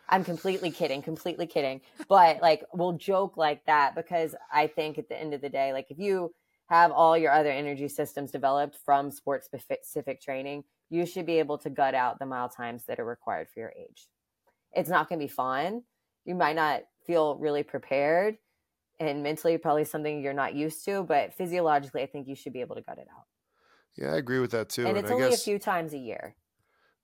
i'm 0.09 0.23
completely 0.23 0.71
kidding 0.71 1.01
completely 1.01 1.45
kidding 1.45 1.81
but 2.07 2.41
like 2.41 2.63
we'll 2.73 2.93
joke 2.93 3.37
like 3.37 3.63
that 3.65 3.95
because 3.95 4.33
i 4.51 4.65
think 4.67 4.97
at 4.97 5.07
the 5.09 5.19
end 5.19 5.33
of 5.33 5.41
the 5.41 5.49
day 5.49 5.71
like 5.71 5.87
if 5.89 5.99
you 5.99 6.33
have 6.73 6.91
all 6.91 7.15
your 7.17 7.31
other 7.31 7.51
energy 7.51 7.87
systems 7.87 8.31
developed 8.31 8.77
from 8.83 9.11
sports 9.11 9.45
specific 9.45 10.21
training, 10.21 10.63
you 10.89 11.05
should 11.05 11.25
be 11.25 11.37
able 11.37 11.57
to 11.59 11.69
gut 11.69 11.93
out 11.93 12.17
the 12.17 12.25
mile 12.25 12.49
times 12.49 12.85
that 12.87 12.99
are 12.99 13.05
required 13.05 13.47
for 13.53 13.59
your 13.59 13.73
age. 13.77 14.07
It's 14.73 14.89
not 14.89 15.07
going 15.07 15.19
to 15.19 15.23
be 15.23 15.31
fun. 15.31 15.83
You 16.25 16.33
might 16.33 16.55
not 16.55 16.81
feel 17.05 17.37
really 17.37 17.61
prepared 17.61 18.37
and 18.99 19.21
mentally 19.21 19.57
probably 19.57 19.83
something 19.83 20.21
you're 20.21 20.33
not 20.33 20.55
used 20.55 20.83
to, 20.85 21.03
but 21.03 21.33
physiologically 21.35 22.01
I 22.01 22.07
think 22.07 22.27
you 22.27 22.35
should 22.35 22.53
be 22.53 22.61
able 22.61 22.75
to 22.75 22.81
gut 22.81 22.97
it 22.97 23.07
out. 23.15 23.25
Yeah, 23.95 24.13
I 24.13 24.17
agree 24.17 24.39
with 24.39 24.51
that 24.51 24.69
too. 24.69 24.81
And, 24.87 24.89
and 24.89 24.97
it's 24.97 25.11
I 25.11 25.13
only 25.13 25.29
guess, 25.29 25.41
a 25.41 25.43
few 25.43 25.59
times 25.59 25.93
a 25.93 25.99
year. 25.99 26.35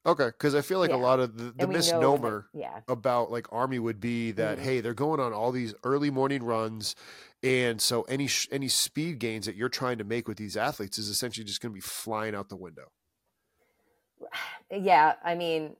Okay, 0.06 0.28
because 0.28 0.56
I 0.56 0.62
feel 0.62 0.80
like 0.80 0.92
Yeah. 0.92 0.96
a 0.96 0.98
lot 0.98 1.20
of 1.20 1.38
the, 1.38 1.52
the 1.52 1.54
And 1.60 1.74
we 1.74 1.82
know 1.84 2.04
when 2.14 2.22
misnomer 2.22 2.50
they- 2.54 2.60
yeah. 2.62 2.82
about 2.88 3.32
like 3.32 3.52
Army 3.52 3.80
would 3.80 4.00
be 4.00 4.32
that 4.32 4.58
Mhm. 4.58 4.62
hey, 4.62 4.82
they're 4.82 4.94
going 4.94 5.20
on 5.20 5.34
all 5.34 5.52
these 5.52 5.74
early 5.84 6.10
morning 6.10 6.44
runs, 6.44 6.96
and 7.44 7.82
so 7.82 8.04
any 8.04 8.28
sh- 8.28 8.48
any 8.52 8.70
speed 8.70 9.20
gains 9.20 9.46
that 9.46 9.56
you're 9.56 9.70
trying 9.70 9.98
to 9.98 10.04
make 10.06 10.28
with 10.28 10.38
these 10.38 10.56
athletes 10.58 10.98
is 10.98 11.10
essentially 11.10 11.44
just 11.46 11.62
going 11.62 11.72
to 11.72 11.76
be 11.76 11.82
flying 11.82 12.34
out 12.36 12.50
the 12.50 12.56
window. 12.56 12.92
yeah 14.72 15.16
i 15.24 15.36
mean 15.36 15.76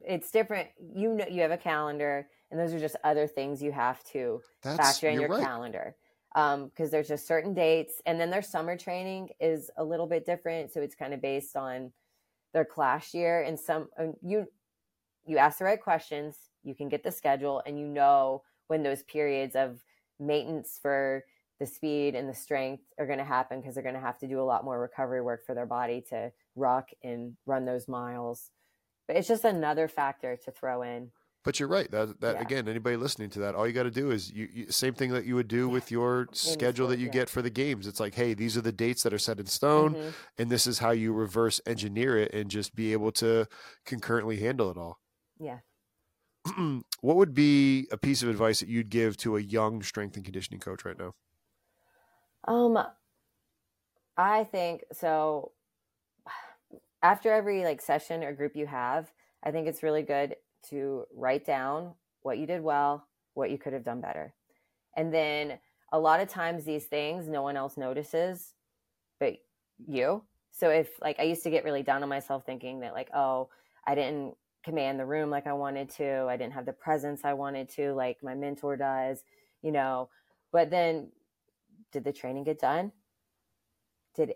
it's 0.00 0.30
different 0.30 0.68
you 0.94 1.14
know 1.14 1.26
you 1.28 1.42
have 1.42 1.50
a 1.50 1.56
calendar 1.58 2.28
and 2.50 2.58
those 2.58 2.72
are 2.74 2.80
just 2.80 2.96
other 3.04 3.26
things 3.26 3.62
you 3.62 3.72
have 3.72 4.02
to 4.04 4.40
That's 4.62 4.76
factor 4.76 5.08
in 5.08 5.20
your 5.20 5.28
right. 5.28 5.42
calendar 5.42 5.96
um 6.34 6.66
because 6.68 6.90
there's 6.90 7.08
just 7.08 7.26
certain 7.26 7.54
dates 7.54 8.00
and 8.06 8.20
then 8.20 8.30
their 8.30 8.42
summer 8.42 8.76
training 8.76 9.30
is 9.40 9.70
a 9.76 9.84
little 9.84 10.06
bit 10.06 10.24
different 10.26 10.72
so 10.72 10.80
it's 10.80 10.94
kind 10.94 11.14
of 11.14 11.20
based 11.20 11.56
on 11.56 11.92
their 12.52 12.64
class 12.64 13.14
year 13.14 13.42
and 13.42 13.58
some 13.58 13.88
you 14.22 14.46
you 15.24 15.38
ask 15.38 15.58
the 15.58 15.64
right 15.64 15.80
questions 15.80 16.36
you 16.64 16.74
can 16.74 16.88
get 16.88 17.02
the 17.02 17.10
schedule 17.10 17.62
and 17.66 17.78
you 17.78 17.86
know 17.86 18.42
when 18.68 18.82
those 18.82 19.02
periods 19.04 19.54
of 19.56 19.82
maintenance 20.18 20.78
for 20.80 21.24
the 21.62 21.66
speed 21.66 22.14
and 22.14 22.28
the 22.28 22.34
strength 22.34 22.82
are 22.98 23.06
going 23.06 23.18
to 23.18 23.24
happen 23.24 23.60
because 23.60 23.74
they're 23.74 23.84
going 23.84 23.94
to 23.94 24.00
have 24.00 24.18
to 24.18 24.26
do 24.26 24.40
a 24.40 24.42
lot 24.42 24.64
more 24.64 24.80
recovery 24.80 25.22
work 25.22 25.46
for 25.46 25.54
their 25.54 25.66
body 25.66 26.02
to 26.08 26.32
rock 26.56 26.88
and 27.04 27.36
run 27.46 27.64
those 27.64 27.86
miles. 27.86 28.50
But 29.06 29.16
it's 29.16 29.28
just 29.28 29.44
another 29.44 29.86
factor 29.86 30.36
to 30.44 30.50
throw 30.50 30.82
in 30.82 31.10
But 31.44 31.58
you're 31.58 31.68
right. 31.68 31.90
That 31.90 32.20
that 32.20 32.38
Yeah. 32.38 32.40
again, 32.40 32.68
anybody 32.68 32.96
listening 32.96 33.30
to 33.30 33.40
that, 33.40 33.54
all 33.56 33.66
you 33.66 33.72
got 33.72 33.82
to 33.82 33.90
do 33.90 34.10
is 34.12 34.30
you, 34.30 34.48
you 34.52 34.70
same 34.70 34.94
thing 34.94 35.10
that 35.10 35.24
you 35.24 35.34
would 35.34 35.48
do 35.48 35.68
with 35.68 35.90
your 35.90 36.28
schedule 36.32 36.86
that 36.88 37.00
you 37.00 37.08
get 37.08 37.28
for 37.28 37.42
the 37.42 37.50
games. 37.50 37.86
It's 37.88 37.98
like, 37.98 38.14
hey, 38.14 38.32
these 38.34 38.56
are 38.56 38.60
the 38.60 38.70
dates 38.72 39.02
that 39.02 39.12
are 39.12 39.18
set 39.18 39.40
in 39.40 39.46
stone, 39.46 39.96
Mhm. 39.96 40.14
and 40.38 40.50
this 40.50 40.66
is 40.68 40.78
how 40.78 40.92
you 40.92 41.12
reverse 41.12 41.60
engineer 41.66 42.16
it 42.16 42.32
and 42.32 42.48
just 42.50 42.74
be 42.76 42.92
able 42.92 43.10
to 43.12 43.46
concurrently 43.84 44.36
handle 44.38 44.70
it 44.70 44.76
all. 44.76 45.00
yeah 45.38 45.60
what 47.00 47.16
would 47.16 47.34
be 47.34 47.86
a 47.90 47.96
piece 47.96 48.22
of 48.22 48.28
advice 48.28 48.60
that 48.60 48.68
you'd 48.68 48.90
give 48.90 49.16
to 49.18 49.36
a 49.36 49.40
young 49.40 49.82
strength 49.82 50.16
and 50.16 50.24
conditioning 50.24 50.60
coach 50.60 50.84
right 50.84 50.98
now? 50.98 51.14
Um, 52.46 52.76
I 54.16 54.44
think 54.44 54.84
so. 54.92 55.52
After 57.02 57.32
every 57.32 57.64
like 57.64 57.80
session 57.82 58.22
or 58.24 58.32
group 58.32 58.56
you 58.56 58.66
have, 58.66 59.12
I 59.42 59.50
think 59.50 59.66
it's 59.68 59.82
really 59.82 60.02
good 60.02 60.36
to 60.70 61.04
write 61.14 61.44
down 61.44 61.92
what 62.22 62.38
you 62.38 62.46
did 62.46 62.62
well, 62.62 63.06
what 63.34 63.50
you 63.50 63.58
could 63.58 63.72
have 63.72 63.84
done 63.84 64.00
better. 64.00 64.34
And 64.96 65.12
then 65.12 65.58
a 65.92 65.98
lot 65.98 66.20
of 66.20 66.28
times 66.28 66.64
these 66.64 66.86
things 66.86 67.28
no 67.28 67.42
one 67.42 67.56
else 67.56 67.76
notices 67.76 68.54
but 69.18 69.34
you. 69.86 70.22
So 70.52 70.68
if 70.68 71.00
like 71.00 71.18
I 71.18 71.24
used 71.24 71.42
to 71.44 71.50
get 71.50 71.64
really 71.64 71.82
down 71.82 72.02
on 72.02 72.08
myself 72.08 72.44
thinking 72.44 72.80
that 72.80 72.92
like, 72.92 73.08
oh, 73.14 73.48
I 73.86 73.94
didn't 73.94 74.36
command 74.64 74.98
the 74.98 75.06
room 75.06 75.30
like 75.30 75.46
I 75.46 75.52
wanted 75.52 75.90
to, 75.90 76.26
I 76.28 76.36
didn't 76.36 76.54
have 76.54 76.66
the 76.66 76.72
presence 76.72 77.22
I 77.24 77.32
wanted 77.32 77.68
to, 77.70 77.94
like 77.94 78.22
my 78.22 78.34
mentor 78.34 78.76
does, 78.76 79.22
you 79.62 79.72
know. 79.72 80.08
But 80.52 80.70
then 80.70 81.08
did 81.92 82.04
the 82.04 82.12
training 82.12 82.44
get 82.44 82.60
done? 82.60 82.92
Did 84.14 84.34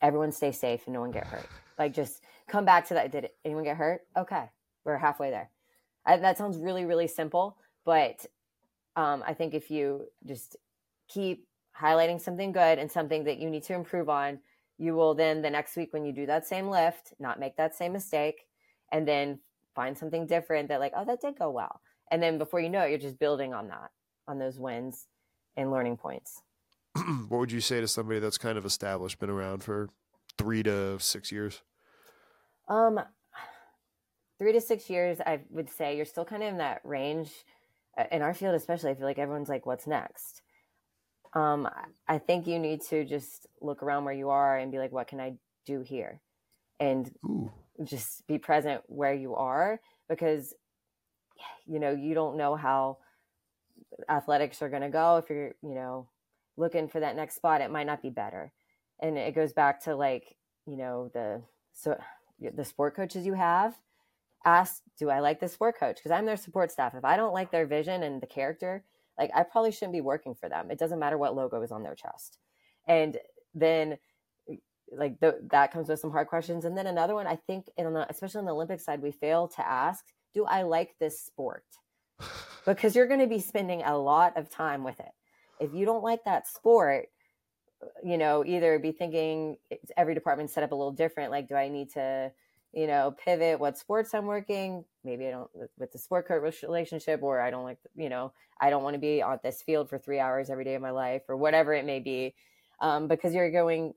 everyone 0.00 0.32
stay 0.32 0.52
safe 0.52 0.82
and 0.86 0.94
no 0.94 1.00
one 1.00 1.10
get 1.10 1.26
hurt? 1.26 1.46
Like 1.78 1.94
just 1.94 2.22
come 2.48 2.64
back 2.64 2.88
to 2.88 2.94
that. 2.94 3.12
Did 3.12 3.30
anyone 3.44 3.64
get 3.64 3.76
hurt? 3.76 4.02
Okay, 4.16 4.44
we're 4.84 4.96
halfway 4.96 5.30
there. 5.30 5.50
I, 6.06 6.16
that 6.16 6.38
sounds 6.38 6.58
really 6.58 6.84
really 6.84 7.06
simple, 7.06 7.56
but 7.84 8.26
um, 8.96 9.22
I 9.26 9.34
think 9.34 9.54
if 9.54 9.70
you 9.70 10.06
just 10.26 10.56
keep 11.08 11.46
highlighting 11.80 12.20
something 12.20 12.52
good 12.52 12.78
and 12.78 12.90
something 12.90 13.24
that 13.24 13.38
you 13.38 13.48
need 13.48 13.62
to 13.64 13.74
improve 13.74 14.08
on, 14.08 14.40
you 14.78 14.94
will 14.94 15.14
then 15.14 15.42
the 15.42 15.50
next 15.50 15.76
week 15.76 15.92
when 15.92 16.04
you 16.04 16.12
do 16.12 16.26
that 16.26 16.46
same 16.46 16.68
lift, 16.68 17.12
not 17.18 17.38
make 17.38 17.56
that 17.56 17.74
same 17.74 17.92
mistake, 17.92 18.46
and 18.92 19.06
then 19.06 19.38
find 19.74 19.96
something 19.96 20.26
different 20.26 20.68
that 20.68 20.80
like 20.80 20.92
oh 20.96 21.04
that 21.04 21.20
did 21.20 21.38
go 21.38 21.50
well, 21.50 21.80
and 22.10 22.22
then 22.22 22.38
before 22.38 22.60
you 22.60 22.68
know 22.68 22.82
it, 22.82 22.90
you're 22.90 22.98
just 22.98 23.18
building 23.18 23.54
on 23.54 23.68
that 23.68 23.90
on 24.26 24.38
those 24.38 24.58
wins 24.58 25.06
and 25.56 25.70
learning 25.70 25.96
points. 25.96 26.42
what 27.28 27.38
would 27.38 27.52
you 27.52 27.60
say 27.60 27.80
to 27.80 27.88
somebody 27.88 28.18
that's 28.18 28.38
kind 28.38 28.58
of 28.58 28.64
established, 28.64 29.18
been 29.18 29.30
around 29.30 29.62
for 29.62 29.88
three 30.38 30.62
to 30.62 30.98
six 30.98 31.30
years? 31.30 31.62
Um, 32.68 33.00
three 34.40 34.52
to 34.52 34.60
six 34.60 34.88
years, 34.88 35.20
I 35.20 35.40
would 35.50 35.68
say 35.68 35.96
you're 35.96 36.06
still 36.06 36.24
kind 36.24 36.42
of 36.42 36.48
in 36.48 36.58
that 36.58 36.80
range. 36.82 37.30
Uh, 37.96 38.04
In 38.10 38.22
our 38.22 38.32
field, 38.34 38.54
especially, 38.54 38.90
I 38.90 38.94
feel 38.94 39.04
like 39.04 39.18
everyone's 39.18 39.50
like, 39.50 39.66
"What's 39.66 39.86
next?" 39.86 40.42
Um, 41.34 41.66
I- 41.66 42.14
I 42.14 42.18
think 42.18 42.46
you 42.46 42.58
need 42.58 42.80
to 42.84 43.04
just 43.04 43.46
look 43.60 43.82
around 43.82 44.04
where 44.06 44.14
you 44.14 44.30
are 44.30 44.56
and 44.56 44.72
be 44.72 44.78
like, 44.78 44.92
"What 44.92 45.08
can 45.08 45.20
I 45.20 45.38
do 45.66 45.82
here?" 45.82 46.22
And 46.80 47.14
Ooh, 47.26 47.52
just 47.84 48.26
be 48.26 48.38
present 48.38 48.82
where 48.88 49.12
you 49.14 49.34
are 49.34 49.80
because 50.08 50.54
you 51.66 51.78
know 51.78 51.90
you 51.92 52.14
don't 52.14 52.36
know 52.36 52.56
how 52.56 52.98
athletics 54.08 54.62
are 54.62 54.68
going 54.68 54.82
to 54.82 54.88
go 54.88 55.16
if 55.18 55.28
you're 55.30 55.54
you 55.62 55.74
know 55.74 56.08
looking 56.56 56.88
for 56.88 57.00
that 57.00 57.16
next 57.16 57.36
spot 57.36 57.60
it 57.60 57.70
might 57.70 57.86
not 57.86 58.02
be 58.02 58.10
better 58.10 58.52
and 59.00 59.16
it 59.16 59.34
goes 59.34 59.52
back 59.52 59.82
to 59.82 59.94
like 59.94 60.36
you 60.66 60.76
know 60.76 61.10
the 61.14 61.42
so 61.72 61.96
the 62.40 62.64
sport 62.64 62.94
coaches 62.94 63.26
you 63.26 63.34
have 63.34 63.74
ask 64.44 64.82
do 64.98 65.10
i 65.10 65.20
like 65.20 65.40
this 65.40 65.52
sport 65.52 65.78
coach? 65.78 65.96
Because 65.96 66.10
i'm 66.10 66.26
their 66.26 66.36
support 66.36 66.70
staff. 66.70 66.94
If 66.94 67.04
i 67.04 67.16
don't 67.16 67.34
like 67.34 67.50
their 67.50 67.66
vision 67.66 68.02
and 68.02 68.20
the 68.20 68.26
character 68.26 68.84
like 69.18 69.30
i 69.34 69.42
probably 69.42 69.72
shouldn't 69.72 69.92
be 69.92 70.00
working 70.00 70.34
for 70.34 70.48
them. 70.48 70.70
It 70.70 70.78
doesn't 70.78 70.98
matter 70.98 71.18
what 71.18 71.34
logo 71.36 71.60
is 71.62 71.72
on 71.72 71.82
their 71.82 71.94
chest. 71.94 72.38
And 72.86 73.18
then 73.54 73.98
like 74.92 75.20
the, 75.20 75.38
that 75.50 75.72
comes 75.72 75.88
with 75.88 76.00
some 76.00 76.10
hard 76.10 76.26
questions. 76.26 76.64
And 76.64 76.76
then 76.76 76.86
another 76.86 77.14
one 77.14 77.26
i 77.26 77.36
think 77.36 77.66
in 77.76 77.92
the, 77.92 78.06
especially 78.10 78.40
on 78.40 78.46
the 78.46 78.54
olympic 78.54 78.80
side 78.80 79.02
we 79.02 79.12
fail 79.12 79.48
to 79.48 79.66
ask 79.66 80.04
do 80.34 80.44
i 80.44 80.62
like 80.62 80.96
this 80.98 81.20
sport? 81.20 81.64
Because 82.66 82.94
you're 82.94 83.08
going 83.08 83.20
to 83.20 83.26
be 83.26 83.40
spending 83.40 83.82
a 83.82 83.96
lot 83.96 84.36
of 84.36 84.50
time 84.50 84.84
with 84.84 85.00
it. 85.00 85.12
If 85.58 85.72
you 85.72 85.86
don't 85.86 86.04
like 86.04 86.24
that 86.24 86.46
sport 86.46 87.08
you 88.04 88.18
know 88.18 88.44
either 88.44 88.78
be 88.78 88.92
thinking 88.92 89.56
it's- 89.70 89.90
every 89.96 90.14
department 90.14 90.50
set 90.50 90.62
up 90.62 90.72
a 90.72 90.74
little 90.74 90.92
different? 90.92 91.30
Like 91.30 91.48
do 91.48 91.54
i 91.54 91.68
need 91.68 91.90
to 91.94 92.30
you 92.72 92.86
know 92.86 93.14
pivot 93.24 93.58
what 93.58 93.76
sports 93.76 94.14
i'm 94.14 94.26
working 94.26 94.84
maybe 95.04 95.26
i 95.26 95.30
don't 95.30 95.50
with- 95.54 95.92
the 95.92 95.98
sport 95.98 96.26
coach 96.28 96.62
relationship 96.62 97.22
or 97.22 97.40
i 97.40 97.50
don't 97.50 97.64
like 97.64 97.78
you 97.96 98.08
know 98.08 98.32
i 98.60 98.70
don't 98.70 98.82
want 98.82 98.94
to 98.94 99.00
be 99.00 99.22
on 99.22 99.38
this 99.42 99.62
field 99.62 99.88
for 99.88 99.98
three 99.98 100.20
hours 100.20 100.50
every 100.50 100.64
day 100.64 100.74
of 100.74 100.82
my 100.82 100.90
life 100.90 101.22
or 101.28 101.36
whatever 101.36 101.72
it 101.72 101.84
may 101.84 101.98
be 102.00 102.34
um, 102.80 103.08
because 103.08 103.34
you're 103.34 103.50
going 103.50 103.92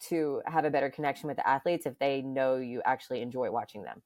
to 0.00 0.40
have 0.46 0.64
a 0.64 0.70
better 0.70 0.90
connection 0.90 1.26
with 1.26 1.36
the 1.36 1.48
athletes 1.48 1.86
if 1.86 1.98
they 1.98 2.22
know 2.22 2.56
you 2.56 2.80
actually 2.84 3.22
enjoy 3.22 3.50
watching 3.50 3.82
them 3.82 4.02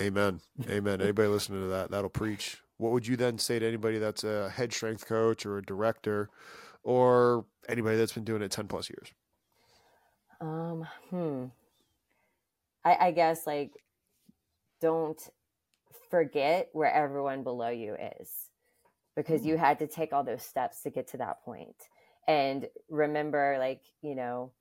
amen, 0.00 0.40
amen. 0.68 1.00
Anybody 1.00 1.28
listening 1.28 1.62
to 1.62 1.68
that, 1.68 1.90
that'll 1.90 2.10
preach. 2.10 2.58
What 2.76 2.92
would 2.92 3.06
you 3.06 3.16
then 3.16 3.38
say 3.38 3.58
to 3.58 3.66
anybody 3.66 3.98
that's 3.98 4.24
a 4.24 4.50
head 4.50 4.72
strength 4.72 5.06
coach 5.06 5.44
or 5.44 5.58
a 5.58 5.62
director, 5.62 6.30
or 6.84 7.44
anybody 7.68 7.96
that's 7.96 8.12
been 8.12 8.24
doing 8.24 8.42
it 8.42 8.52
ten 8.52 8.68
plus 8.68 8.88
years? 8.88 9.12
Um, 10.40 10.86
hmm. 11.10 11.44
I, 12.88 13.08
I 13.08 13.10
guess 13.10 13.46
like 13.46 13.72
don't 14.80 15.20
forget 16.10 16.68
where 16.72 16.92
everyone 16.92 17.42
below 17.42 17.68
you 17.68 17.96
is 18.20 18.30
because 19.14 19.44
you 19.44 19.56
had 19.56 19.78
to 19.80 19.86
take 19.86 20.12
all 20.12 20.24
those 20.24 20.42
steps 20.42 20.82
to 20.82 20.90
get 20.90 21.08
to 21.08 21.16
that 21.18 21.42
point. 21.44 21.88
And 22.26 22.66
remember, 22.88 23.56
like, 23.58 23.82
you 24.00 24.14
know, 24.14 24.52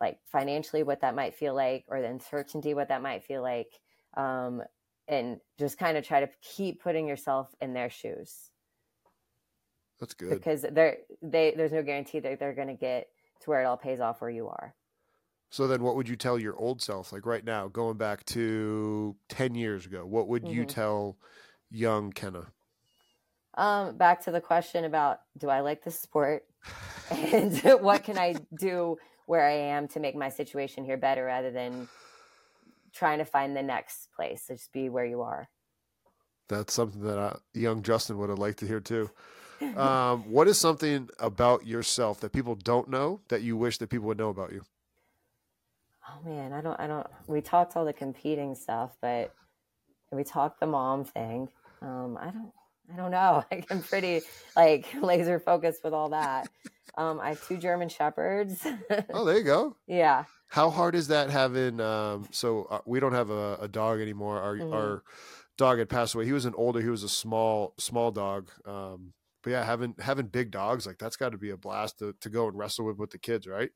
like 0.00 0.18
financially 0.26 0.82
what 0.82 1.00
that 1.02 1.14
might 1.14 1.34
feel 1.34 1.54
like, 1.54 1.84
or 1.88 2.00
the 2.00 2.08
uncertainty 2.08 2.74
what 2.74 2.88
that 2.88 3.02
might 3.02 3.24
feel 3.24 3.42
like. 3.42 3.72
Um, 4.16 4.62
and 5.08 5.38
just 5.58 5.78
kind 5.78 5.96
of 5.96 6.04
try 6.04 6.20
to 6.20 6.28
keep 6.42 6.82
putting 6.82 7.06
yourself 7.06 7.54
in 7.60 7.74
their 7.74 7.90
shoes 7.90 8.50
That's 10.00 10.14
good. 10.14 10.30
because 10.30 10.64
they're, 10.72 10.98
they, 11.22 11.54
there's 11.56 11.72
no 11.72 11.82
guarantee 11.82 12.18
that 12.20 12.40
they're 12.40 12.54
going 12.54 12.68
to 12.68 12.74
get 12.74 13.08
to 13.42 13.50
where 13.50 13.60
it 13.60 13.66
all 13.66 13.76
pays 13.76 14.00
off 14.00 14.20
where 14.20 14.30
you 14.30 14.48
are. 14.48 14.74
So 15.56 15.66
then, 15.66 15.82
what 15.82 15.96
would 15.96 16.06
you 16.06 16.16
tell 16.16 16.38
your 16.38 16.54
old 16.58 16.82
self, 16.82 17.14
like 17.14 17.24
right 17.24 17.42
now, 17.42 17.66
going 17.66 17.96
back 17.96 18.26
to 18.26 19.16
ten 19.30 19.54
years 19.54 19.86
ago? 19.86 20.04
What 20.04 20.28
would 20.28 20.46
you 20.46 20.66
Mhm. 20.66 20.68
tell 20.68 21.16
young 21.70 22.12
Kenna? 22.12 22.48
Um, 23.54 23.96
back 23.96 24.22
to 24.24 24.30
the 24.30 24.42
question 24.42 24.84
about 24.84 25.20
do 25.38 25.48
I 25.48 25.60
like 25.60 25.82
this 25.82 25.98
sport 25.98 26.42
and 27.10 27.56
what 27.80 28.04
can 28.04 28.18
I 28.18 28.34
do 28.54 28.98
where 29.24 29.46
I 29.46 29.52
am 29.52 29.88
to 29.88 29.98
make 29.98 30.14
my 30.14 30.28
situation 30.28 30.84
here 30.84 30.98
better 30.98 31.24
rather 31.24 31.50
than 31.50 31.88
trying 32.92 33.20
to 33.20 33.24
find 33.24 33.56
the 33.56 33.62
next 33.62 34.08
place. 34.14 34.44
So 34.46 34.56
just 34.56 34.74
be 34.74 34.90
where 34.90 35.06
you 35.06 35.22
are. 35.22 35.48
That's 36.48 36.74
something 36.74 37.00
that 37.00 37.18
uh, 37.18 37.36
young 37.54 37.82
Justin 37.82 38.18
would 38.18 38.28
have 38.28 38.38
liked 38.38 38.58
to 38.58 38.66
hear 38.66 38.80
too. 38.80 39.10
Um, 39.74 40.30
what 40.30 40.48
is 40.48 40.58
something 40.58 41.08
about 41.18 41.66
yourself 41.66 42.20
that 42.20 42.32
people 42.32 42.56
don't 42.56 42.88
know 42.88 43.20
that 43.28 43.42
you 43.42 43.56
wish 43.56 43.78
that 43.78 43.88
people 43.88 44.06
would 44.08 44.18
know 44.18 44.28
about 44.28 44.52
you? 44.52 44.62
Oh 46.08 46.28
man, 46.28 46.52
I 46.52 46.60
don't, 46.60 46.78
I 46.78 46.86
don't, 46.86 47.06
we 47.26 47.40
talked 47.40 47.76
all 47.76 47.84
the 47.84 47.92
competing 47.92 48.54
stuff, 48.54 48.96
but 49.00 49.34
we 50.12 50.24
talked 50.24 50.60
the 50.60 50.66
mom 50.66 51.04
thing. 51.04 51.48
Um, 51.82 52.16
I 52.20 52.26
don't, 52.30 52.52
I 52.92 52.96
don't 52.96 53.10
know. 53.10 53.44
Like, 53.50 53.66
I'm 53.70 53.82
pretty 53.82 54.22
like 54.54 54.86
laser 55.02 55.38
focused 55.40 55.82
with 55.82 55.92
all 55.92 56.10
that. 56.10 56.48
Um, 56.96 57.20
I 57.20 57.30
have 57.30 57.46
two 57.46 57.58
German 57.58 57.88
shepherds. 57.88 58.66
Oh, 59.12 59.24
there 59.24 59.38
you 59.38 59.44
go. 59.44 59.76
yeah. 59.86 60.24
How 60.48 60.70
hard 60.70 60.94
is 60.94 61.08
that 61.08 61.28
having? 61.28 61.80
Um, 61.80 62.28
so 62.30 62.64
uh, 62.64 62.80
we 62.86 63.00
don't 63.00 63.12
have 63.12 63.30
a, 63.30 63.58
a 63.62 63.68
dog 63.68 64.00
anymore. 64.00 64.40
Our 64.40 64.56
Mhm. 64.56 64.72
our 64.72 65.02
dog 65.58 65.78
had 65.78 65.88
passed 65.88 66.14
away. 66.14 66.24
He 66.24 66.32
was 66.32 66.44
an 66.44 66.54
older. 66.56 66.80
He 66.80 66.88
was 66.88 67.02
a 67.02 67.08
small 67.08 67.74
small 67.78 68.12
dog. 68.12 68.50
Um, 68.64 69.12
but 69.42 69.50
yeah, 69.50 69.64
having 69.64 69.96
having 69.98 70.26
big 70.28 70.52
dogs 70.52 70.86
like 70.86 70.98
that's 70.98 71.16
got 71.16 71.30
to 71.30 71.38
be 71.38 71.50
a 71.50 71.56
blast 71.56 71.98
to, 71.98 72.14
to 72.20 72.30
go 72.30 72.46
and 72.48 72.56
wrestle 72.56 72.86
with 72.86 72.96
with 72.96 73.10
the 73.10 73.18
kids, 73.18 73.46
right? 73.46 73.70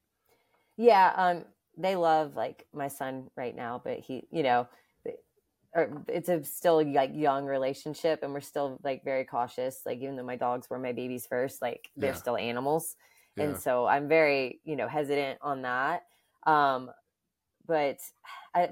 Yeah, 0.76 1.12
um, 1.16 1.44
they 1.80 1.96
love 1.96 2.36
like 2.36 2.66
my 2.72 2.88
son 2.88 3.30
right 3.36 3.54
now, 3.54 3.80
but 3.82 3.98
he, 3.98 4.26
you 4.30 4.42
know, 4.42 4.68
or 5.74 6.02
it's 6.08 6.28
a 6.28 6.42
still 6.42 6.84
like 6.92 7.12
young 7.14 7.46
relationship, 7.46 8.22
and 8.22 8.32
we're 8.32 8.40
still 8.40 8.78
like 8.82 9.04
very 9.04 9.24
cautious. 9.24 9.82
Like 9.86 9.98
even 9.98 10.16
though 10.16 10.24
my 10.24 10.36
dogs 10.36 10.68
were 10.68 10.78
my 10.78 10.92
babies 10.92 11.26
first, 11.26 11.62
like 11.62 11.90
they're 11.96 12.12
Yeah. 12.12 12.18
still 12.18 12.36
animals, 12.36 12.96
Yeah. 13.36 13.44
and 13.44 13.58
so 13.58 13.86
I'm 13.86 14.08
very 14.08 14.60
you 14.64 14.76
know 14.76 14.88
hesitant 14.88 15.38
on 15.42 15.62
that. 15.62 16.06
Um, 16.46 16.90
but 17.66 17.98
I, 18.54 18.70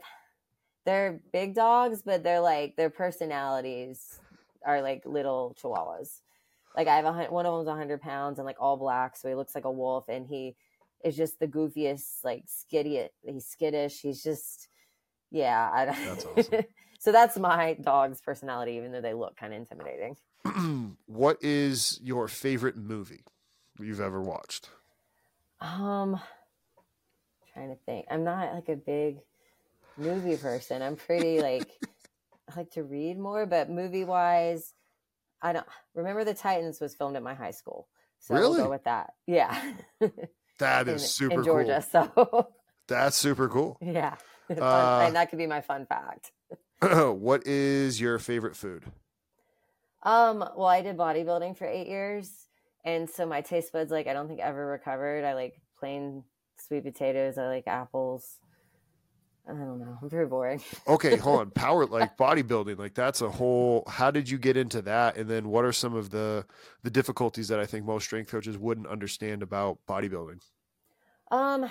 they're 0.84 1.20
big 1.32 1.54
dogs, 1.54 2.02
but 2.02 2.24
they're 2.24 2.40
like 2.40 2.76
their 2.76 2.90
personalities 2.90 4.18
are 4.66 4.82
like 4.82 5.02
little 5.04 5.56
chihuahuas. 5.62 6.20
Like 6.76 6.88
I 6.88 6.96
have 6.96 7.04
a 7.04 7.12
one 7.32 7.46
of 7.46 7.64
them's 7.64 7.76
hundred 7.78 8.00
pounds 8.00 8.38
and 8.38 8.46
like 8.46 8.56
all 8.60 8.76
black, 8.76 9.16
so 9.16 9.28
he 9.28 9.34
looks 9.36 9.54
like 9.54 9.64
a 9.66 9.70
wolf, 9.70 10.08
and 10.08 10.26
he 10.26 10.56
is 11.04 11.16
just 11.16 11.38
the 11.38 11.46
goofiest, 11.46 12.24
like 12.24 12.44
skitty. 12.46 13.08
He's 13.22 13.46
skittish. 13.46 14.00
He's 14.00 14.22
just, 14.22 14.68
yeah. 15.30 15.70
I, 15.72 15.84
That's 15.86 16.24
awesome. 16.36 16.64
so 16.98 17.12
that's 17.12 17.36
my 17.38 17.74
dog's 17.74 18.20
personality, 18.20 18.72
even 18.72 18.92
though 18.92 19.00
they 19.00 19.14
look 19.14 19.36
kind 19.36 19.52
of 19.52 19.58
intimidating. 19.60 20.16
what 21.06 21.38
is 21.42 22.00
your 22.02 22.28
favorite 22.28 22.76
movie 22.76 23.24
you've 23.78 24.00
ever 24.00 24.20
watched? 24.22 24.70
Um, 25.60 26.20
trying 27.52 27.70
to 27.70 27.76
think. 27.86 28.06
I'm 28.10 28.24
not 28.24 28.54
like 28.54 28.68
a 28.68 28.76
big 28.76 29.18
movie 29.96 30.36
person. 30.36 30.82
I'm 30.82 30.96
pretty 30.96 31.40
like 31.40 31.68
I 32.50 32.56
like 32.56 32.70
to 32.72 32.82
read 32.84 33.18
more, 33.18 33.44
but 33.46 33.68
movie 33.68 34.04
wise, 34.04 34.72
I 35.42 35.52
don't 35.52 35.66
remember 35.94 36.24
the 36.24 36.34
Titans 36.34 36.80
was 36.80 36.94
filmed 36.94 37.16
at 37.16 37.22
my 37.22 37.34
high 37.34 37.50
school. 37.50 37.88
So 38.20 38.34
Really? 38.34 38.56
go 38.62 38.70
with 38.70 38.84
that. 38.84 39.10
Yeah. 39.26 39.60
That 40.58 40.88
in, 40.88 40.94
is 40.94 41.10
super 41.10 41.34
in 41.34 41.44
Georgia. 41.44 41.82
So. 41.82 42.48
That's 42.88 43.16
super 43.16 43.48
cool. 43.48 43.78
yeah. 43.80 44.16
Uh, 44.50 45.02
and 45.04 45.14
that 45.14 45.28
could 45.28 45.38
be 45.38 45.46
my 45.46 45.60
fun 45.60 45.84
fact. 45.84 46.32
what 46.80 47.46
is 47.46 48.00
your 48.00 48.18
favorite 48.18 48.56
food? 48.56 48.82
Um, 50.02 50.38
well, 50.56 50.68
I 50.68 50.80
did 50.80 50.96
bodybuilding 50.96 51.58
for 51.58 51.66
eight 51.66 51.86
years, 51.86 52.32
and 52.82 53.10
so 53.10 53.26
my 53.26 53.42
taste 53.42 53.74
buds 53.74 53.90
like 53.90 54.06
I 54.06 54.14
don't 54.14 54.26
think 54.26 54.40
ever 54.40 54.64
recovered. 54.64 55.26
I 55.26 55.34
like 55.34 55.60
plain 55.78 56.24
sweet 56.56 56.82
potatoes. 56.82 57.36
I 57.36 57.48
like 57.48 57.64
apples. 57.66 58.38
I 59.48 59.52
don't 59.52 59.78
know. 59.78 59.98
I'm 60.02 60.10
very 60.10 60.26
boring. 60.26 60.60
Okay, 60.86 61.16
hold 61.16 61.40
on. 61.40 61.50
Power 61.50 61.86
like 61.86 62.16
bodybuilding, 62.16 62.78
like 62.78 62.94
that's 62.94 63.22
a 63.22 63.30
whole. 63.30 63.84
How 63.88 64.10
did 64.10 64.28
you 64.28 64.38
get 64.38 64.56
into 64.56 64.82
that? 64.82 65.16
And 65.16 65.28
then 65.28 65.48
what 65.48 65.64
are 65.64 65.72
some 65.72 65.94
of 65.94 66.10
the 66.10 66.44
the 66.82 66.90
difficulties 66.90 67.48
that 67.48 67.58
I 67.58 67.66
think 67.66 67.84
most 67.84 68.04
strength 68.04 68.30
coaches 68.30 68.58
wouldn't 68.58 68.86
understand 68.86 69.42
about 69.42 69.78
bodybuilding? 69.88 70.40
Um, 71.30 71.70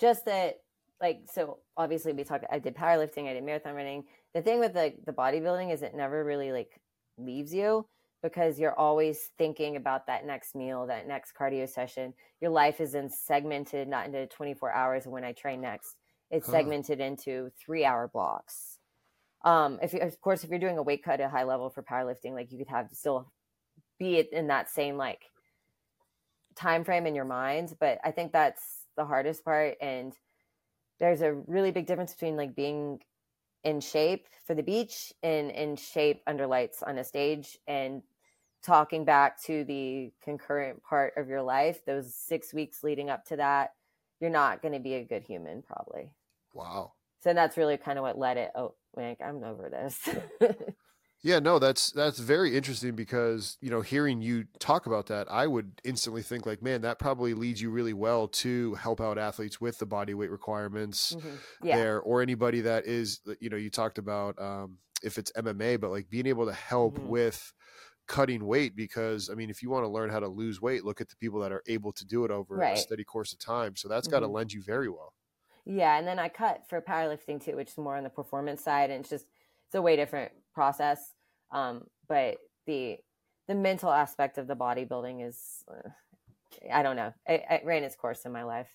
just 0.00 0.24
that, 0.26 0.60
like, 1.00 1.22
so 1.32 1.58
obviously 1.76 2.12
we 2.12 2.24
talked. 2.24 2.44
I 2.50 2.58
did 2.58 2.74
powerlifting. 2.74 3.28
I 3.28 3.34
did 3.34 3.44
marathon 3.44 3.74
running. 3.74 4.04
The 4.34 4.42
thing 4.42 4.58
with 4.60 4.72
the 4.74 4.94
the 5.06 5.12
bodybuilding 5.12 5.72
is 5.72 5.82
it 5.82 5.94
never 5.94 6.24
really 6.24 6.52
like 6.52 6.80
leaves 7.16 7.54
you 7.54 7.86
because 8.22 8.58
you're 8.58 8.78
always 8.78 9.30
thinking 9.36 9.76
about 9.76 10.06
that 10.06 10.24
next 10.26 10.54
meal, 10.54 10.86
that 10.86 11.06
next 11.06 11.34
cardio 11.38 11.68
session. 11.68 12.14
Your 12.40 12.50
life 12.50 12.80
is 12.80 12.92
then 12.92 13.10
segmented, 13.10 13.86
not 13.86 14.06
into 14.06 14.26
24 14.26 14.72
hours 14.72 15.06
when 15.06 15.24
I 15.24 15.32
train 15.32 15.60
next. 15.60 15.96
It's 16.30 16.46
Huh. 16.46 16.50
segmented 16.50 17.00
into 17.00 17.50
three 17.58 17.84
hour 17.84 18.08
blocks. 18.08 18.78
Um, 19.44 19.78
if 19.82 19.92
you, 19.92 20.00
of 20.00 20.20
course, 20.20 20.42
if 20.44 20.50
you're 20.50 20.58
doing 20.58 20.78
a 20.78 20.82
weight 20.82 21.04
cut 21.04 21.20
at 21.20 21.30
high 21.30 21.44
level 21.44 21.70
for 21.70 21.82
powerlifting, 21.82 22.32
like 22.32 22.50
you 22.50 22.58
could 22.58 22.68
have 22.68 22.88
still 22.92 23.32
be 23.98 24.16
it 24.16 24.32
in 24.32 24.48
that 24.48 24.70
same 24.70 24.96
like 24.96 25.30
time 26.54 26.84
frame 26.84 27.06
in 27.06 27.14
your 27.14 27.24
mind 27.24 27.74
but 27.80 27.98
i 28.04 28.10
think 28.10 28.32
that's 28.32 28.86
the 28.96 29.04
hardest 29.04 29.44
part 29.44 29.76
and 29.80 30.14
there's 31.00 31.22
a 31.22 31.32
really 31.32 31.70
big 31.72 31.86
difference 31.86 32.12
between 32.12 32.36
like 32.36 32.54
being 32.54 33.00
in 33.64 33.80
shape 33.80 34.26
for 34.46 34.54
the 34.54 34.62
beach 34.62 35.12
and 35.22 35.50
in 35.50 35.76
shape 35.76 36.22
under 36.26 36.46
lights 36.46 36.82
on 36.82 36.98
a 36.98 37.04
stage 37.04 37.58
and 37.66 38.02
talking 38.62 39.04
back 39.04 39.40
to 39.42 39.64
the 39.64 40.12
concurrent 40.22 40.82
part 40.82 41.12
of 41.16 41.28
your 41.28 41.42
life 41.42 41.84
those 41.84 42.14
six 42.14 42.54
weeks 42.54 42.84
leading 42.84 43.10
up 43.10 43.24
to 43.24 43.36
that 43.36 43.72
you're 44.24 44.32
not 44.32 44.62
going 44.62 44.72
to 44.72 44.80
be 44.80 44.94
a 44.94 45.04
good 45.04 45.22
human 45.22 45.60
probably 45.60 46.10
Wow. 46.54 46.94
so 47.20 47.34
that's 47.34 47.58
really 47.58 47.76
kind 47.76 47.98
of 47.98 48.02
what 48.02 48.16
led 48.18 48.38
it 48.38 48.50
oh 48.54 48.74
like 48.96 49.20
i'm 49.20 49.44
over 49.44 49.68
this 49.68 50.08
Yeah, 51.22 51.38
no, 51.38 51.58
that's 51.58 51.90
that's 51.90 52.18
very 52.18 52.54
interesting 52.54 52.94
because 52.94 53.56
you 53.62 53.70
know, 53.70 53.80
hearing 53.80 54.20
you 54.20 54.44
talk 54.58 54.84
about 54.84 55.06
that, 55.06 55.26
I 55.32 55.46
would 55.46 55.80
instantly 55.82 56.20
think 56.20 56.44
like, 56.44 56.60
man, 56.62 56.82
that 56.82 56.98
probably 56.98 57.32
leads 57.32 57.62
you 57.62 57.70
really 57.70 57.94
well 57.94 58.28
to 58.28 58.74
help 58.74 59.00
out 59.00 59.16
athletes 59.16 59.58
with 59.58 59.78
the 59.78 59.86
body 59.86 60.12
weight 60.12 60.30
requirements 60.30 61.16
Mhm. 61.16 61.38
yeah 61.62 61.76
there, 61.76 62.00
or 62.02 62.20
anybody 62.20 62.60
that 62.60 62.84
is, 62.84 63.20
you 63.40 63.48
know, 63.48 63.56
you 63.56 63.70
talked 63.70 63.96
about 63.96 64.38
um, 64.38 64.76
if 65.02 65.16
it's 65.16 65.32
MMA, 65.32 65.80
but 65.80 65.90
like 65.90 66.10
being 66.10 66.26
able 66.26 66.44
to 66.44 66.52
help 66.52 66.98
Mhm. 66.98 67.06
with 67.06 67.54
cutting 68.06 68.46
weight 68.46 68.76
because 68.76 69.30
I 69.30 69.34
mean, 69.34 69.50
if 69.50 69.62
you 69.62 69.70
want 69.70 69.84
to 69.84 69.88
learn 69.88 70.10
how 70.10 70.20
to 70.20 70.28
lose 70.28 70.60
weight, 70.60 70.84
look 70.84 71.00
at 71.00 71.08
the 71.08 71.16
people 71.16 71.40
that 71.40 71.52
are 71.52 71.62
able 71.66 71.92
to 71.92 72.04
do 72.04 72.24
it 72.24 72.30
over 72.30 72.66
a 72.70 72.76
steady 72.76 73.04
course 73.04 73.32
of 73.32 73.38
time. 73.38 73.76
So 73.76 73.88
that's 73.88 74.08
got 74.08 74.20
to 74.20 74.28
lend 74.28 74.52
you 74.52 74.62
very 74.62 74.88
well. 74.88 75.14
Yeah, 75.64 75.96
and 75.98 76.06
then 76.06 76.18
I 76.18 76.28
cut 76.28 76.68
for 76.68 76.80
powerlifting 76.80 77.42
too, 77.42 77.56
which 77.56 77.70
is 77.70 77.78
more 77.78 77.96
on 77.96 78.04
the 78.04 78.10
performance 78.10 78.62
side, 78.62 78.90
and 78.90 79.00
it's 79.00 79.10
just 79.10 79.26
it's 79.66 79.74
a 79.74 79.82
way 79.82 79.96
different 79.96 80.32
process. 80.52 81.14
Um, 81.50 81.86
but 82.06 82.38
the 82.66 82.98
the 83.48 83.54
mental 83.54 83.90
aspect 83.90 84.38
of 84.38 84.46
the 84.46 84.56
bodybuilding 84.56 85.26
is, 85.26 85.64
uh, 85.68 85.90
I 86.72 86.82
don't 86.82 86.96
know, 86.96 87.12
it, 87.26 87.44
it 87.50 87.64
ran 87.64 87.84
its 87.84 87.96
course 87.96 88.24
in 88.24 88.32
my 88.32 88.44
life. 88.44 88.70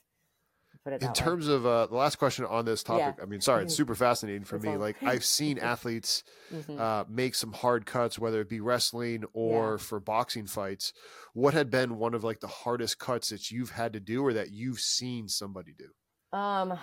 Put 0.83 0.93
it 0.93 1.03
in 1.03 1.11
terms 1.13 1.47
of 1.49 1.65
uh, 1.65 1.87
the 1.87 1.95
last 1.95 2.15
question 2.15 2.45
on 2.45 2.63
this 2.63 2.83
topic, 2.83 3.15
I 3.21 3.25
mean, 3.25 3.41
sorry, 3.41 3.63
it's 3.63 3.73
Mhm. 3.73 3.77
super 3.77 3.95
fascinating 3.95 4.45
for 4.45 4.55
It's 4.55 4.63
me. 4.65 4.71
all- 4.71 4.77
Like 4.79 4.95
I've 5.03 5.25
seen 5.25 5.57
athletes 5.73 6.23
way. 6.51 6.59
Mhm. 6.61 6.79
uh, 6.79 7.05
make 7.09 7.35
some 7.35 7.51
hard 7.51 7.85
cuts, 7.85 8.17
whether 8.17 8.39
it 8.39 8.47
be 8.47 8.61
wrestling 8.61 9.25
or 9.33 9.77
for 9.77 9.99
boxing 9.99 10.47
fights. 10.47 10.93
What 11.33 11.53
had 11.53 11.69
been 11.69 11.97
one 11.97 12.13
of 12.13 12.23
like 12.23 12.39
the 12.39 12.47
hardest 12.47 12.97
cuts 12.97 13.29
that 13.29 13.51
you've 13.51 13.71
had 13.71 13.91
to 13.93 13.99
do, 13.99 14.23
or 14.25 14.31
that 14.33 14.51
you've 14.51 14.79
seen 14.79 15.27
somebody 15.27 15.73
do? 15.73 16.37
Um, 16.37 16.79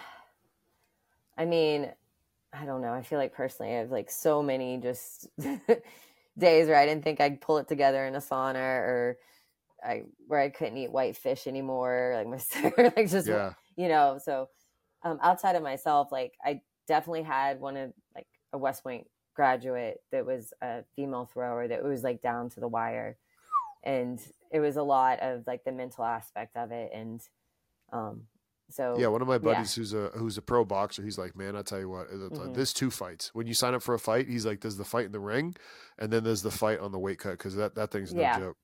I 1.38 1.44
mean, 1.46 1.90
I 2.52 2.64
don't 2.66 2.82
know. 2.82 2.92
I 2.92 3.02
feel 3.02 3.18
like 3.18 3.32
personally, 3.32 3.72
I 3.72 3.78
have 3.78 3.90
like 3.90 4.10
so 4.10 4.42
many 4.42 4.78
just 4.78 5.28
days 5.38 6.68
where 6.68 6.76
I 6.76 6.84
didn't 6.86 7.02
think 7.04 7.20
I'd 7.20 7.40
pull 7.40 7.56
it 7.58 7.68
together 7.68 8.04
in 8.06 8.14
a 8.14 8.18
sauna, 8.20 8.56
or 8.56 9.18
I 9.84 10.04
where 10.26 10.40
I 10.40 10.50
couldn't 10.50 10.76
eat 10.76 10.92
white 10.92 11.16
fish 11.16 11.46
anymore. 11.46 12.12
Like 12.14 12.26
my 12.26 12.92
like 12.96 13.08
just 13.10 13.26
Yeah, 13.28 13.54
you 13.76 13.88
know. 13.88 14.18
So 14.22 14.48
um, 15.02 15.18
outside 15.22 15.56
of 15.56 15.62
myself, 15.62 16.10
like 16.12 16.34
I 16.44 16.60
definitely 16.88 17.22
had 17.22 17.60
one 17.60 17.76
of 17.76 17.92
like 18.14 18.26
a 18.52 18.58
West 18.58 18.82
Point 18.82 19.06
graduate 19.34 19.98
that 20.12 20.24
was 20.24 20.52
a 20.62 20.82
female 20.94 21.28
thrower 21.32 21.68
that 21.68 21.84
was 21.84 22.02
like 22.02 22.22
down 22.22 22.50
to 22.50 22.60
the 22.60 22.68
wire, 22.68 23.16
and 23.84 24.20
it 24.50 24.60
was 24.60 24.76
a 24.76 24.82
lot 24.82 25.20
of 25.20 25.44
like 25.46 25.64
the 25.64 25.72
mental 25.72 26.04
aspect 26.04 26.56
of 26.56 26.72
it, 26.72 26.90
and 26.94 27.20
um, 27.92 28.22
so 28.70 28.96
yeah. 28.98 29.06
One 29.06 29.22
of 29.22 29.28
my 29.28 29.34
yeah. 29.34 29.38
buddies 29.38 29.74
who's 29.74 29.92
a 29.94 30.08
who's 30.14 30.38
a 30.38 30.42
pro 30.42 30.64
boxer, 30.64 31.02
he's 31.02 31.18
like, 31.18 31.36
man, 31.36 31.54
I 31.54 31.62
tell 31.62 31.78
you 31.78 31.88
what, 31.88 32.10
Mhm. 32.10 32.54
there's 32.54 32.72
two 32.72 32.90
fights. 32.90 33.32
When 33.34 33.46
you 33.46 33.54
sign 33.54 33.74
up 33.74 33.82
for 33.82 33.94
a 33.94 33.98
fight, 33.98 34.26
he's 34.28 34.44
like, 34.44 34.60
there's 34.60 34.76
the 34.76 34.84
fight 34.84 35.06
in 35.06 35.12
the 35.12 35.20
ring, 35.20 35.54
and 35.98 36.12
then 36.12 36.24
there's 36.24 36.42
the 36.42 36.50
fight 36.50 36.80
on 36.80 36.90
the 36.92 36.98
weight 36.98 37.18
cut 37.18 37.32
because 37.32 37.54
that 37.56 37.74
that 37.76 37.90
thing's 37.92 38.12
no 38.12 38.22
Yeah. 38.22 38.38
joke. 38.38 38.56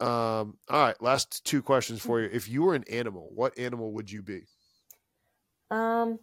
Um. 0.00 0.58
All 0.68 0.82
right. 0.82 1.00
Last 1.00 1.44
two 1.44 1.62
questions 1.62 2.00
for 2.02 2.20
you. 2.20 2.28
If 2.30 2.48
you 2.48 2.62
were 2.62 2.74
an 2.74 2.84
animal, 2.90 3.30
what 3.34 3.58
animal 3.58 3.92
would 3.92 4.10
you 4.10 4.22
be? 4.22 4.42
Um, 5.70 6.18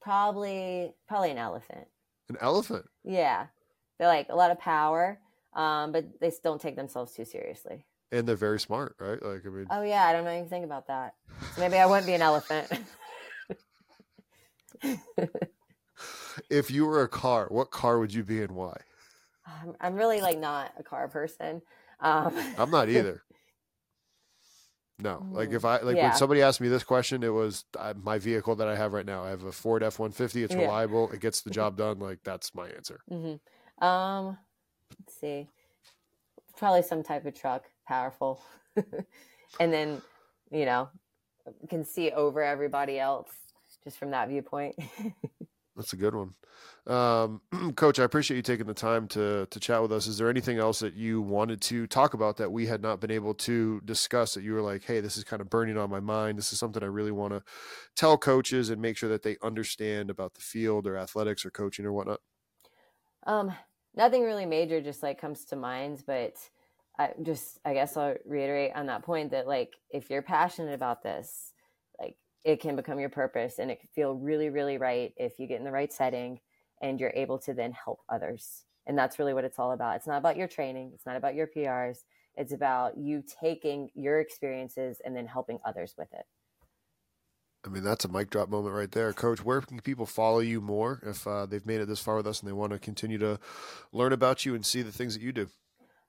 probably 0.00 0.94
probably 1.08 1.30
an 1.30 1.38
elephant. 1.38 1.86
An 2.28 2.36
elephant. 2.40 2.86
Yeah, 3.04 3.46
they're 3.98 4.08
like 4.08 4.28
a 4.30 4.36
lot 4.36 4.50
of 4.50 4.60
power, 4.60 5.18
um, 5.54 5.92
but 5.92 6.20
they 6.20 6.32
don't 6.42 6.60
take 6.60 6.76
themselves 6.76 7.12
too 7.12 7.24
seriously. 7.24 7.84
And 8.12 8.26
they're 8.26 8.36
very 8.36 8.58
smart, 8.58 8.96
right? 8.98 9.22
Like, 9.22 9.42
I 9.46 9.48
mean, 9.48 9.66
Oh 9.70 9.82
yeah, 9.82 10.04
I 10.04 10.12
don't 10.12 10.24
know 10.24 10.30
anything 10.30 10.64
about 10.64 10.88
that. 10.88 11.14
So 11.54 11.60
maybe 11.60 11.78
I 11.78 11.86
wouldn't 11.86 12.06
be 12.06 12.14
an 12.14 12.22
elephant. 12.22 12.72
if 16.50 16.70
you 16.70 16.86
were 16.86 17.02
a 17.02 17.08
car, 17.08 17.46
what 17.50 17.70
car 17.70 17.98
would 17.98 18.12
you 18.12 18.24
be 18.24 18.42
and 18.42 18.52
why? 18.52 18.76
I'm, 19.46 19.74
I'm 19.80 19.94
really 19.94 20.20
like 20.20 20.38
not 20.38 20.72
a 20.78 20.82
car 20.82 21.08
person. 21.08 21.62
Um, 22.00 22.34
I'm 22.56 22.70
not 22.70 22.88
either. 22.90 23.22
No, 24.98 25.26
like 25.32 25.52
if 25.52 25.66
I 25.66 25.80
like 25.82 26.00
Mm, 26.00 26.02
Yeah. 26.02 26.02
when 26.02 26.12
somebody 26.14 26.42
asked 26.42 26.62
me 26.62 26.68
this 26.68 26.84
question, 26.84 27.22
it 27.24 27.34
was 27.34 27.66
uh, 27.78 27.94
my 28.02 28.18
vehicle 28.18 28.56
that 28.56 28.68
I 28.68 28.76
have 28.76 28.94
right 28.94 29.06
now. 29.06 29.24
I 29.24 29.30
have 29.30 29.44
a 29.44 29.52
Ford 29.52 29.82
F 29.84 30.00
one 30.00 30.12
fifty. 30.12 30.42
It's 30.44 30.56
Yeah. 30.56 30.58
reliable. 30.58 31.12
It 31.12 31.20
gets 31.20 31.42
the 31.42 31.50
job 31.52 31.76
done. 31.76 32.00
Like 32.00 32.20
that's 32.24 32.54
my 32.54 32.68
answer. 32.70 33.02
hmm 33.10 33.34
Um, 33.84 34.38
let's 35.00 35.20
see, 35.20 35.48
probably 36.58 36.82
some 36.82 37.02
type 37.04 37.26
of 37.26 37.34
truck, 37.34 37.64
powerful, 37.88 38.42
and 39.60 39.72
then 39.72 40.02
you 40.52 40.66
know, 40.66 40.90
can 41.68 41.84
see 41.84 42.10
over 42.12 42.42
everybody 42.42 42.98
else 43.00 43.30
just 43.84 43.98
from 43.98 44.12
that 44.12 44.28
viewpoint. 44.28 44.76
That's 45.80 45.94
a 45.94 45.96
good 45.96 46.14
one. 46.14 46.34
Um, 46.86 47.40
Coach, 47.74 47.98
I 47.98 48.04
appreciate 48.04 48.36
you 48.36 48.42
taking 48.42 48.66
the 48.66 48.74
time 48.74 49.08
to 49.08 49.46
to 49.46 49.58
chat 49.58 49.80
with 49.80 49.90
us. 49.92 50.06
Is 50.06 50.18
there 50.18 50.28
anything 50.28 50.58
else 50.58 50.80
that 50.80 50.92
you 50.92 51.22
wanted 51.22 51.62
to 51.62 51.86
talk 51.86 52.12
about 52.12 52.36
that 52.36 52.52
we 52.52 52.66
had 52.66 52.82
not 52.82 53.00
been 53.00 53.10
able 53.10 53.32
to 53.32 53.80
discuss 53.86 54.34
that 54.34 54.44
you 54.44 54.52
were 54.52 54.60
like, 54.60 54.84
hey, 54.84 55.00
this 55.00 55.16
is 55.16 55.24
kind 55.24 55.40
of 55.40 55.48
burning 55.48 55.78
on 55.78 55.88
my 55.88 56.00
mind. 56.00 56.36
This 56.36 56.52
is 56.52 56.58
something 56.58 56.82
I 56.82 56.86
really 56.86 57.12
want 57.12 57.32
to 57.32 57.42
tell 57.96 58.18
coaches 58.18 58.68
and 58.68 58.82
make 58.82 58.98
sure 58.98 59.08
that 59.08 59.22
they 59.22 59.38
understand 59.42 60.10
about 60.10 60.34
the 60.34 60.42
field 60.42 60.86
or 60.86 60.98
athletics 60.98 61.46
or 61.46 61.50
coaching 61.50 61.86
or 61.86 61.94
whatnot? 61.94 62.20
Um, 63.26 63.54
nothing 63.96 64.22
really 64.22 64.44
major 64.44 64.82
just 64.82 65.02
like 65.02 65.18
comes 65.18 65.46
to 65.46 65.56
mind, 65.56 66.04
but 66.06 66.36
I 66.98 67.12
just 67.22 67.58
I 67.64 67.72
guess 67.72 67.96
I'll 67.96 68.16
reiterate 68.26 68.72
on 68.74 68.84
that 68.86 69.02
point 69.02 69.30
that 69.30 69.48
like 69.48 69.76
if 69.88 70.10
you're 70.10 70.20
passionate 70.20 70.74
about 70.74 71.02
this, 71.02 71.54
it 72.44 72.60
can 72.60 72.76
become 72.76 72.98
your 72.98 73.10
purpose 73.10 73.58
and 73.58 73.70
it 73.70 73.80
can 73.80 73.88
feel 73.94 74.14
really, 74.14 74.48
really 74.48 74.78
right 74.78 75.12
if 75.16 75.38
you 75.38 75.46
get 75.46 75.58
in 75.58 75.64
the 75.64 75.72
right 75.72 75.92
setting 75.92 76.40
and 76.80 76.98
you're 76.98 77.12
able 77.14 77.38
to 77.38 77.52
then 77.54 77.72
help 77.72 78.00
others. 78.08 78.64
And 78.86 78.96
that's 78.96 79.18
really 79.18 79.34
what 79.34 79.44
it's 79.44 79.58
all 79.58 79.72
about. 79.72 79.96
It's 79.96 80.06
not 80.06 80.18
about 80.18 80.36
your 80.36 80.48
training, 80.48 80.92
it's 80.94 81.06
not 81.06 81.16
about 81.16 81.34
your 81.34 81.46
PRs. 81.46 81.98
It's 82.36 82.52
about 82.52 82.96
you 82.96 83.22
taking 83.40 83.90
your 83.94 84.20
experiences 84.20 84.98
and 85.04 85.14
then 85.16 85.26
helping 85.26 85.58
others 85.64 85.94
with 85.98 86.08
it. 86.12 86.24
I 87.66 87.68
mean, 87.68 87.84
that's 87.84 88.04
a 88.06 88.08
mic 88.08 88.30
drop 88.30 88.48
moment 88.48 88.74
right 88.74 88.90
there. 88.90 89.12
Coach, 89.12 89.44
where 89.44 89.60
can 89.60 89.80
people 89.80 90.06
follow 90.06 90.38
you 90.38 90.60
more 90.62 91.02
if 91.04 91.26
uh, 91.26 91.44
they've 91.44 91.66
made 91.66 91.80
it 91.80 91.88
this 91.88 92.00
far 92.00 92.16
with 92.16 92.26
us 92.26 92.40
and 92.40 92.48
they 92.48 92.54
want 92.54 92.72
to 92.72 92.78
continue 92.78 93.18
to 93.18 93.38
learn 93.92 94.14
about 94.14 94.46
you 94.46 94.54
and 94.54 94.64
see 94.64 94.80
the 94.80 94.92
things 94.92 95.12
that 95.14 95.22
you 95.22 95.32
do? 95.32 95.48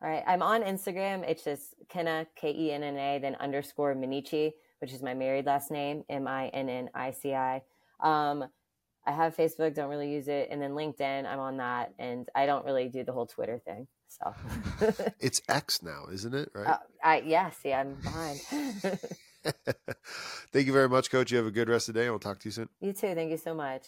All 0.01 0.09
right. 0.09 0.23
I'm 0.25 0.41
on 0.41 0.63
Instagram. 0.63 1.27
It's 1.27 1.43
just 1.43 1.75
Kenna, 1.89 2.25
K 2.35 2.55
E 2.57 2.71
N 2.71 2.83
N 2.83 2.97
A, 2.97 3.19
then 3.19 3.35
underscore 3.35 3.93
Minnici, 3.93 4.53
which 4.81 4.91
is 4.93 5.01
my 5.01 5.13
married 5.13 5.45
last 5.45 5.71
name, 5.71 6.03
M 6.09 6.27
I 6.27 6.47
N 6.49 6.69
N 6.69 6.89
I 6.93 7.11
C 7.11 7.33
I. 7.33 7.61
Um, 8.01 8.45
I 9.05 9.11
have 9.11 9.35
Facebook, 9.35 9.73
don't 9.73 9.89
really 9.89 10.11
use 10.11 10.27
it. 10.27 10.49
And 10.51 10.61
then 10.61 10.71
LinkedIn, 10.71 11.25
I'm 11.25 11.39
on 11.39 11.57
that. 11.57 11.93
And 11.97 12.27
I 12.35 12.45
don't 12.45 12.65
really 12.65 12.87
do 12.87 13.03
the 13.03 13.11
whole 13.11 13.25
Twitter 13.25 13.59
thing. 13.59 13.87
So 14.07 14.33
it's 15.19 15.41
X 15.49 15.81
now, 15.81 16.05
isn't 16.11 16.33
it? 16.33 16.49
Right. 16.53 16.67
Uh, 16.67 16.77
I, 17.03 17.21
yeah. 17.25 17.49
See, 17.51 17.73
I'm 17.73 17.95
behind. 17.95 18.39
Thank 20.53 20.67
you 20.67 20.73
very 20.73 20.89
much, 20.89 21.09
Coach. 21.09 21.31
You 21.31 21.37
have 21.37 21.47
a 21.47 21.51
good 21.51 21.69
rest 21.69 21.89
of 21.89 21.95
the 21.95 22.01
day. 22.01 22.05
and 22.05 22.13
We'll 22.13 22.19
talk 22.19 22.39
to 22.39 22.47
you 22.47 22.51
soon. 22.51 22.69
You 22.79 22.93
too. 22.93 23.15
Thank 23.15 23.31
you 23.31 23.37
so 23.37 23.55
much. 23.55 23.87